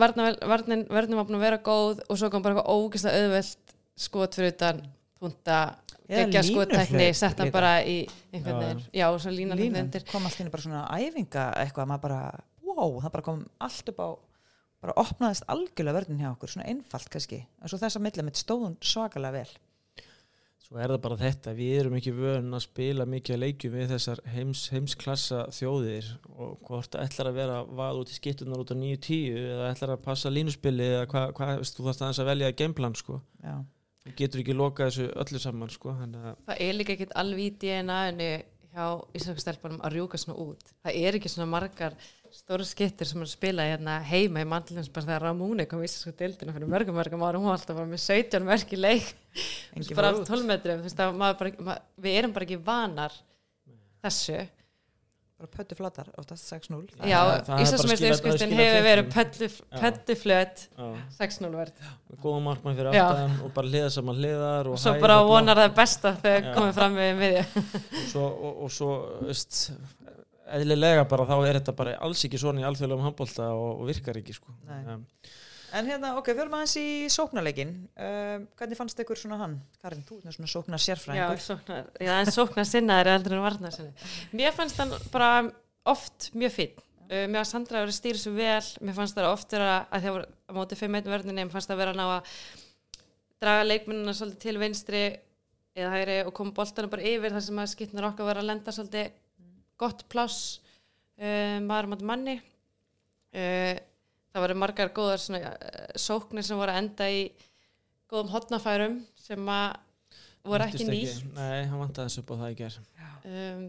varnin, 0.00 0.86
varnin 0.90 1.18
var 1.18 1.28
búin 1.28 1.38
að 1.38 1.44
vera 1.44 1.60
góð 1.64 2.00
og 2.08 2.18
svo 2.18 2.30
kom 2.32 2.42
bara 2.44 2.56
eitthvað 2.56 2.72
ógeðslega 2.74 3.20
auðvelt 3.24 3.74
skot 4.00 4.38
fyrir 4.38 4.54
utan 4.54 4.82
punta, 5.20 5.60
Eða 6.10 6.24
geggja 6.26 6.42
línuhlaup 6.42 6.70
skottekni 6.72 7.08
sett 7.14 7.38
hann 7.38 7.50
líka. 7.50 7.54
bara 7.54 7.74
í 7.86 7.98
einhvern 8.32 8.62
veginn, 8.64 8.80
já, 8.98 9.04
og 9.12 9.20
svo 9.22 9.30
línan 9.30 9.54
hann 9.54 9.60
línan 9.60 9.84
undir. 9.84 10.06
kom 10.10 10.24
allt 10.26 10.40
inn 10.42 10.50
bara 10.50 10.64
svona 10.64 10.86
æfinga 10.96 11.44
eitthvað 11.60 11.90
maður 11.92 12.04
bara, 12.08 12.20
wow, 12.66 12.96
það 13.04 13.12
bara 13.14 13.26
kom 13.28 13.44
allt 13.68 13.92
upp 13.92 14.00
á 14.02 14.08
bara 14.80 14.96
opnaðist 14.96 15.44
algjörlega 15.52 15.98
vörðin 15.98 16.22
hjá 16.22 16.30
okkur, 16.32 16.50
svona 16.54 16.66
einfalt 16.72 17.10
kannski. 17.12 17.42
En 17.60 17.68
svo 17.68 17.78
þess 17.78 17.98
að 17.98 18.04
milli 18.06 18.24
mitt 18.26 18.40
stóðun 18.40 18.78
svakalega 18.80 19.42
vel 19.42 19.52
Svo 20.70 20.78
er 20.78 20.92
það 20.92 21.00
bara 21.02 21.16
þetta, 21.18 21.52
við 21.58 21.72
erum 21.80 21.94
ekki 21.98 22.10
vön 22.14 22.52
að 22.54 22.60
spila 22.62 23.04
mikið 23.10 23.34
að 23.34 23.40
leikjum 23.42 23.72
við 23.74 23.88
þessar 23.90 24.20
heims, 24.30 24.60
heimsklassa 24.70 25.40
þjóðir 25.56 26.10
og 26.30 26.52
hvort 26.68 26.94
ætlar 26.94 27.30
að 27.32 27.40
vera 27.40 27.56
vað 27.66 27.98
út 28.04 28.12
í 28.12 28.14
skittunar 28.14 28.62
út 28.62 28.70
á 28.70 28.76
9-10 28.78 29.40
eða 29.40 29.72
ætlar 29.72 29.92
að 29.96 30.04
passa 30.04 30.30
línuspili 30.30 30.86
eða 30.92 31.08
hvað, 31.10 31.32
hva, 31.40 31.48
þú 31.58 31.88
þarfst 31.88 32.04
aðeins 32.06 32.22
að 32.22 32.30
velja 32.30 32.52
gameplan 32.62 32.94
sko. 33.00 33.18
já, 33.42 33.56
Þú 34.06 34.14
getur 34.22 34.44
ekki 34.44 34.56
lokað 34.60 34.92
þessu 34.92 35.08
öllu 35.24 35.42
saman 35.42 35.74
sko. 35.74 35.96
að 36.06 36.14
það 36.46 36.62
er 36.68 36.78
líka 36.78 36.94
ekkert 36.94 37.18
alveg 37.18 37.48
í 37.48 37.52
DNA-inu 37.66 38.30
hjá 38.70 38.86
íslensku 39.18 39.42
stelpunum 39.42 39.82
að 39.82 39.96
rjúka 39.96 40.22
svona 40.22 40.38
út 40.38 40.70
það 40.86 40.98
er 41.02 41.18
ekki 41.18 41.32
svona 41.32 41.50
margar 41.50 41.98
stóru 42.34 42.64
skittir 42.68 43.08
sem 43.08 43.22
að 43.24 43.30
spila 43.32 43.64
hérna 43.66 43.96
heima 44.06 44.42
í 44.44 44.46
mandlunum 44.48 44.86
bara 44.94 45.06
þegar 45.08 45.24
Ramúni 45.26 45.66
kom 45.70 45.82
í 45.82 45.88
íslensku 45.88 46.12
dildina 46.18 46.54
fyrir 46.54 46.70
mörgum 46.70 46.96
mörgum 46.98 47.24
árum, 47.26 47.42
hún 47.42 47.50
var 47.50 47.58
alltaf 47.58 47.76
bara 47.80 47.90
með 47.90 48.04
17 48.04 48.46
mörg 48.46 48.72
í 48.76 48.78
leik. 48.80 49.10
Engin 49.74 49.96
bara 49.98 50.12
fór 50.12 50.20
af 50.20 50.22
út. 50.22 50.30
12 50.30 50.46
metrum 50.46 50.80
við 52.06 52.16
erum 52.20 52.32
bara 52.36 52.46
ekki 52.48 52.58
vanar 52.64 53.12
þessu. 54.04 54.40
Bara 55.40 55.48
pöttu 55.56 55.76
flatar, 55.78 56.08
oftast 56.20 56.50
6-0 56.52 56.82
Það- 56.98 57.08
já, 57.08 57.20
Íslandsmeistur 57.64 58.16
skilað 58.20 58.58
hefur 58.58 58.82
verið 58.84 59.06
pöllu 59.14 60.16
flöt 60.20 60.66
já, 60.76 60.88
6-0 61.16 61.54
verð. 61.56 61.72
Góða 62.20 62.42
markmann 62.44 62.76
fyrir 62.76 62.90
aftan 62.92 63.38
og 63.46 63.54
bara 63.56 63.70
hliða 63.72 63.88
saman 63.94 64.20
hliðar 64.20 64.68
og 64.68 64.76
og 64.76 64.82
svo 64.82 64.92
bara 65.00 65.16
og 65.22 65.30
vonar 65.32 65.56
það 65.62 65.72
besta 65.80 66.12
þegar 66.20 66.52
komið 66.58 66.74
fram 66.76 66.98
við 67.00 67.16
miðju. 67.22 67.64
Og 68.66 68.70
svo, 68.76 68.92
eðlilega 70.56 71.06
bara 71.10 71.26
þá 71.28 71.36
er 71.38 71.58
þetta 71.60 71.74
bara 71.78 71.94
alls 72.06 72.24
ekki 72.26 72.40
svona 72.40 72.62
í 72.62 72.66
alþjóðlegum 72.68 73.06
handbólta 73.06 73.46
og, 73.54 73.80
og 73.82 73.88
virkar 73.90 74.18
ekki 74.20 74.36
sko. 74.36 74.54
Nei. 74.68 74.80
um, 74.94 75.06
en 75.78 75.88
hérna, 75.90 76.12
ok, 76.18 76.32
fyrir 76.32 76.50
maður 76.50 76.64
aðeins 76.64 76.76
í 76.80 77.14
sóknarleikin 77.14 77.72
um, 77.78 78.46
hvernig 78.58 78.80
fannst 78.80 79.02
ykkur 79.04 79.20
svona 79.20 79.38
hann 79.40 79.56
Karin, 79.82 80.04
þú 80.08 80.20
er 80.24 80.36
svona 80.36 80.50
sóknar 80.50 80.82
Já, 80.82 80.86
sérfræðingur 80.88 81.44
sóknar, 81.44 81.90
já, 82.02 82.12
en 82.16 82.32
sóknar 82.34 82.68
sinnaðir 82.68 83.12
heldur 83.14 83.36
en 83.38 83.44
varnar 83.46 83.76
sinni. 83.76 84.10
Mér 84.36 84.56
fannst 84.56 84.80
hann 84.82 84.94
bara 85.14 85.32
oft 85.90 86.30
mjög 86.34 86.56
finn. 86.56 86.82
Uh, 87.10 87.26
mér 87.26 87.40
fannst 87.40 87.56
Sandra 87.56 87.80
að 87.80 87.86
vera 87.86 87.94
að 87.94 88.00
stýra 88.00 88.22
svo 88.22 88.34
vel, 88.36 88.72
mér 88.82 88.98
fannst 88.98 89.18
það 89.18 89.30
oft 89.30 89.54
vera 89.56 89.78
að 89.86 90.04
það 90.04 90.18
voru 90.18 90.28
á 90.30 90.52
móti 90.58 90.80
5-1 90.82 91.14
verðinni, 91.14 91.46
mér 91.46 91.54
fannst 91.54 91.70
það 91.70 91.82
vera 91.84 91.94
að 91.94 92.02
ná 92.02 92.06
að 92.18 92.36
draga 93.40 93.66
leikmennina 93.66 94.14
svolítið 94.14 94.42
til 94.44 94.60
vinstri 94.60 95.02
eða 95.78 95.90
hægri 95.94 96.16
og 96.26 96.34
koma 96.36 96.54
boltana 96.54 96.90
bara 96.92 97.06
yfir 97.08 97.32
þar 97.34 97.44
sem 97.46 97.60
að 97.62 97.70
skipnar 97.72 98.08
okkar 98.10 98.28
vera 98.28 98.42
að 98.42 98.50
lenda 98.50 98.74
svolítið 98.74 99.12
gott 99.80 100.04
pláss 100.12 100.58
uh, 101.20 101.58
maður 101.64 101.92
mát 101.94 102.06
manni. 102.12 102.38
Uh, 103.30 103.76
það 104.30 104.44
voru 104.44 104.58
margar 104.62 104.90
góðar 104.94 105.22
svona, 105.22 105.54
uh, 105.54 105.86
sóknir 105.98 106.46
sem 106.46 106.58
voru 106.58 106.74
að 106.74 106.82
enda 106.84 107.10
í 107.10 107.22
góðum 108.10 108.32
hotnafærum 108.34 108.98
sem 109.18 109.52
að 109.54 109.78
voru 110.46 110.66
ekki 110.66 110.88
nýtt 110.88 111.22
Nei, 111.36 111.68
hann 111.68 111.78
vantaði 111.78 112.08
þessu 112.08 112.24
upp 112.24 112.32
á 112.34 112.40
það 112.40 112.50
í 112.50 112.58
ger 112.58 112.78
um, 112.80 113.62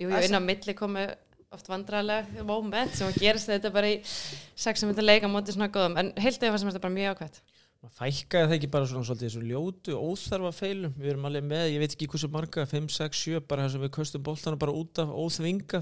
Jú, 0.00 0.08
Það 0.08 0.26
inn 0.28 0.38
á 0.38 0.42
milli 0.44 0.74
komu 0.76 1.04
oft 1.50 1.66
vandrarlega 1.70 2.44
moment 2.46 2.94
sem 2.94 3.10
að 3.10 3.18
gerist 3.24 3.50
þetta 3.50 3.72
bara 3.74 3.90
í 3.90 3.96
6 4.06 4.86
minnta 4.86 5.02
leika 5.04 5.30
móti 5.30 5.54
svona 5.56 5.70
góðum, 5.72 5.96
en 5.98 6.12
heilt 6.22 6.42
eða 6.46 6.60
sem 6.60 6.70
þetta 6.70 6.82
bara 6.84 6.94
mjög 6.94 7.16
ákvæmt 7.16 7.40
fækkaði 7.88 8.48
það 8.48 8.54
ekki 8.58 8.68
bara 8.74 8.88
svona 8.88 9.06
svolítið 9.08 9.30
þessu 9.30 9.42
ljótu 9.48 9.94
óþarfa 9.96 10.50
feilum, 10.52 10.96
við 11.00 11.12
erum 11.14 11.28
alveg 11.30 11.46
með 11.48 11.68
ég 11.72 11.80
veit 11.80 11.94
ekki 11.94 12.08
hversu 12.12 12.28
marga, 12.32 12.66
5, 12.68 12.90
6, 12.92 13.22
7 13.24 13.46
bara 13.48 13.64
þess 13.64 13.78
að 13.78 13.86
við 13.86 13.92
köstum 13.96 14.24
boltana 14.26 14.60
bara 14.60 14.74
út 14.76 15.00
af 15.00 15.14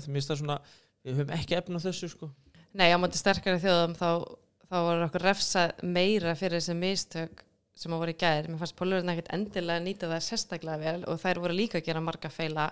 finnst 0.07 0.31
það 0.31 0.41
svona, 0.43 0.59
við 1.03 1.19
höfum 1.19 1.35
ekki 1.35 1.59
efna 1.59 1.83
þessu 1.83 2.11
sko. 2.13 2.31
Nei, 2.79 2.93
á 2.95 2.97
móti 3.03 3.19
sterkari 3.19 3.59
þjóðum 3.63 3.97
þá, 3.99 4.11
þá 4.71 4.77
voru 4.87 5.07
okkur 5.09 5.27
refsa 5.27 5.65
meira 5.83 6.37
fyrir 6.39 6.61
þessi 6.61 6.77
mistök 6.79 7.43
sem 7.79 7.95
að 7.95 8.03
voru 8.03 8.15
í 8.15 8.19
gæðir, 8.19 8.51
mér 8.51 8.61
fannst 8.63 8.77
pólurinn 8.79 9.13
ekkert 9.13 9.33
endilega 9.35 9.83
nýta 9.83 10.11
það 10.11 10.27
sérstaklega 10.27 10.79
vel 10.83 11.03
og 11.07 11.19
þær 11.23 11.43
voru 11.45 11.57
líka 11.57 11.79
að 11.79 11.89
gera 11.89 12.03
marga 12.03 12.31
feila 12.31 12.69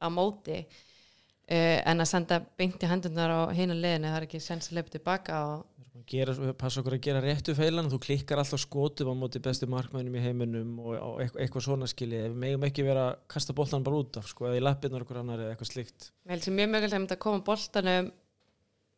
á 0.00 0.06
móti 0.12 0.58
uh, 0.60 1.78
en 1.84 2.00
að 2.00 2.10
senda 2.10 2.40
beint 2.60 2.80
í 2.80 2.90
hendunar 2.90 3.32
á 3.32 3.40
hinu 3.56 3.76
liðinu, 3.76 4.08
það 4.08 4.18
er 4.20 4.28
ekki 4.28 4.42
sens 4.44 4.70
að 4.70 4.80
leipa 4.80 4.94
tilbaka 4.96 5.40
og 5.48 5.69
gera, 6.10 6.34
passa 6.58 6.80
okkur 6.80 6.96
að 6.96 7.04
gera 7.04 7.22
réttu 7.24 7.54
feilan 7.56 7.90
þú 7.90 8.00
klikkar 8.04 8.40
alltaf 8.42 8.62
skotum 8.62 9.10
á 9.10 9.14
móti 9.18 9.42
bestu 9.42 9.68
markmænum 9.70 10.16
í 10.18 10.24
heiminum 10.24 10.76
og, 10.82 10.96
og 10.96 11.22
eitthvað, 11.24 11.64
svona 11.66 11.88
skilji. 11.90 12.22
Við 12.28 12.36
megum 12.44 12.66
ekki 12.68 12.86
vera 12.86 13.06
að 13.10 13.22
kasta 13.34 13.56
boltan 13.56 13.86
bara 13.86 14.02
út 14.02 14.20
af 14.20 14.28
sko, 14.30 14.48
eða 14.48 14.60
í 14.60 14.64
lappirnar 14.64 15.06
okkur 15.06 15.22
annar 15.22 15.44
eða 15.44 15.54
eitthvað 15.54 15.72
slíkt. 15.72 16.10
Ég 16.26 16.34
held 16.34 16.46
sem 16.46 16.56
mjög 16.58 16.72
mögulegt 16.74 16.96
að 16.96 17.02
mynda 17.04 17.18
að 17.18 17.24
koma 17.26 17.42
boltanum 17.50 18.12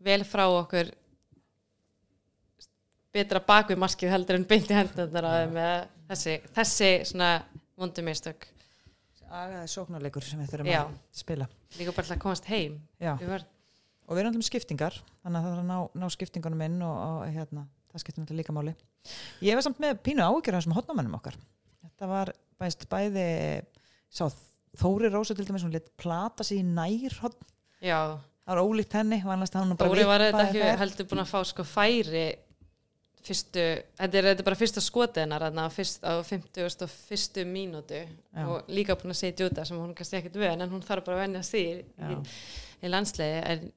vel 0.03 0.21
frá 0.29 0.45
okkur 0.49 0.93
betra 3.13 3.43
bak 3.45 3.73
við 3.73 3.81
maskið 3.83 4.15
heldur 4.15 4.39
en 4.39 4.49
beint 4.49 4.71
í 4.73 4.77
hendunar 4.77 5.29
þeim 5.29 5.57
með 5.57 5.75
þessi, 6.13 6.37
þessi 6.57 6.93
svona 7.13 7.33
vondu 7.79 8.05
mistök. 8.07 8.49
Agaði 9.33 9.69
sóknarleikur 9.73 10.25
sem 10.25 10.41
við 10.43 10.53
þurfum 10.53 10.69
Já. 10.69 10.81
að 10.85 11.21
spila. 11.23 11.49
Líka 11.79 11.95
bara 11.97 12.17
að 12.17 12.23
komast 12.25 12.49
heim. 12.53 12.79
Já. 13.01 13.15
Og 14.09 14.17
við 14.17 14.23
erum 14.25 14.33
alltaf 14.33 14.49
skiptingar 14.49 14.97
þannig 15.23 15.39
að 15.39 15.43
það 15.45 15.51
þarf 15.53 15.63
að 15.63 15.69
ná, 15.71 15.79
ná 16.03 16.07
skiptingunum 16.13 16.65
inn 16.67 16.81
og, 16.87 16.97
og 17.07 17.21
hérna, 17.33 17.67
það 17.93 18.05
skiptir 18.05 18.25
náttúrulega 18.25 18.43
líka 18.43 18.57
máli. 18.57 18.75
Ég 19.47 19.59
var 19.59 19.67
samt 19.67 19.83
með 19.83 20.01
pínu 20.07 20.25
áhyggjur 20.27 20.57
af 20.57 20.63
þessum 20.63 20.77
hotnamennum 20.77 21.19
okkar. 21.19 21.39
Þetta 21.83 22.11
var 22.11 22.33
bæst 22.63 22.89
bæði 22.91 23.29
sá 24.13 24.27
Þóri 24.81 25.11
Rósa 25.13 25.37
til 25.37 25.45
dæmis 25.45 25.65
hún 25.67 25.75
lit 25.75 25.91
plata 26.01 26.45
sig 26.47 26.63
í 26.63 26.65
nær 26.65 27.19
hotn 27.21 27.51
Já, 27.85 28.17
það 28.47 28.55
var 28.55 28.63
ólíkt 28.63 28.95
henni 28.97 29.19
Dóri 29.21 30.07
var 30.09 30.25
þetta 30.25 30.47
ekki 30.47 30.63
þær. 30.63 30.79
heldur 30.81 31.09
búin 31.11 31.23
að 31.25 31.33
fá 31.33 31.43
sko 31.51 31.67
færi 31.69 32.25
fyrstu, 33.23 33.67
þetta 34.01 34.19
er, 34.19 34.29
þetta 34.31 34.43
er 34.43 34.47
bara 34.49 34.59
fyrsta 34.59 34.83
skotinar 34.83 35.45
þarna 35.45 35.67
á, 35.69 35.71
fyrst, 35.71 36.01
á 36.03 36.19
50 36.27 36.65
og 36.87 36.95
fyrstu 37.11 37.45
mínútu. 37.47 38.01
Já. 38.33 38.47
og 38.49 38.73
líka 38.73 38.97
búin 38.99 39.15
að 39.15 39.21
setja 39.21 39.47
út 39.47 39.59
það 39.59 39.69
sem 39.69 39.79
hún 39.83 39.93
kannski 39.99 40.19
ekkert 40.19 40.41
vön 40.43 40.65
en 40.65 40.73
hún 40.73 40.83
þarf 40.87 41.07
bara 41.07 41.21
að 41.21 41.23
venja 41.27 41.45
sig 41.47 41.85
í, 41.85 42.17
í 42.83 42.91
landsliði 42.91 43.45
en 43.53 43.69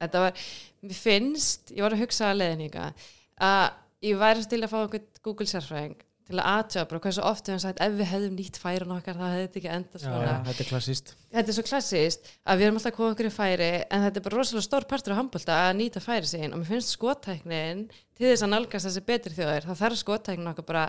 þetta 0.00 0.26
var, 0.26 0.44
mér 0.84 1.00
finnst 1.00 1.74
ég 1.76 1.84
var 1.84 1.96
að 1.96 2.04
hugsa 2.04 2.30
að 2.32 2.66
ykkar 2.66 3.08
að 3.40 3.64
ég 4.06 4.20
væri 4.20 4.46
til 4.48 4.62
að 4.62 4.72
fá 4.72 4.78
einhvern 4.82 5.24
Google 5.24 5.50
sérfræðing 5.50 5.98
til 6.30 6.38
að 6.38 6.50
aðtjóða 6.50 6.88
bara 6.90 7.02
hversu 7.04 7.22
oft 7.26 7.48
við 7.48 7.54
hefum 7.56 7.64
sagt 7.64 7.80
ef 7.82 7.96
við 7.98 8.10
hefðum 8.12 8.36
nýtt 8.38 8.60
færin 8.62 8.94
okkar 8.94 9.18
þá 9.18 9.24
hefði 9.26 9.46
þetta 9.46 9.58
ekki 9.60 9.72
enda 9.76 9.98
Já, 9.98 10.04
svona 10.04 10.34
þetta 10.46 10.62
er 10.64 10.68
klassíst 10.68 11.12
þetta 11.30 11.52
er 11.52 11.56
svo 11.56 11.64
klassist 11.66 12.30
að 12.44 12.60
við 12.60 12.66
erum 12.68 12.78
alltaf 12.80 12.94
koma 12.96 13.14
okkur 13.14 13.28
í 13.28 13.32
færi 13.34 13.70
en 13.82 14.04
þetta 14.04 14.20
er 14.20 14.24
bara 14.26 14.38
rosalega 14.38 14.66
stór 14.66 14.86
partur 14.90 15.14
á 15.14 15.20
handbólta 15.20 15.58
að 15.66 15.72
nýta 15.80 16.02
færi 16.02 16.30
sín. 16.30 16.54
Og 16.54 16.62
mér 16.62 16.70
finnst 16.70 16.94
skotæknin 16.96 17.84
til 17.90 18.26
þess 18.26 18.46
að 18.46 18.52
nálgast 18.54 18.88
þessi 18.88 19.04
betri 19.10 19.36
þjóðir 19.36 19.68
þá 19.68 19.74
þarf 19.84 20.00
skotæknin 20.00 20.52
okkur 20.52 20.68
bara 20.70 20.86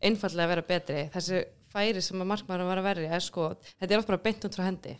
einfallega 0.00 0.46
að 0.46 0.52
vera 0.54 0.66
betri. 0.70 1.06
Þessi 1.14 1.42
færi 1.70 2.04
sem 2.04 2.22
að 2.22 2.30
markmaður 2.32 2.70
var 2.70 2.82
að 2.82 2.88
verja 2.90 3.18
er 3.18 3.24
skot, 3.24 3.74
þetta 3.78 3.94
er 3.94 4.02
oft 4.02 4.10
bara 4.10 4.24
beint 4.24 4.46
út 4.46 4.58
frá 4.58 4.66
hendi 4.66 4.96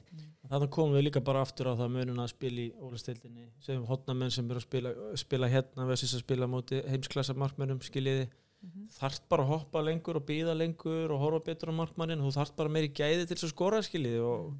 Þannig 0.50 0.70
komum 0.74 0.96
við 0.96 1.04
líka 1.06 1.20
bara 1.22 1.44
aftur 1.46 1.68
á 1.70 1.78
það 1.78 1.92
munun 1.94 2.18
að 2.24 2.32
spila 2.32 2.62
í 2.64 2.70
ólastildinni 2.82 3.44
sem 3.62 3.84
hotnamenn 3.86 4.32
sem 4.34 4.48
eru 4.50 4.58
að 4.58 4.64
spila, 4.66 4.92
spila 5.22 5.50
hérna 5.52 5.86
versus 5.86 6.14
að 6.16 6.24
spila 6.24 6.48
á 6.50 6.50
móti 6.50 6.80
heimsklassa 6.90 7.36
markmennum 7.38 7.82
skiljiði 7.86 8.28
Mhm. 8.60 8.88
þarft 8.92 9.22
bara 9.30 9.42
að 9.42 9.48
hoppa 9.54 9.80
lengur 9.80 10.16
og 10.18 10.26
býða 10.28 10.52
lengur 10.52 11.08
og 11.14 11.20
horfa 11.22 11.44
betur 11.46 11.70
á 11.72 11.78
markmannin 11.80 12.20
þú 12.20 12.32
þarft 12.34 12.56
bara 12.56 12.68
meiri 12.68 12.90
gæði 12.92 13.26
til 13.30 13.38
að 13.38 13.52
skora 13.54 13.78
skiljiði 13.80 14.20
og 14.20 14.50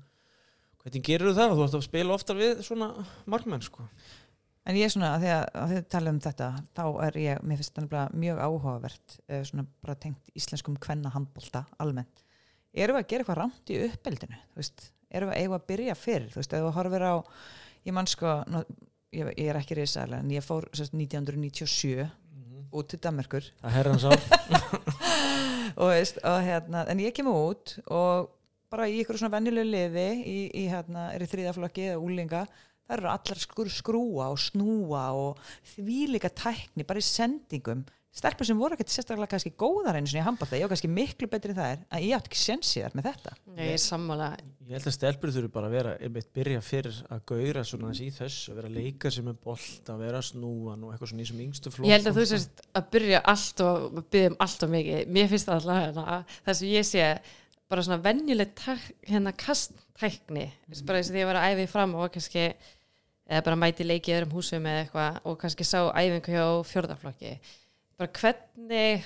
hvernig 0.80 1.02
gerur 1.04 1.34
það? 1.36 1.52
Þú 1.52 1.66
ætti 1.66 1.76
að 1.76 1.84
spila 1.84 2.14
oftar 2.14 2.36
við 2.40 2.62
svona 2.64 2.88
markmenn 3.26 3.60
sko. 3.60 3.84
En 4.64 4.76
ég 4.76 4.84
er 4.84 4.94
svona, 4.94 5.10
að 5.16 5.20
því 5.20 5.30
að, 5.34 5.68
þið 5.74 5.84
tala 5.92 6.10
um 6.14 6.20
þetta, 6.20 6.48
þá 6.76 6.82
er 7.08 7.12
ég, 7.20 7.42
mér 7.42 7.60
finnst 7.60 7.74
þetta 7.74 8.06
mjög 8.14 8.40
áhugavert, 8.46 9.18
eh, 9.28 9.42
svona 9.44 9.66
bara 9.82 9.94
tengt 9.96 10.32
íslenskum 10.36 10.78
kvenna 10.78 11.12
handbólta 11.12 11.66
almennt. 11.78 12.24
Erum 12.72 12.96
við 12.96 13.04
að 13.04 13.08
gera 13.08 13.24
eitthvað 13.24 13.40
rámt 13.42 13.72
í 13.74 13.78
uppeldinu, 13.90 14.40
þú 14.54 14.56
veist? 14.62 14.90
Erum 15.10 15.30
við 15.30 15.36
að 15.36 15.42
eiga 15.42 15.58
að 15.58 15.66
byrja 15.72 15.96
fyrr, 15.98 16.28
þú 16.30 16.40
veist, 16.40 16.54
ef 16.54 16.64
þú 16.64 16.72
horfir 16.76 17.04
á, 17.06 17.14
ég 17.88 17.96
man 17.96 18.08
sko, 18.10 18.34
ég, 19.16 19.30
ég 19.34 19.50
er 19.50 19.58
ekki 19.60 19.78
reysaðlega, 19.78 20.22
en 20.22 20.34
ég 20.34 20.46
fór 20.46 20.68
sérst, 20.76 20.94
1997 20.94 22.08
út 22.70 22.90
til 22.90 23.00
Danmarkur 23.02 23.46
Það 23.60 23.74
herrans 23.74 24.04
á 24.06 24.10
og, 25.80 25.88
veist, 25.90 26.20
og 26.22 26.38
hérna, 26.46 26.84
en 26.90 27.02
ég 27.02 27.14
kemur 27.16 27.50
út 27.50 27.74
og 27.90 28.30
bara 28.70 28.86
í 28.86 29.00
ykkur 29.02 29.18
svona 29.18 29.34
venjulegu 29.34 29.66
liði 29.66 30.06
í, 30.22 30.38
í 30.62 30.66
hérna, 30.70 31.08
er 31.14 31.24
í 31.24 31.30
þriðaflokki 31.30 31.88
eða 31.88 32.02
úlinga, 32.04 32.44
það 32.90 32.98
eru 32.98 33.12
allar 33.14 33.40
skur, 33.44 33.70
skrúa 33.72 34.28
og 34.34 34.42
snúa 34.42 35.06
og 35.14 35.40
þvílika 35.76 36.32
tækni 36.42 36.86
bara 36.86 37.02
í 37.02 37.06
sendingum 37.06 37.86
stelpur 38.10 38.46
sem 38.48 38.58
voru 38.58 38.74
ekkert 38.74 38.90
sérstaklega 38.90 39.30
kannski 39.36 39.52
góðar 39.54 39.94
einu 39.94 40.10
svona 40.10 40.24
í 40.24 40.26
handbólta, 40.26 40.58
ég 40.58 40.66
var 40.66 40.72
kannski 40.72 40.90
miklu 40.90 41.28
betri 41.30 41.52
en 41.52 41.60
það 41.60 41.74
er 41.76 41.84
að 41.94 42.06
ég 42.08 42.16
átti 42.16 42.30
ekki 42.32 42.40
sensið 42.40 42.82
þar 42.86 42.96
með 42.98 43.06
þetta 43.06 43.34
ég 43.60 43.74
er 43.76 43.82
sammála 43.84 44.30
Ég 44.70 44.78
held 44.78 44.86
að 44.86 44.94
stelpur 44.94 45.32
þurfi 45.34 45.50
bara 45.50 45.66
að 45.66 45.74
vera 45.74 45.92
einmitt 45.98 46.28
byrja 46.34 46.60
fyrir 46.62 46.98
að 47.10 47.22
gauðra 47.26 47.62
svona 47.66 47.88
þessi 47.90 48.06
í 48.06 48.14
þessu 48.14 48.52
að 48.52 48.58
vera 48.60 48.68
leika 48.74 49.10
sem 49.14 49.30
er 49.30 49.38
bolt 49.46 49.90
að 49.90 50.02
vera 50.04 50.20
að 50.20 50.28
snúa 50.28 50.74
og 50.76 50.90
eitthvað 50.92 51.10
svona 51.10 51.24
í 51.24 51.30
sem 51.30 51.40
yngstu 51.42 51.72
flokk 51.74 51.88
Ég 51.90 51.94
held 51.96 52.10
að 52.10 52.18
þú 52.20 52.26
sérst 52.30 52.62
að 52.78 52.90
byrja 52.94 53.22
allt 53.32 53.62
og 53.66 53.98
byrja 54.14 54.30
um 54.30 54.36
allt 54.46 54.66
og 54.66 54.72
mikið. 54.74 55.10
Mér 55.16 55.30
finnst 55.32 55.50
það 55.50 55.56
alltaf 55.58 55.80
hérna, 55.80 56.20
það 56.46 56.58
sem 56.60 56.70
ég 56.70 56.86
sé 56.86 57.08
bara 57.70 57.86
svona 57.86 58.02
venjuleg 58.06 58.62
hérna 59.10 59.34
kasttækni, 59.42 60.46
mm. 60.50 60.84
bara 60.86 61.02
eins 61.02 61.10
og 61.10 61.18
því 61.18 61.26
að 61.26 62.54
eða 63.30 63.44
bara 63.46 63.58
mæti 63.62 63.86
leiki 63.86 64.12
í 64.12 64.16
öðrum 64.16 64.34
húsum 64.36 64.66
eða 64.66 64.84
eitthvað 64.84 65.18
og 65.30 65.36
kannski 65.40 65.66
sá 65.66 65.78
æfingu 65.94 66.34
hjá 66.34 66.46
fjórðarflokki. 66.70 67.34
Bara 68.00 68.12
hvernig 68.20 69.04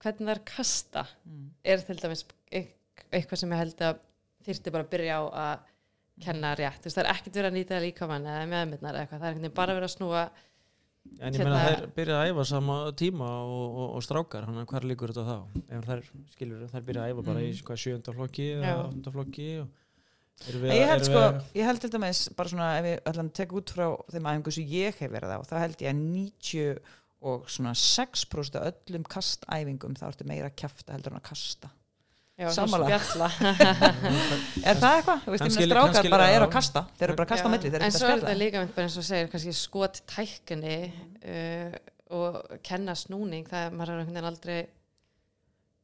hvernig 0.00 0.28
það 0.28 0.34
er 0.36 0.44
kasta 0.48 1.06
mm. 1.26 1.48
er 1.74 1.82
til 1.88 1.98
dæmis 2.00 2.22
eit- 2.52 3.08
eitthvað 3.10 3.42
sem 3.42 3.52
ég 3.52 3.62
held 3.64 3.82
að 3.88 4.04
þyrfti 4.46 4.74
bara 4.76 4.86
að 4.86 4.92
byrja 4.94 5.18
á 5.18 5.22
að 5.44 5.66
kenna 6.20 6.54
rétt. 6.56 6.78
Þú 6.80 6.88
veist, 6.88 6.98
það 6.98 7.04
er 7.04 7.10
ekkert 7.14 7.36
verið 7.40 7.50
að 7.50 7.58
nýta 7.58 7.74
það 7.76 7.84
líkamann 7.86 8.30
eða 8.30 8.46
meðmyndnar 8.54 8.94
eða 8.96 9.02
eitthvað. 9.04 9.26
Það 9.26 9.44
er 9.50 9.58
bara 9.60 9.76
verið 9.76 9.88
að 9.90 9.94
snúa 9.96 10.24
En 11.20 11.34
ég 11.34 11.40
meina 11.42 11.58
Hérna- 11.64 11.80
þær 11.80 11.92
byrja 11.96 12.16
að 12.20 12.30
æfa 12.30 12.44
sama 12.48 12.74
tíma 12.96 13.28
og, 13.42 13.76
og, 13.82 13.86
og 13.96 14.02
strákar, 14.04 14.46
hann 14.46 14.66
hvar 14.68 14.86
líkur 14.86 15.12
þetta 15.12 15.24
þá? 15.26 15.62
Ef 15.76 15.86
þær, 15.88 16.02
skilur, 16.34 16.64
þær 16.70 16.84
byrja 16.88 17.04
að 17.04 17.12
æfa 17.14 17.24
bara 17.28 17.44
í 17.44 17.52
hvað 17.66 17.80
sjönda 17.84 18.14
flokki 18.16 18.48
eða 18.56 18.68
Já. 18.68 18.74
áttunda 18.84 19.12
flokki 19.14 19.46
og 19.62 19.79
við, 20.46 20.70
Ég 20.76 20.88
held 20.90 21.04
sko, 21.08 21.24
við, 21.26 21.42
ég 21.60 21.68
held 21.68 21.82
til 21.84 21.90
dæmis 21.94 22.22
bara 22.38 22.52
svona 22.52 22.70
ef 22.78 22.88
ég 22.90 23.02
ætla 23.10 23.26
að 23.26 23.34
tekja 23.40 23.60
út 23.60 23.74
frá 23.76 23.84
þeim 24.14 24.30
æfingu 24.30 24.54
sem 24.56 24.72
ég 24.76 25.02
hef 25.02 25.12
verið 25.12 25.34
á, 25.36 25.38
þá 25.50 25.54
held 25.64 25.84
ég 25.84 25.92
að 25.92 26.00
90 26.06 26.96
og 27.30 27.50
svona 27.52 27.74
6% 27.76 28.56
af 28.56 28.70
öllum 28.70 29.04
kastæfingum 29.04 29.98
þá 30.00 30.06
ertu 30.08 30.26
meira 30.28 30.48
að 30.48 30.56
kjafta 30.62 30.96
heldur 30.96 31.12
en 31.12 31.20
að 31.20 31.28
kasta 31.28 31.74
spjalla. 32.48 33.28
Er 34.70 34.78
það 34.80 34.94
eitthvað? 34.96 35.22
Þú 35.24 35.32
veist, 35.34 35.44
ég 35.44 35.44
Kannski- 35.44 35.60
með 35.60 35.68
strákar 35.68 36.10
bara 36.14 36.28
eru 36.32 36.46
að 36.46 36.54
kasta 36.54 36.84
þeir 36.96 37.06
eru 37.10 37.16
bara 37.18 37.26
að 37.26 37.32
kasta 37.34 37.52
milli, 37.52 37.68
þeir 37.68 37.76
eru 37.76 37.84
en 37.84 37.90
ekki 37.90 38.00
svo 38.00 38.06
að 38.08 38.12
er 38.14 38.22
þetta 38.22 38.36
líka 38.40 38.62
mynd 38.62 38.74
bara 38.76 38.88
eins 38.88 38.96
og 38.96 39.06
segir 39.10 39.32
kannski 39.34 39.56
skot 39.58 40.00
tækni 40.08 40.76
uh, 40.88 41.74
og 42.16 42.38
kenna 42.66 42.96
snúning 42.98 43.48
það 43.50 43.66
er 43.66 43.76
maður 43.76 43.92
er 43.92 44.00
einhvern 44.00 44.16
veginn 44.16 44.30
aldrei 44.30 44.60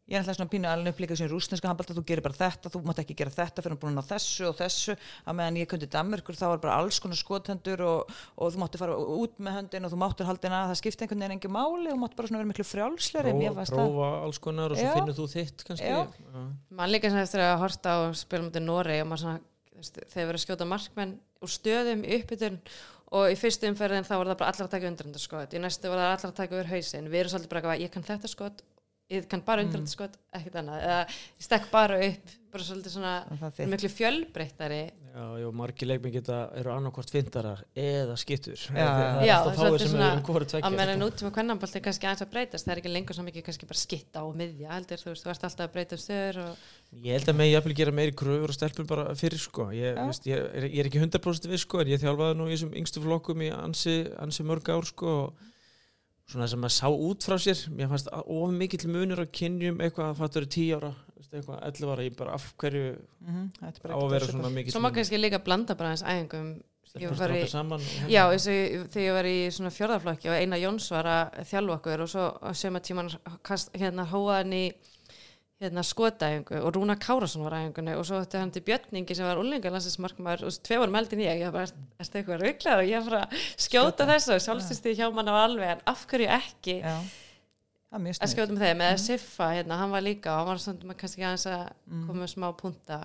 Ég 0.06 0.14
er 0.14 0.22
alltaf 0.22 0.36
svona 0.38 0.50
pínu 0.52 0.68
alveg 0.70 0.92
upp 0.92 1.00
líka 1.02 1.16
sem 1.18 1.26
rúsneska 1.26 1.66
handbalta, 1.66 1.94
þú 1.96 2.02
gerir 2.06 2.22
bara 2.22 2.36
þetta, 2.38 2.70
þú 2.70 2.80
mátt 2.86 3.00
ekki 3.02 3.16
gera 3.18 3.32
þetta 3.34 3.62
fyrir 3.64 3.74
að 3.74 3.80
búin 3.82 3.98
á 3.98 4.06
þessu 4.06 4.44
og 4.46 4.54
þessu 4.60 4.94
að 5.26 5.34
meðan 5.40 5.58
ég 5.58 5.66
kundi 5.72 5.88
Danmörkur 5.90 6.38
þá 6.38 6.44
var 6.52 6.60
bara 6.62 6.76
alls 6.78 7.00
konar 7.02 7.18
skothendur 7.18 7.82
og, 7.82 8.12
og 8.38 8.52
þú 8.54 8.60
mátti 8.62 8.78
fara 8.78 8.94
út 8.94 9.42
með 9.42 9.56
höndin 9.58 9.88
og 9.88 9.90
þú 9.90 9.98
máttur 10.04 10.28
haldina, 10.30 10.62
það 10.70 10.78
skipti 10.78 11.02
einhvern 11.02 11.24
veginn 11.24 11.34
engin 11.40 11.54
máli 11.56 11.90
og 11.90 11.98
mátti 12.04 12.20
bara 12.20 12.30
svona 12.30 12.42
vera 12.44 12.50
miklu 12.52 12.68
frjálsleri 12.70 13.34
mér 13.34 13.56
prófa, 13.58 13.66
prófa 13.74 14.10
alls 14.28 14.40
konar 14.46 14.76
og 14.76 14.78
svo 14.78 14.86
Já. 14.86 14.94
finnur 14.94 15.18
þú 15.18 15.26
þitt 15.34 15.66
kannski 15.66 15.90
Já. 15.90 15.98
Já. 16.06 16.44
maður 16.70 16.94
líka 16.94 17.10
sem 17.10 17.22
eftir 17.24 17.42
að 17.42 17.56
horta 17.64 17.96
á 17.98 18.00
spilum 18.14 18.46
út 18.52 18.60
í 18.60 18.62
Nóri 18.62 19.00
og 19.02 19.10
maður 19.10 19.24
svona 19.24 19.40
þegar 20.14 20.30
verið 20.30 20.38
að 20.38 20.44
skjóta 20.44 20.70
markmenn 20.70 21.16
úr 21.42 21.50
stöðum 21.52 22.06
í 22.06 22.20
uppbytun 22.20 22.62
og 23.16 23.34
í 23.34 23.36
fyrstu 23.38 23.68
umferðin 23.70 24.06
þá 24.06 24.14
var 24.16 24.30
það 24.30 24.38
bara 24.38 24.54
allar 24.54 24.68
að 24.68 24.72
taka 24.76 24.90
undrandskot 24.92 25.52
í 25.54 25.60
næstu 25.62 25.90
var 25.90 26.00
það 26.00 26.14
allar 26.14 26.30
að 26.30 26.38
taka 26.40 26.56
yfir 26.56 26.72
hausinn 26.72 27.10
við 27.10 27.20
erum 27.20 27.34
svolítið 27.34 27.52
bara 27.52 27.60
eitthvað, 27.60 27.84
ég 27.84 27.92
kann 27.94 28.06
þetta 28.06 28.30
skot 28.30 28.64
ég 29.12 29.28
kann 29.30 29.44
bara 29.46 29.62
undrandskot, 29.66 30.16
ekkert 30.34 30.58
annað. 30.62 30.82
Eða 30.86 31.00
ég 31.06 31.46
stekk 31.46 31.70
bara 31.72 32.00
upp 32.08 32.34
bara 32.56 32.64
svolítið 32.64 32.94
svona 32.94 33.12
það 33.40 33.58
miklu 33.72 33.90
fjölbreyttari. 33.92 34.78
Já, 35.16 35.24
já, 35.40 35.46
margir 35.56 35.88
leikminn 35.88 36.12
geta, 36.12 36.38
eru 36.60 36.72
annarkvort 36.74 37.08
fintarar 37.12 37.62
eða 37.72 38.16
skittur 38.20 38.56
Já, 38.56 38.76
já. 38.76 39.24
Já, 39.24 39.34
alltaf 39.38 39.56
svolítið 39.60 39.92
svona- 39.92 40.10
að 40.60 40.76
menna 40.76 40.96
nútíma 41.00 41.32
kvennanbolt 41.32 41.76
er 41.76 41.84
kannski 41.86 42.08
aðeins 42.08 42.24
að 42.24 42.32
breytast. 42.34 42.66
Það 42.66 42.72
er 42.74 42.80
ekki 42.82 42.92
lengur 42.92 43.16
svo 43.16 43.24
mikið 43.24 43.46
kannski 43.48 43.68
bara 43.70 43.80
skitta 43.80 44.24
og 44.24 44.36
miðja 44.36 44.72
heldur 44.74 45.00
þú 45.00 45.08
veist, 45.12 45.24
þú 45.24 45.32
ert 45.32 45.44
alltaf 45.48 45.66
að 45.66 45.72
breyta 45.72 45.96
um 45.96 46.02
stöður 46.04 46.40
og 46.44 46.56
Ég 46.96 47.12
held 47.16 47.28
að 47.32 47.36
mig 47.36 47.52
jafnvel 47.52 47.76
gera 47.76 47.92
meiri 47.92 48.12
kröfur 48.12 48.48
og 48.52 48.56
stelpur 48.56 48.86
bara 48.86 49.14
fyrir 49.14 49.40
sko. 49.40 49.70
Ég, 49.72 49.96
veist, 49.96 50.24
ég, 50.28 50.36
er, 50.54 50.68
ég 50.68 50.80
er 50.80 50.88
ekki 50.90 51.00
100% 51.00 51.48
við 51.50 51.60
sko 51.64 51.80
en 51.80 51.88
ég 51.88 52.00
þjálfaði 52.00 52.36
nú 52.36 52.46
í 52.48 52.54
þessum 52.56 52.76
yngstu 52.76 53.02
flokkum 53.02 53.42
í 53.42 53.50
ansi, 53.52 53.96
ansi 54.20 54.44
mörg 54.44 54.68
ár 54.68 54.84
sko 54.84 55.06
og 55.26 55.32
svona 56.26 56.48
sem 56.50 56.58
maður 56.60 56.74
sá 56.76 56.88
út 56.90 57.22
frá 57.26 57.36
sér. 57.38 57.60
Mér 57.70 57.88
fannst 57.92 58.08
að- 58.10 58.24
of 58.26 58.50
mikill 58.50 58.88
munur 58.90 59.22
á 59.22 59.26
kynjum 59.30 59.78
eitthvað 59.78 60.10
að 60.10 60.16
fattur 60.22 60.46
10 60.46 60.72
ára 60.80 60.94
eitthvað 61.36 61.62
11 61.66 61.90
ára, 61.92 62.02
ég 62.06 62.16
bara 62.16 62.32
af 62.34 62.54
hverju 62.56 62.96
Mhm, 63.26 63.50
þetta 63.60 63.76
er 63.76 63.82
bara 63.82 63.94
á 63.94 63.98
að 64.00 64.10
vera 64.10 64.26
svona 64.26 64.50
mikill 64.54 64.72
svo 64.72 64.80
má 64.80 64.90
kannski 64.94 65.18
líka 65.20 65.42
blanda 65.44 65.74
bara 65.74 65.92
Já, 68.08 68.22
eins 68.32 68.46
og 68.46 68.52
ég- 68.54 68.88
þegar 68.88 69.06
ég 69.06 69.12
var 69.12 69.24
í 69.24 69.38
svona 69.52 69.70
fjörðarflokki 69.70 70.28
og 70.30 70.36
Einar 70.40 70.58
Jóns 70.58 70.90
var 70.90 71.04
að 71.04 71.44
þjálfa 71.50 71.76
okkur 71.76 72.00
og 72.00 72.08
svo 72.08 72.24
á 72.40 72.50
söma 72.54 72.80
tíman 72.80 73.10
hérna 73.74 74.06
hóa 74.06 74.36
hann 74.38 74.52
í 74.52 74.72
hérna 75.62 75.82
skotæfingu 75.86 76.58
og 76.60 76.74
Rúna 76.76 76.96
Kárasson 77.00 77.44
var 77.46 77.54
æfingunni 77.56 77.94
og 77.96 78.04
svo 78.04 78.18
ætti 78.20 78.36
hann 78.36 78.50
til 78.52 78.62
Björningi 78.66 79.14
sem 79.16 79.24
var 79.24 79.38
úlingarlansinsmarkmaður 79.40 80.44
og 80.50 80.58
tvei 80.66 80.78
var 80.82 80.92
meldin 80.92 81.22
ég, 81.24 81.40
ég 81.40 81.52
bara, 81.54 81.70
erstu 82.00 82.18
eitthvað 82.20 82.42
rugglar 82.44 82.82
og 82.82 82.90
ég 82.90 83.06
bara 83.08 83.22
að 83.24 83.38
skjóta. 83.64 84.06
þessu 84.10 84.34
og 84.36 84.42
sjálfstyrstið 84.44 84.98
hjá 85.00 85.08
mann 85.16 85.30
á 85.32 85.36
alveg 85.46 85.70
en 85.76 85.80
af 85.86 86.02
hverju 86.10 86.28
ekki 86.36 86.76
Já, 86.82 86.96
að 87.96 88.32
skjóta 88.34 88.52
með 88.52 88.66
þeim? 88.66 88.82
Eða 88.90 88.98
Siffa, 89.00 89.48
hérna, 89.56 89.78
hann 89.80 89.94
var 89.96 90.04
líka 90.04 90.34
og 90.34 90.42
hann 90.42 90.50
var 90.52 90.60
svona 90.66 90.94
kannski 91.00 91.24
aðeins 91.24 91.46
að 91.48 91.70
Mm. 91.86 92.06
koma 92.08 92.20
með 92.26 92.32
smá 92.34 92.48
punta. 92.58 92.98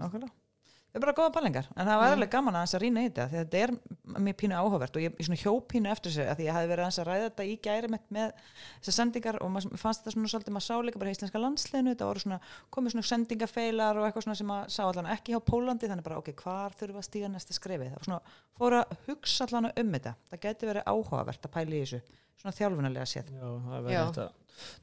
Nákvæmlega. 0.00 0.32
Það 0.92 0.98
er 0.98 1.04
bara 1.06 1.12
góða 1.16 1.32
pælingar, 1.32 1.66
en 1.72 1.86
það 1.88 1.98
var 2.02 2.10
Mm. 2.10 2.14
alveg 2.18 2.30
gaman 2.34 2.54
að 2.58 2.62
þess 2.66 2.76
að 2.76 2.82
rýna 2.82 3.00
í 3.00 3.06
þetta, 3.08 3.24
því 3.32 3.36
að 3.38 3.44
þetta 3.46 3.60
er 3.62 3.70
mér 4.20 4.34
pínu 4.36 4.56
áhugavert 4.60 4.96
og 4.98 5.02
ég, 5.02 5.14
ég 5.16 5.24
svona 5.24 5.38
hjó 5.40 5.52
pínu 5.72 5.88
eftir 5.88 6.12
sig 6.12 6.26
að 6.28 6.36
því 6.36 6.44
ég 6.44 6.52
hafi 6.52 6.68
verið 6.68 6.84
aðeins 6.84 6.98
að 7.00 7.06
ræða 7.08 7.28
þetta 7.30 7.46
í 7.48 7.54
gæri 7.64 7.88
með, 7.88 8.02
með 8.12 8.34
þessar 8.82 8.96
sendingar 8.98 9.38
og 9.40 9.48
maður 9.54 9.78
fannst 9.80 10.02
þetta 10.04 10.12
svona 10.12 10.28
svolítið, 10.34 10.52
maður 10.52 10.66
sá 10.68 10.76
líka 10.84 11.00
bara 11.00 11.08
í 11.08 11.16
íslenska 11.16 11.40
landsliðinu, 11.40 11.94
þetta 11.96 12.08
voru 12.10 12.20
svona, 12.26 12.40
komið 12.76 12.92
svona 12.92 13.08
sendingafeilar 13.08 13.96
og 13.96 14.04
eitthvað 14.10 14.26
svona 14.28 14.36
sem 14.42 14.50
maður 14.52 14.68
sá 14.76 14.82
allan 14.84 15.10
ekki 15.16 15.32
hjá 15.32 15.40
Pólandi, 15.48 15.88
þannig 15.88 16.04
bara, 16.10 16.18
ok, 16.20 16.28
hvar 16.44 16.76
þurfum 16.76 16.92
við 16.92 17.00
að 17.00 17.08
stíga 17.08 17.32
næsta 17.32 17.56
skrefið, 17.56 17.88
það 17.88 17.96
var 17.96 18.04
svona, 18.10 18.20
fór 18.60 18.76
að 18.82 18.96
hugsa 19.08 19.48
allan 19.48 19.72
um 19.72 19.92
þetta, 19.96 20.14
það 20.28 20.44
geti 20.44 20.66
verið 20.74 20.84
áhugavert 20.92 21.48
að 21.48 21.54
pæla 21.56 21.72
í 21.72 21.82
þessu, 21.86 22.02
svona 22.36 22.56
þjálfunarlega 22.60 23.08
séð. 23.08 23.32
Já, 23.32 23.48
það 23.64 23.90
Já. 23.96 24.04
hægt 24.04 24.18
að 24.26 24.30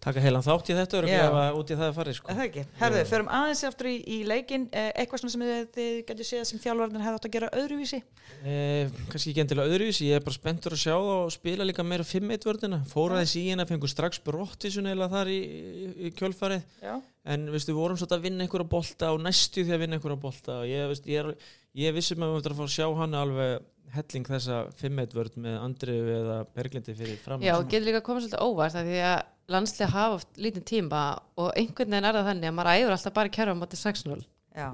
taka 0.04 0.24
heilan 0.24 0.46
þátt 0.46 0.72
í 0.72 0.78
þetta 0.78 1.00
og 1.00 1.10
ef 1.10 1.60
út 1.60 1.72
í 1.74 1.78
það 1.80 1.88
að 1.90 1.98
fara 1.98 2.16
sko. 2.16 2.32
Það 2.32 2.46
ekki. 2.46 2.64
Herðu, 2.80 3.04
förum 3.10 3.32
aðeins 3.40 3.64
aftur 3.68 3.90
í, 3.90 3.96
í 4.00 4.18
leikin, 4.28 4.68
eh, 4.72 4.90
eitthvað 5.02 5.24
sem 5.26 5.44
þið, 5.76 5.92
getur 6.08 6.30
séð 6.30 6.46
sem 6.50 6.62
þjálfarnir 6.64 7.06
hefði 7.06 7.20
átt 7.20 7.30
að 7.30 7.36
gera 7.36 7.52
öðruvísi. 7.60 8.02
Eh, 8.40 8.92
kannski 9.12 9.34
ekki 9.34 9.44
endilega 9.44 9.74
öðruvís 9.74 10.00
ég 10.06 10.16
er 10.16 10.24
bara 10.24 10.38
spenntur 10.38 10.76
að 10.76 10.84
sjá 10.86 10.94
það 10.96 11.10
og 11.26 11.32
spila 11.34 11.66
líka 11.68 11.84
meira 11.84 12.06
5-1 12.08 12.46
vördina, 12.48 12.80
fóraði 12.88 13.28
síðan 13.34 13.64
að 13.66 13.74
fengu 13.74 13.90
strax 13.92 14.22
brottisun 14.24 14.88
eða 14.88 15.10
þar 15.12 15.32
í, 15.34 15.40
í, 15.40 15.90
í 16.08 16.12
kjölfarið 16.16 16.64
Já. 16.80 16.94
en 17.36 17.50
veistu, 17.52 17.74
við 17.74 17.82
vorum 17.82 18.00
svolítið 18.00 18.20
að 18.20 18.28
vinna 18.30 18.46
einhverja 18.46 18.70
bolta 18.72 19.12
og 19.12 19.20
næstu 19.26 19.66
því 19.66 19.76
að 19.76 19.84
vinna 19.84 20.00
einhverja 20.00 20.22
bolta 20.24 20.62
og 20.62 20.70
ég, 20.70 20.88
veist, 20.94 21.10
ég, 21.12 21.26
er, 21.26 21.52
ég 21.84 21.98
vissum 21.98 22.24
að 22.24 22.32
við 22.32 22.40
ættum 22.40 22.56
að 22.56 22.62
fá 22.62 22.66
að 22.70 22.76
sjá 22.78 22.88
hann 23.02 23.20
alveg 23.20 23.68
helling 23.96 24.28
þessa 24.30 24.60
5-1 24.80 25.16
vörð 25.18 25.40
með 25.46 25.56
Andriðu 25.64 26.16
eða 26.18 26.38
Berglindi 26.56 26.96
fyrir 26.98 27.22
fram 27.24 27.44
Já, 27.46 27.56
getur 27.64 27.88
líka 27.88 28.04
komið 28.06 28.28
svolítið 28.28 28.46
óvart 28.46 28.78
af 28.80 28.86
því 28.88 29.00
að 29.10 29.20
landslið 29.50 29.96
hafa 29.96 30.20
oft 30.20 30.38
lítinn 30.38 30.68
tíma 30.70 31.02
og 31.40 31.50
einhvern 31.58 31.96
veginn 31.96 32.10
er 32.10 32.20
það 32.20 32.30
þannig 32.30 32.52
að 32.52 32.56
maður 32.60 32.72
æfur 32.76 32.96
alltaf 32.98 33.18
bara 33.18 33.32
í 33.32 33.36
kerfa 33.40 33.58
motið 33.58 33.84
6-0 33.86 34.22
Já, 34.60 34.70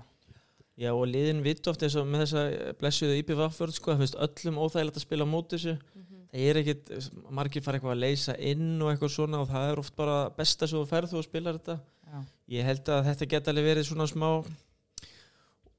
Já 0.76 0.92
og 0.92 1.06
liðin 1.08 1.44
vitt 1.46 1.68
oft 1.72 1.84
eins 1.88 1.96
og 1.96 2.08
með 2.10 2.26
þessa 2.26 2.74
blessuðu 2.82 3.20
IPVF-vörð 3.22 3.78
sko, 3.78 3.94
það 3.94 4.02
finnst 4.04 4.18
öllum 4.26 4.58
óþægilegt 4.60 5.00
að 5.00 5.06
spila 5.06 5.28
á 5.28 5.32
móti 5.32 5.56
þessu. 5.56 5.76
Það 6.36 6.48
er 6.50 6.60
ekkit, 6.60 6.90
margir 7.32 7.64
fara 7.64 7.80
eitthvað 7.80 7.94
að 7.94 8.02
leysa 8.02 8.36
inn 8.44 8.74
og 8.84 8.90
eitthvað 8.92 9.14
svona 9.14 9.40
og 9.40 9.48
það 9.54 9.70
er 9.70 9.80
oft 9.80 9.96
bara 9.96 10.18
besta 10.36 10.68
sem 10.68 10.76
þú 10.82 10.90
ferð 10.90 11.14
þú 11.14 11.22
og 11.22 11.28
spilar 11.30 11.60
þetta. 11.62 11.78
Já. 12.06 12.20
ég 12.52 12.68
held 12.68 12.92
að 12.92 13.08
þetta 13.10 13.28
geta 13.32 13.52
alveg 13.52 13.68
verið 13.70 13.88
svona 13.88 14.08
smá 14.12 14.28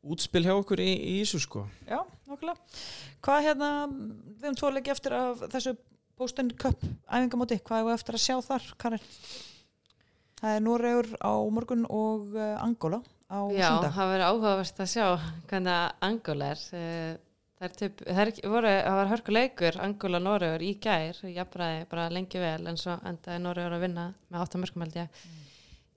útspil 0.07 0.45
hjá 0.47 0.55
okkur 0.55 0.80
í, 0.80 0.89
í 0.97 1.14
þessu 1.20 1.43
sko. 1.45 1.66
Já, 1.84 2.01
nokkulega. 2.37 2.78
Hvað 3.26 3.45
hérna, 3.49 3.72
við 3.91 4.47
höfum 4.47 4.61
tvo 4.61 4.72
leiki 4.76 4.95
eftir 4.95 5.16
af 5.18 5.45
þessu 5.57 5.74
Boston 6.16 6.55
Cup 6.57 6.80
æfingamóti, 7.11 7.59
hvað 7.66 7.82
hefur 7.82 7.97
eftir 7.99 8.16
að 8.16 8.24
sjá 8.24 8.37
þar, 8.47 8.70
Karin? 8.80 9.05
Það 10.37 10.55
er 10.55 10.64
Noregur 10.64 11.12
á 11.20 11.32
morgun 11.53 11.84
og 11.89 12.34
uh, 12.37 12.55
Angola 12.62 13.01
á 13.26 13.41
Já, 13.51 13.68
sundag. 13.72 13.95
það 13.97 14.11
verður 14.12 14.26
áhugavert 14.30 14.82
að 14.84 14.91
sjá 14.93 15.07
hvernig 15.51 16.03
Angola 16.07 16.51
er 16.53 16.66
Eh, 16.76 17.14
það 17.57 17.66
er 17.70 17.74
typ, 17.80 18.03
það 18.05 18.20
er 18.22 18.30
voru, 18.53 18.72
það 18.84 18.99
var 19.01 19.11
hörkuleikur 19.14 19.78
Angola 19.80 20.20
Noregur 20.20 20.64
í 20.66 20.74
gær 20.84 21.20
jafnræði 21.24 21.87
bara 21.89 22.11
lengi 22.12 22.43
vel 22.43 22.68
en 22.68 22.76
svo 22.80 22.99
endaði 23.09 23.41
Noregur 23.41 23.76
að 23.78 23.84
vinna 23.87 24.07
með 24.28 24.43
8 24.45 24.61
mörgum 24.61 24.84
held 24.84 24.99
ég 25.01 25.22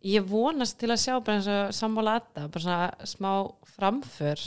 ég 0.07 0.29
vonast 0.29 0.77
til 0.79 0.87
að 0.93 1.01
sjá 1.03 1.17
bara 1.19 1.35
eins 1.35 1.49
og 1.51 1.73
sammála 1.75 2.15
þetta, 2.21 2.45
bara 2.47 2.63
svona 2.63 3.09
smá 3.11 3.31
framför 3.75 4.45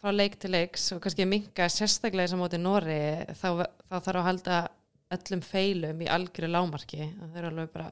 frá 0.00 0.12
leik 0.14 0.36
til 0.42 0.52
leiks 0.54 0.88
og 0.96 1.00
kannski 1.04 1.26
minka 1.28 1.68
sérstaklega 1.72 2.26
þess 2.28 2.36
að 2.36 2.42
móti 2.42 2.60
Nóri 2.62 2.98
þá, 3.38 3.48
þá 3.88 3.96
þarf 3.96 4.20
að 4.20 4.26
halda 4.30 4.58
öllum 5.16 5.42
feilum 5.46 6.00
í 6.02 6.08
algjöru 6.10 6.50
lámarki 6.52 7.04
það 7.14 7.36
er 7.40 7.48
alveg 7.50 7.70
bara 7.76 7.90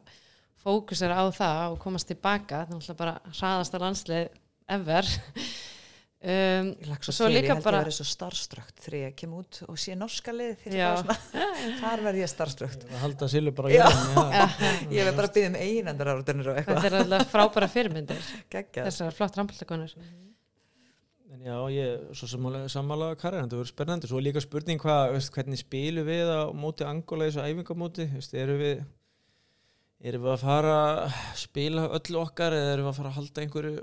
fókusir 0.65 1.13
á 1.13 1.23
það 1.37 1.75
og 1.75 1.79
komast 1.83 2.09
tilbaka. 2.09 2.63
Þannig 2.71 2.89
að 2.95 2.97
bara 3.03 3.19
hraðast 3.37 3.75
að 3.77 3.83
landslið 3.89 4.29
ever. 4.79 5.11
Um, 6.25 6.71
svo 7.05 7.13
Svo 7.13 7.27
til, 7.29 7.35
ég 7.35 7.43
líka 7.43 7.53
held 7.53 7.65
bara- 7.67 7.81
ég 7.83 7.85
verið 7.85 7.97
svo 7.99 8.05
starfströkt 8.09 8.79
þegar 8.81 8.95
ég 9.11 9.17
kem 9.21 9.33
út 9.37 9.59
og 9.69 9.77
sé 9.77 9.93
norska 9.93 10.33
lið 10.33 10.63
þar 11.83 12.01
verð 12.07 12.21
ég 12.23 12.31
starfströkt. 12.33 12.87
að 12.89 13.03
halda 13.03 13.29
Silvi 13.29 13.53
bara 13.53 13.69
jörðinni, 13.75 14.25
já. 14.33 14.47
Ég 14.97 15.05
verð 15.11 15.19
bara 15.19 15.29
að 15.29 15.35
byggja 15.37 15.51
um 15.53 15.59
einendar 15.61 16.11
árutunir 16.15 16.49
og 16.49 16.57
eitthvað. 16.63 16.81
þetta 16.81 16.89
er 16.89 16.97
alltaf 17.03 17.29
frábæra 17.35 17.69
fyrirmyndir. 17.75 18.25
Geggjað. 18.57 18.89
þessar 18.89 19.19
flott 19.21 19.37
rambaldakonnur 19.43 19.93
En 21.35 21.43
já, 21.43 21.55
ég, 21.74 22.03
svo 22.14 22.28
sammála, 22.30 22.61
sammála 22.70 23.09
Karin, 23.18 23.43
þetta 23.43 23.59
verður 23.59 23.70
spennandi. 23.72 24.07
Svo 24.07 24.20
er 24.20 24.26
líka 24.28 24.43
spurning 24.45 24.78
hvað, 24.78 25.16
veist, 25.16 25.32
hvernig 25.35 25.59
spilum 25.59 26.07
við 26.07 26.28
á 26.30 26.47
móti 26.55 26.87
Angola 26.87 27.26
í 27.26 27.32
þessu 27.32 27.43
æfingamóti, 27.43 28.07
veist, 28.12 28.37
eru 28.39 28.55
við, 28.61 28.85
eru 30.07 30.20
við 30.22 30.30
að 30.30 30.45
fara 30.45 30.76
að 30.85 31.16
spila 31.41 31.89
öll 31.99 32.20
okkar 32.20 32.55
eða 32.55 32.76
eru 32.76 32.85
við 32.85 32.91
að 32.93 32.99
fara 33.01 33.11
að 33.11 33.18
halda 33.18 33.43
einhverju 33.43 33.82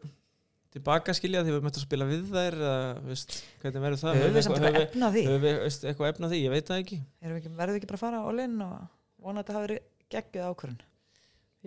tilbaka 0.72 1.16
skilja 1.18 1.41
því 1.43 1.58
við 1.58 1.66
möttum 1.66 1.82
að 1.82 1.88
spila 1.89 2.08
við 2.08 2.24
þær 2.32 2.58
eða, 2.62 2.78
veist, 3.10 3.36
hvernig 3.60 3.86
verður 3.86 4.02
það? 4.06 4.22
Höfum 4.22 4.38
við 4.38 4.47
samt 4.47 4.58
eitthvað 4.62 4.86
efna 4.86 5.12
því? 5.12 5.26
höfum 5.28 5.43
við, 5.43 5.60
veist, 5.66 5.86
eitthvað 5.91 6.14
efna 6.14 6.32
því? 6.32 6.41
Ég 6.45 6.56
veit 6.56 6.72
það 6.72 6.82
ekki. 6.86 7.02
Erum 7.20 7.36
við 7.36 7.41
ekki, 7.41 7.54
verðum 7.58 7.76
við 7.76 7.82
ekki 7.82 7.91
bara 7.91 7.99
að 7.99 8.06
fara 8.06 8.24
á 8.24 8.30
linn 8.39 8.56
og 8.64 8.78
vona 9.20 9.41
að 9.41 9.43
þetta 9.43 9.58
hafi 9.58 9.68
verið 9.68 9.84
geggjuð 10.16 10.47
ákvörðun? 10.47 10.82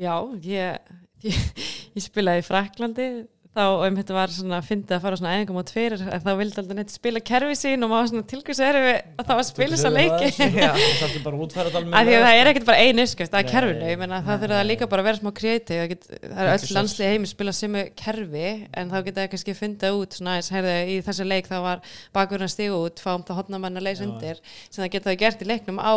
Já, 0.00 0.14
ég, 0.48 0.94
ég, 1.28 1.66
ég 1.98 2.06
spilaði 2.08 2.40
í 2.40 2.48
Fraklandi 2.48 3.08
þá 3.54 3.62
um 3.86 3.96
þetta 3.98 4.14
var 4.16 4.32
svona 4.34 4.58
að 4.58 4.68
fyndi 4.68 4.94
að 4.96 5.02
fara 5.04 5.18
svona 5.18 5.34
æfingum 5.36 5.60
á 5.62 5.64
tveir 5.68 5.94
þá 6.02 6.30
vildi 6.40 6.60
alltaf 6.60 6.78
neitt 6.78 6.94
spila 6.94 7.22
kerfi 7.30 7.56
sín 7.58 7.86
og 7.86 7.92
maður 7.92 8.10
svona 8.10 8.26
tilkvæmst 8.32 8.64
erum 8.66 8.86
við 8.88 8.96
að 8.98 9.28
það 9.28 9.30
var 9.30 9.44
að 9.44 9.48
spila 9.50 9.92
leiki. 9.94 10.48
bara 11.26 11.40
útfæra 11.44 11.70
þetta 11.70 11.82
af 11.84 12.08
því 12.08 12.16
að 12.18 12.26
það 12.26 12.38
er 12.40 12.50
ekkert 12.50 12.68
bara 12.70 12.82
einu 12.82 13.04
er 13.04 13.32
Nei, 13.34 13.42
kerfinu 13.50 13.90
ég 13.92 14.00
menna 14.00 14.20
það 14.26 14.44
þurfa 14.44 14.60
líka 14.66 14.90
bara 14.90 15.04
að 15.04 15.08
vera 15.10 15.20
smá 15.22 15.32
kreatív 15.38 15.80
það, 15.80 15.96
er 16.34 16.52
Ekki 16.54 16.68
öll 16.68 16.78
landslið 16.78 17.12
heimi 17.12 17.30
spila 17.30 17.54
sem 17.54 17.80
kerfi 18.02 18.46
en 18.74 18.90
þá 18.92 18.98
geta 19.06 19.20
það 19.22 19.32
kannski 19.34 19.56
fundið 19.58 19.98
út 20.00 20.18
svona 20.18 20.38
eins, 20.38 20.50
heyrðu, 20.54 20.76
í 20.90 21.00
þessu 21.06 21.28
leik 21.28 21.50
þá 21.50 21.58
var 21.64 21.84
bakurinn 22.16 22.48
að 22.48 22.54
stiga 22.56 22.80
út, 22.80 23.02
fáum 23.02 23.26
það 23.26 23.42
hotnamann 23.42 23.78
að 23.78 23.86
leysa 23.88 24.06
undir 24.08 24.42
sem 24.66 24.82
það 24.82 24.94
geta 24.96 25.12
það 25.12 25.20
gert 25.22 25.44
í 25.44 25.50
leiknum 25.52 25.78
á 25.78 25.94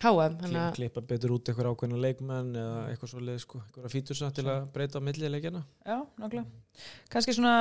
HM 0.00 0.38
að 0.56 0.70
klippa 0.78 1.02
betur 1.04 1.34
út 1.36 1.50
eitthvað 1.50 1.68
ákveðna 1.74 1.98
leikmenn 2.04 2.54
eða 2.56 2.78
eitthvað 2.92 3.10
svo 3.12 3.20
leið, 3.26 3.40
sko, 3.44 3.60
eitthvað 3.66 3.92
fítursa 3.94 4.30
til 4.36 4.46
að 4.48 4.62
breyta 4.74 5.00
á 5.00 5.06
milli 5.06 5.30
leikina. 5.32 5.60
Já, 5.84 5.98
nákvæmlega. 6.20 6.86
Kanski 7.12 7.34
svona, 7.36 7.54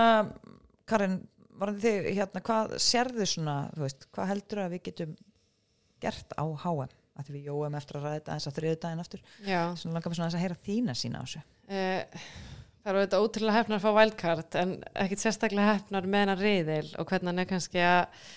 Karin, 0.90 1.18
varandi 1.60 1.84
þig, 1.84 2.08
hérna, 2.20 2.44
hvað 2.50 2.78
sérðu 2.80 3.28
svona, 3.28 3.58
þú 3.76 3.84
veist, 3.86 4.08
hvað 4.16 4.32
heldur 4.34 4.64
að 4.66 4.76
við 4.78 4.84
getum 4.90 5.18
gert 6.00 6.38
á 6.40 6.44
HM? 6.48 6.96
Að 7.20 7.28
því 7.28 7.34
við 7.36 7.50
jóum 7.50 7.76
eftir 7.76 7.98
að 8.00 8.06
ræða 8.08 8.16
þetta 8.22 8.36
eins 8.38 8.48
á 8.48 8.52
þriðu 8.56 8.78
daginn 8.86 9.04
aftur. 9.04 9.22
já, 9.44 9.62
Svona 9.76 9.98
langar 9.98 10.14
mér 10.14 10.20
svona 10.22 10.30
að 10.32 10.44
heyra 10.46 10.56
þína 10.64 10.94
sína 10.96 11.20
á 11.20 11.24
þessu. 11.28 11.42
Eh, 11.68 12.22
Það 12.80 12.90
eru 12.94 13.00
auðvitað 13.02 13.24
ótrúlega 13.26 13.56
hefnar 13.60 13.76
að 13.76 13.84
fá 13.84 13.92
wildcard 14.00 14.56
en 14.56 14.70
ekkit 15.04 15.20
sérstaklega 15.20 15.74
hefnar 15.76 16.06
með 16.08 16.22
hennar 16.24 16.40
reyðil 16.40 16.94
og 16.96 17.10
hvernig 17.12 17.28
hann 17.34 17.42
er 17.44 17.48
kannski 17.50 17.82
að 17.84 18.30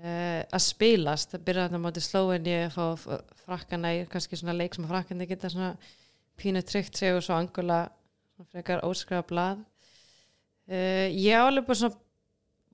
uh, 0.00 0.42
að 0.44 0.62
spilast 0.64 1.34
að 1.36 1.46
byrja 1.46 1.66
þarna 1.66 1.80
móti 1.84 2.02
slóinni 2.04 2.56
að 2.66 2.76
fá 2.76 3.16
frakkana 3.44 3.94
í 3.96 4.04
kannski 4.10 4.38
svona 4.40 4.56
leik 4.56 4.76
sem 4.76 4.86
að 4.86 4.94
frakkandi 4.94 5.28
geta 5.30 5.50
svona 5.52 5.72
pínu 6.40 6.62
tryggt 6.66 7.00
sig 7.00 7.14
og 7.14 7.24
svo 7.24 7.36
angula 7.36 7.82
frekar 8.50 8.84
óskrifa 8.88 9.26
blað. 9.28 9.64
Uh, 10.70 11.08
ég 11.12 11.36
á 11.36 11.44
alveg 11.44 11.66
bara 11.68 11.80
svona 11.82 11.98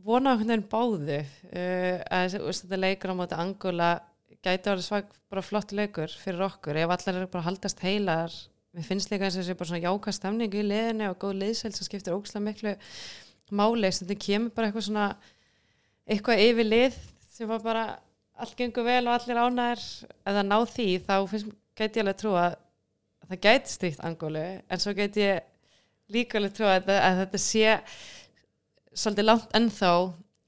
vona 0.06 0.36
hvernig 0.38 0.66
báðu. 0.70 1.22
Uh, 1.50 2.02
að 2.12 2.38
úrstætta 2.42 2.78
leikur 2.78 3.14
á 3.14 3.18
móti 3.18 3.38
angula 3.38 3.94
gæti 4.46 4.68
að 4.68 4.76
vera 4.76 4.84
svag 4.84 5.14
bara 5.32 5.42
flott 5.42 5.72
leikur 5.74 6.12
fyrir 6.22 6.46
okkur. 6.46 6.78
Ef 6.78 6.92
allar 6.94 7.20
eru 7.22 7.30
bara 7.32 7.42
að 7.44 7.50
haldast 7.50 7.82
heilar 7.82 8.34
mér 8.76 8.84
finnst 8.84 9.08
líka 9.08 9.24
eins 9.24 9.38
og 9.38 9.40
þessi 9.40 9.56
bara 9.56 9.70
svona 9.70 9.86
jákast 9.86 10.20
stemning 10.20 10.52
í 10.52 10.62
liðinu 10.66 11.08
og 11.08 11.18
góð 11.22 11.38
liðsæl 11.40 11.72
sem 11.72 11.86
skiptir 11.86 12.12
ókslega 12.12 12.44
miklu 12.44 12.74
máli. 13.56 13.90
Sem 13.90 14.04
þetta 14.04 14.24
kemur 14.26 14.52
bara 14.54 14.68
eitthvað 14.68 14.88
svona 14.90 15.06
eitthvað 16.06 16.42
yfir 16.44 16.68
lið 16.68 16.98
sem 17.36 17.48
var 17.50 17.64
bara 17.64 17.86
allt 18.40 18.56
gengur 18.56 18.86
vel 18.86 19.06
og 19.06 19.16
allir 19.16 19.40
ánæður 19.40 19.82
ef 19.82 20.36
það 20.36 20.46
ná 20.48 20.56
því 20.72 20.86
þá 21.06 21.14
finnst, 21.30 21.50
gæti 21.76 22.00
ég 22.00 22.04
alveg 22.04 22.20
trú 22.20 22.32
að 22.40 22.56
það 23.26 23.42
gæti 23.46 23.72
stríkt 23.72 24.04
angólu 24.06 24.44
en 24.56 24.82
svo 24.82 24.94
gæti 24.96 25.24
ég 25.24 26.14
líka 26.14 26.38
alveg 26.40 26.54
trú 26.56 26.68
að, 26.70 26.92
að 26.94 27.20
þetta 27.22 27.42
sé 27.42 27.74
svolítið 28.96 29.28
langt 29.28 29.56
ennþá 29.58 29.92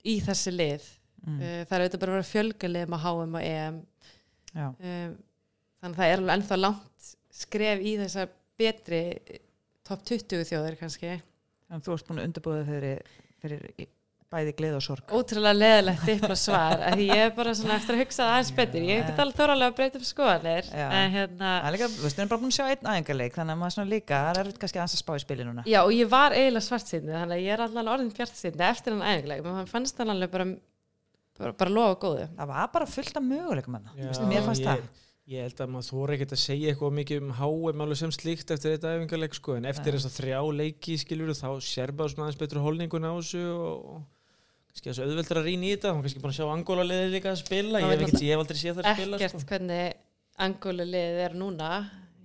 í 0.08 0.14
þessi 0.24 0.54
lið. 0.54 0.86
Mm. 1.26 1.38
uh, 1.42 1.60
það 1.66 1.74
er 1.74 1.84
auðvitað 1.84 2.02
bara 2.02 2.12
að 2.12 2.18
vera 2.18 2.28
fjölgalið 2.28 2.92
með 2.92 3.04
HM 3.04 3.38
og 3.38 3.46
EM 3.48 3.78
um, 4.54 5.16
þannig 5.82 5.88
að 5.88 5.98
það 5.98 6.12
er 6.12 6.22
alveg 6.22 6.34
ennþá 6.36 6.60
langt 6.62 7.10
skref 7.38 7.84
í 7.84 7.94
þessar 8.00 8.32
betri 8.58 9.02
top 9.86 10.04
20 10.08 10.48
þjóðir 10.48 10.78
kannski. 10.80 11.18
Þannig 11.68 11.82
að 11.82 11.86
þú 11.88 11.96
ert 11.96 12.08
búin 12.08 12.20
að 12.20 12.28
undirbúða 12.28 12.66
fyrir, 12.68 13.14
fyrir 13.42 13.88
bæði 14.28 14.52
gleð 14.58 14.74
og 14.76 14.82
sorg. 14.84 15.12
ótrúlega 15.14 15.56
leðilegt 15.56 16.04
dippla 16.08 16.36
svar 16.36 16.82
að 16.84 16.98
því 17.00 17.06
ég 17.08 17.22
er 17.24 17.34
bara 17.38 17.54
svona 17.56 17.78
eftir 17.78 17.96
að 17.96 18.02
hugsa 18.02 18.20
það 18.22 18.32
aðeins 18.34 18.52
betur 18.58 18.86
ég 18.88 19.06
get 19.08 19.22
alveg 19.24 19.38
þóralega 19.40 19.72
að 19.72 19.76
breyta 19.78 20.00
upp 20.02 20.08
skoðanir 20.08 20.68
Já. 20.68 20.86
en 20.98 21.14
hérna 21.16 21.52
Það 21.58 21.68
er 21.70 21.76
líka, 21.76 21.88
þú 21.94 22.04
veist, 22.04 22.18
við 22.18 22.22
erum 22.24 22.32
bara 22.34 22.42
búin 22.42 22.52
að 22.52 22.58
sjá 22.58 22.66
einn 22.68 22.90
æfingarleik, 22.92 23.36
þannig 23.38 23.56
að 23.56 23.60
maður 23.62 23.76
svona 23.78 23.92
líka, 23.94 24.20
það 24.28 24.40
er 24.42 24.52
kannski 24.60 24.82
aðeins 24.82 24.96
að 24.98 25.02
spá 25.04 25.12
í 25.16 25.24
spili 25.24 25.48
núna. 25.48 25.64
já 25.64 25.80
og 25.80 25.92
ég 25.96 26.12
var 26.12 26.36
eiginlega 26.36 26.66
svart 26.68 26.92
þannig 26.92 27.36
að 27.38 27.44
ég 27.46 27.54
er 27.56 27.64
allavega 27.64 27.94
orðin 27.96 28.12
bjart 28.18 28.44
eftir 28.68 28.98
hann 28.98 29.04
menn 29.04 29.58
hann 29.62 29.72
fannst 29.72 29.98
hann 30.02 30.12
alveg 30.12 30.30
bara 30.36 30.48
bara, 31.38 31.52
bara 31.56 31.72
lofa 31.72 31.98
góðu 32.02 32.24
Það 32.36 32.50
var 32.52 32.72
bara 32.72 32.88
fullt 32.88 33.16
af 33.18 33.24
möguleikum 33.24 33.78
hann. 33.78 33.92
Já, 33.96 34.10
Mér 34.28 34.44
fannst 34.46 34.64
ég, 34.64 34.68
það. 34.68 35.04
Ég 35.28 35.44
held 35.44 35.58
að 35.60 35.72
maður 35.74 35.88
þóra 35.90 36.14
ekkert 36.16 36.30
að 36.32 36.40
segja 36.40 36.70
eitthvað 36.72 36.94
mikið 36.98 37.18
um 37.20 37.32
HM 37.36 37.82
alveg 37.84 37.98
sem 38.00 38.12
slíkt 38.16 38.52
eftir 38.54 38.74
þetta 38.74 38.94
æfingarleik 38.96 39.34
sko, 39.36 39.56
en 39.58 39.66
eftir 39.68 39.92
þess 39.96 40.08
að 40.08 40.14
þrjá 40.22 40.38
leiki 40.56 40.96
skilur 41.02 41.34
þá 41.36 41.50
sér 41.60 41.92
bara 41.98 42.12
svona 42.12 42.28
aðeins 42.28 42.40
betur 42.40 42.62
holningun 42.64 43.04
á 43.04 43.12
þessu 43.12 43.42
og, 43.52 43.82
kannski 44.78 44.92
þessu 44.92 45.06
auðveldur 45.08 45.40
að 45.40 45.48
rýna 45.48 45.66
í 45.66 45.70
þetta, 45.74 45.92
hún 45.94 46.04
kannski 46.04 46.20
búin 46.22 46.30
að 46.32 46.36
sjá 46.38 46.46
Angola 46.54 46.84
liðið 46.86 47.14
líka 47.16 47.32
að 47.32 47.40
spila, 47.42 47.80
Það 47.80 47.82
ég 47.82 47.90
hef, 47.90 48.04
ekkert, 48.06 48.22
ég 48.22 48.30
hef 48.30 48.42
aldrei 48.44 48.58
séð 48.60 48.76
það 48.78 48.86
að 48.86 48.98
spila 48.98 49.18
ekkert 49.18 49.34
sko. 49.34 49.48
hvernig 49.50 49.96
angólu 50.38 50.86
liðið 50.86 51.20
er 51.24 51.34
núna. 51.34 51.70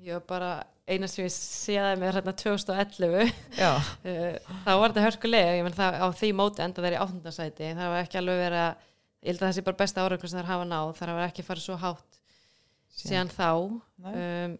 Ég 0.04 0.18
var 0.20 0.26
bara 0.30 0.52
eina 0.94 1.08
sem 1.10 1.24
ég 1.26 1.32
séði 1.34 1.94
með 2.02 2.18
hérna 2.18 2.34
2011 2.44 3.32
Já, 3.58 3.70
Uh, 4.04 4.36
þá 4.66 4.72
var 4.78 4.92
þetta 4.92 5.06
hörkulega, 5.08 5.56
ég 5.58 5.64
menn 5.66 5.78
það 5.78 5.98
á 6.04 6.08
því 6.20 6.30
móti 6.36 6.66
enda 6.66 6.84
þeir 6.84 6.98
í 6.98 7.00
áttundasæti, 7.00 7.72
það 7.80 7.94
var 7.96 8.04
ekki 8.04 8.20
alveg 8.20 8.42
verið 8.44 8.66
að 8.68 8.84
ég 9.24 9.32
held 9.32 9.40
að 9.40 9.48
það 9.48 9.56
sé 9.58 9.66
bara 9.70 9.80
besta 9.80 10.04
árangur 10.04 10.30
sem 10.34 10.42
þær 10.42 10.52
hafa 10.52 10.68
náð. 10.68 10.92
Þar 11.00 11.14
hafa 11.14 11.26
ekki 11.32 11.48
farið 11.48 11.66
svo 11.70 11.80
hátt 11.80 12.20
síðan 12.94 13.32
þá. 13.34 13.50
Um, 14.04 14.56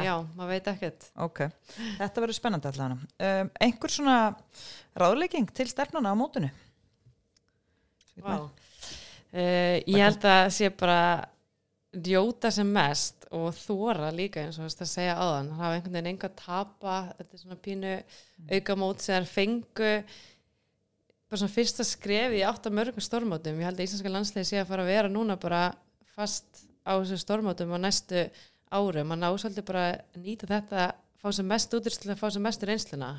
já, 0.00 0.14
maður 0.34 0.50
veit 0.56 0.70
ekkert. 0.72 1.08
Ok. 1.22 1.42
Þetta 2.00 2.24
verður 2.24 2.38
spennandi 2.40 2.70
allavega. 2.72 3.10
Um, 3.28 3.50
einhver 3.68 3.92
svona 3.92 4.16
ráðlegging 4.98 5.52
til 5.54 5.68
stefnuna 5.70 6.14
á 6.14 6.18
mótinu? 6.18 6.48
Vá. 8.22 8.36
Uh, 9.34 9.80
ég 9.90 9.98
held 9.98 10.24
að 10.30 10.44
sé 10.54 10.70
bara 10.70 10.98
njóta 11.94 12.50
sem 12.54 12.68
mest 12.70 13.26
og 13.34 13.54
þóra 13.56 14.10
líka 14.14 14.42
eins 14.42 14.58
og 14.58 14.68
þess 14.68 14.84
að 14.84 14.90
segja 14.92 15.16
áðan. 15.18 15.50
Hafa 15.58 15.78
einhvern 15.78 15.96
veginn 15.96 16.10
enga 16.12 16.30
að 16.30 16.38
tapa. 16.38 16.94
Þetta 17.18 17.36
er 17.36 17.42
svona 17.42 17.60
pínu 17.64 17.92
auka 18.54 18.76
mót 18.78 19.04
sem 19.04 19.18
þær 19.18 19.30
fengu. 19.30 19.92
Bara 21.28 21.40
svona 21.40 21.54
fyrsta 21.54 21.86
skref 21.88 22.36
í 22.36 22.42
átt 22.46 22.68
af 22.68 22.76
mörgum 22.76 23.02
stormótum 23.02 23.58
ég 23.58 23.68
held 23.68 23.80
að 23.80 23.86
íslenska 23.88 24.12
landsliði 24.12 24.50
sé 24.50 24.60
að 24.60 24.70
fara 24.70 24.84
að 24.84 24.92
vera 24.92 25.10
núna 25.10 25.38
bara 25.40 25.62
fast 26.14 26.66
á 26.86 26.94
þessu 26.94 27.18
stormótum 27.22 27.74
á 27.74 27.78
næstu 27.80 28.26
árum. 28.70 29.14
Að 29.14 29.22
ná 29.22 29.28
svolítið 29.32 29.66
bara 29.70 29.86
nýta 30.20 30.50
þetta 30.50 30.92
fá 31.18 31.30
sem 31.32 31.48
mest 31.48 31.74
útristil 31.74 32.12
að 32.14 32.20
fá 32.20 32.28
sem 32.30 32.44
mest 32.44 32.66
reynsluna 32.68 33.14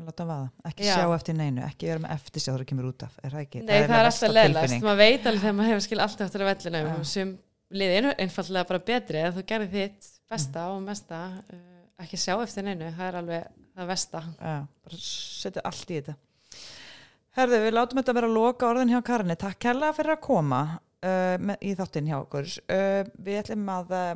Láta 0.00 0.24
vaða, 0.28 0.48
ekki 0.70 0.86
Já. 0.86 0.94
sjá 0.96 1.14
eftir 1.14 1.36
neinu 1.38 1.62
ekki 1.66 1.88
vera 1.90 2.02
með 2.04 2.14
eftir 2.16 2.42
sjá 2.44 2.50
þegar 2.52 2.62
það 2.64 2.68
kemur 2.72 2.88
út 2.90 3.04
af 3.06 3.18
er 3.22 3.34
það? 3.36 3.54
Nei, 3.60 3.66
það 3.68 3.94
er 4.00 4.08
eiginlega 4.08 4.08
alltaf 4.10 4.34
tilfinning. 4.46 4.82
maður 4.86 5.00
veit 5.02 5.26
alveg 5.30 5.42
þegar 5.44 5.56
maður 5.58 5.70
hefur 5.74 5.84
skil 5.86 6.00
alltaf 6.06 6.26
eftir 6.26 6.44
að 6.44 6.50
vellina 6.54 6.82
um 6.96 7.04
sem 7.10 7.32
liði 7.70 8.00
einfallega 8.24 8.68
bara 8.70 8.82
betri 8.90 9.22
að 9.26 9.36
þú 9.38 9.44
gerir 9.52 9.70
þitt 9.74 10.10
besta 10.30 10.64
Mm. 10.66 10.74
og 10.76 10.82
mesta 10.86 11.20
uh, 11.52 11.62
ekki 12.04 12.16
sjá 12.18 12.34
eftir 12.42 12.64
neinu, 12.66 12.90
það 12.96 13.06
er 13.10 13.18
alveg 13.20 13.48
það 13.76 13.86
versta. 13.92 14.22
Já, 14.40 14.56
bara 14.84 15.00
setja 15.04 15.62
allt 15.64 15.90
í 15.90 16.00
þetta 16.00 16.16
Herðu, 17.38 17.60
við 17.62 17.74
látum 17.76 18.00
þetta 18.00 18.14
vera 18.16 18.26
að 18.30 18.34
loka 18.34 18.66
orðin 18.72 18.90
hjá 18.90 19.00
Karinni 19.06 19.36
Takk 19.38 19.60
kærlega 19.62 19.94
fyrir 19.94 20.16
að 20.16 20.22
koma 20.24 20.60
uh, 20.74 21.36
með, 21.38 21.60
í 21.62 21.74
þáttinn 21.78 22.08
hjá 22.10 22.16
okkur 22.18 22.48
uh, 22.66 23.04
Við 23.22 23.38
ætlum 23.44 23.68
að 23.70 23.94
uh, 23.94 24.08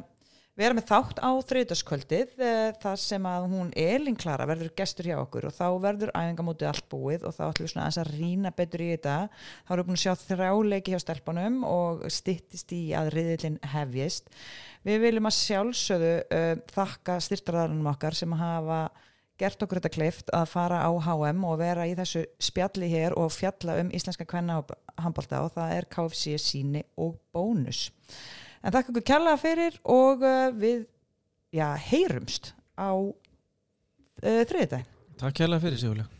vera 0.58 0.76
með 0.76 0.86
þátt 0.90 1.22
á 1.22 1.30
þriðdaskvöldið 1.50 2.34
uh, 2.38 2.68
þar 2.82 3.00
sem 3.02 3.30
að 3.30 3.48
hún 3.54 3.72
Elin 3.78 4.18
Klara 4.18 4.46
verður 4.46 4.74
gestur 4.78 5.08
hjá 5.10 5.16
okkur 5.18 5.48
og 5.48 5.56
þá 5.56 5.66
verður 5.82 6.12
æfingamótið 6.14 6.70
allt 6.70 6.90
búið 6.92 7.26
og 7.26 7.34
þá 7.34 7.42
ætlum 7.48 7.66
við 7.66 7.72
svona 7.72 7.88
að 7.90 8.12
rýna 8.12 8.54
betur 8.54 8.84
í 8.84 8.92
þetta 8.92 9.16
þá 9.32 9.72
erum 9.74 9.82
við 9.82 9.88
búin 9.88 9.98
að 9.98 10.04
sjá 10.04 10.14
þrjáleiki 10.28 10.94
hjá 10.94 11.02
stelpunum 11.02 11.58
og 11.66 12.06
styttist 12.12 12.76
í 12.76 12.84
að 12.94 13.10
riðilinn 13.16 13.58
hefjist 13.74 14.30
Við 14.84 15.00
viljum 15.00 15.30
að 15.30 15.36
sjálfsögðu 15.38 16.12
uh, 16.28 16.54
þakka 16.74 17.16
styrtarðarunum 17.24 17.90
okkar 17.94 18.16
sem 18.18 18.32
hafa 18.36 18.84
gert 19.40 19.62
okkur 19.64 19.80
þetta 19.80 19.94
kleift 19.94 20.32
að 20.36 20.50
fara 20.52 20.82
á 20.84 20.90
HM 20.92 21.40
og 21.48 21.56
vera 21.58 21.86
í 21.88 21.94
þessu 21.98 22.22
spjalli 22.38 22.90
hér 22.92 23.16
og 23.18 23.32
fjalla 23.34 23.78
um 23.80 23.90
íslenska 23.96 24.26
kvenna 24.28 24.60
og 24.60 24.74
handbalta 25.00 25.40
og 25.42 25.54
það 25.56 25.72
er 25.78 25.88
KFC 25.90 26.36
síni 26.38 26.84
og 27.00 27.16
bónus. 27.34 27.88
En 28.64 28.72
þakka 28.72 28.94
okkur 28.94 29.06
kærlega 29.12 29.40
fyrir 29.40 29.78
og 29.84 30.24
uh, 30.24 30.48
við 30.56 30.86
já, 31.52 31.68
heyrumst 31.90 32.54
á 32.80 32.90
uh, 32.96 33.12
þriðdæn. 34.24 34.88
Takk 35.20 35.44
hérlega 35.44 35.66
fyrir 35.66 35.82
Sigurlega 35.82 36.13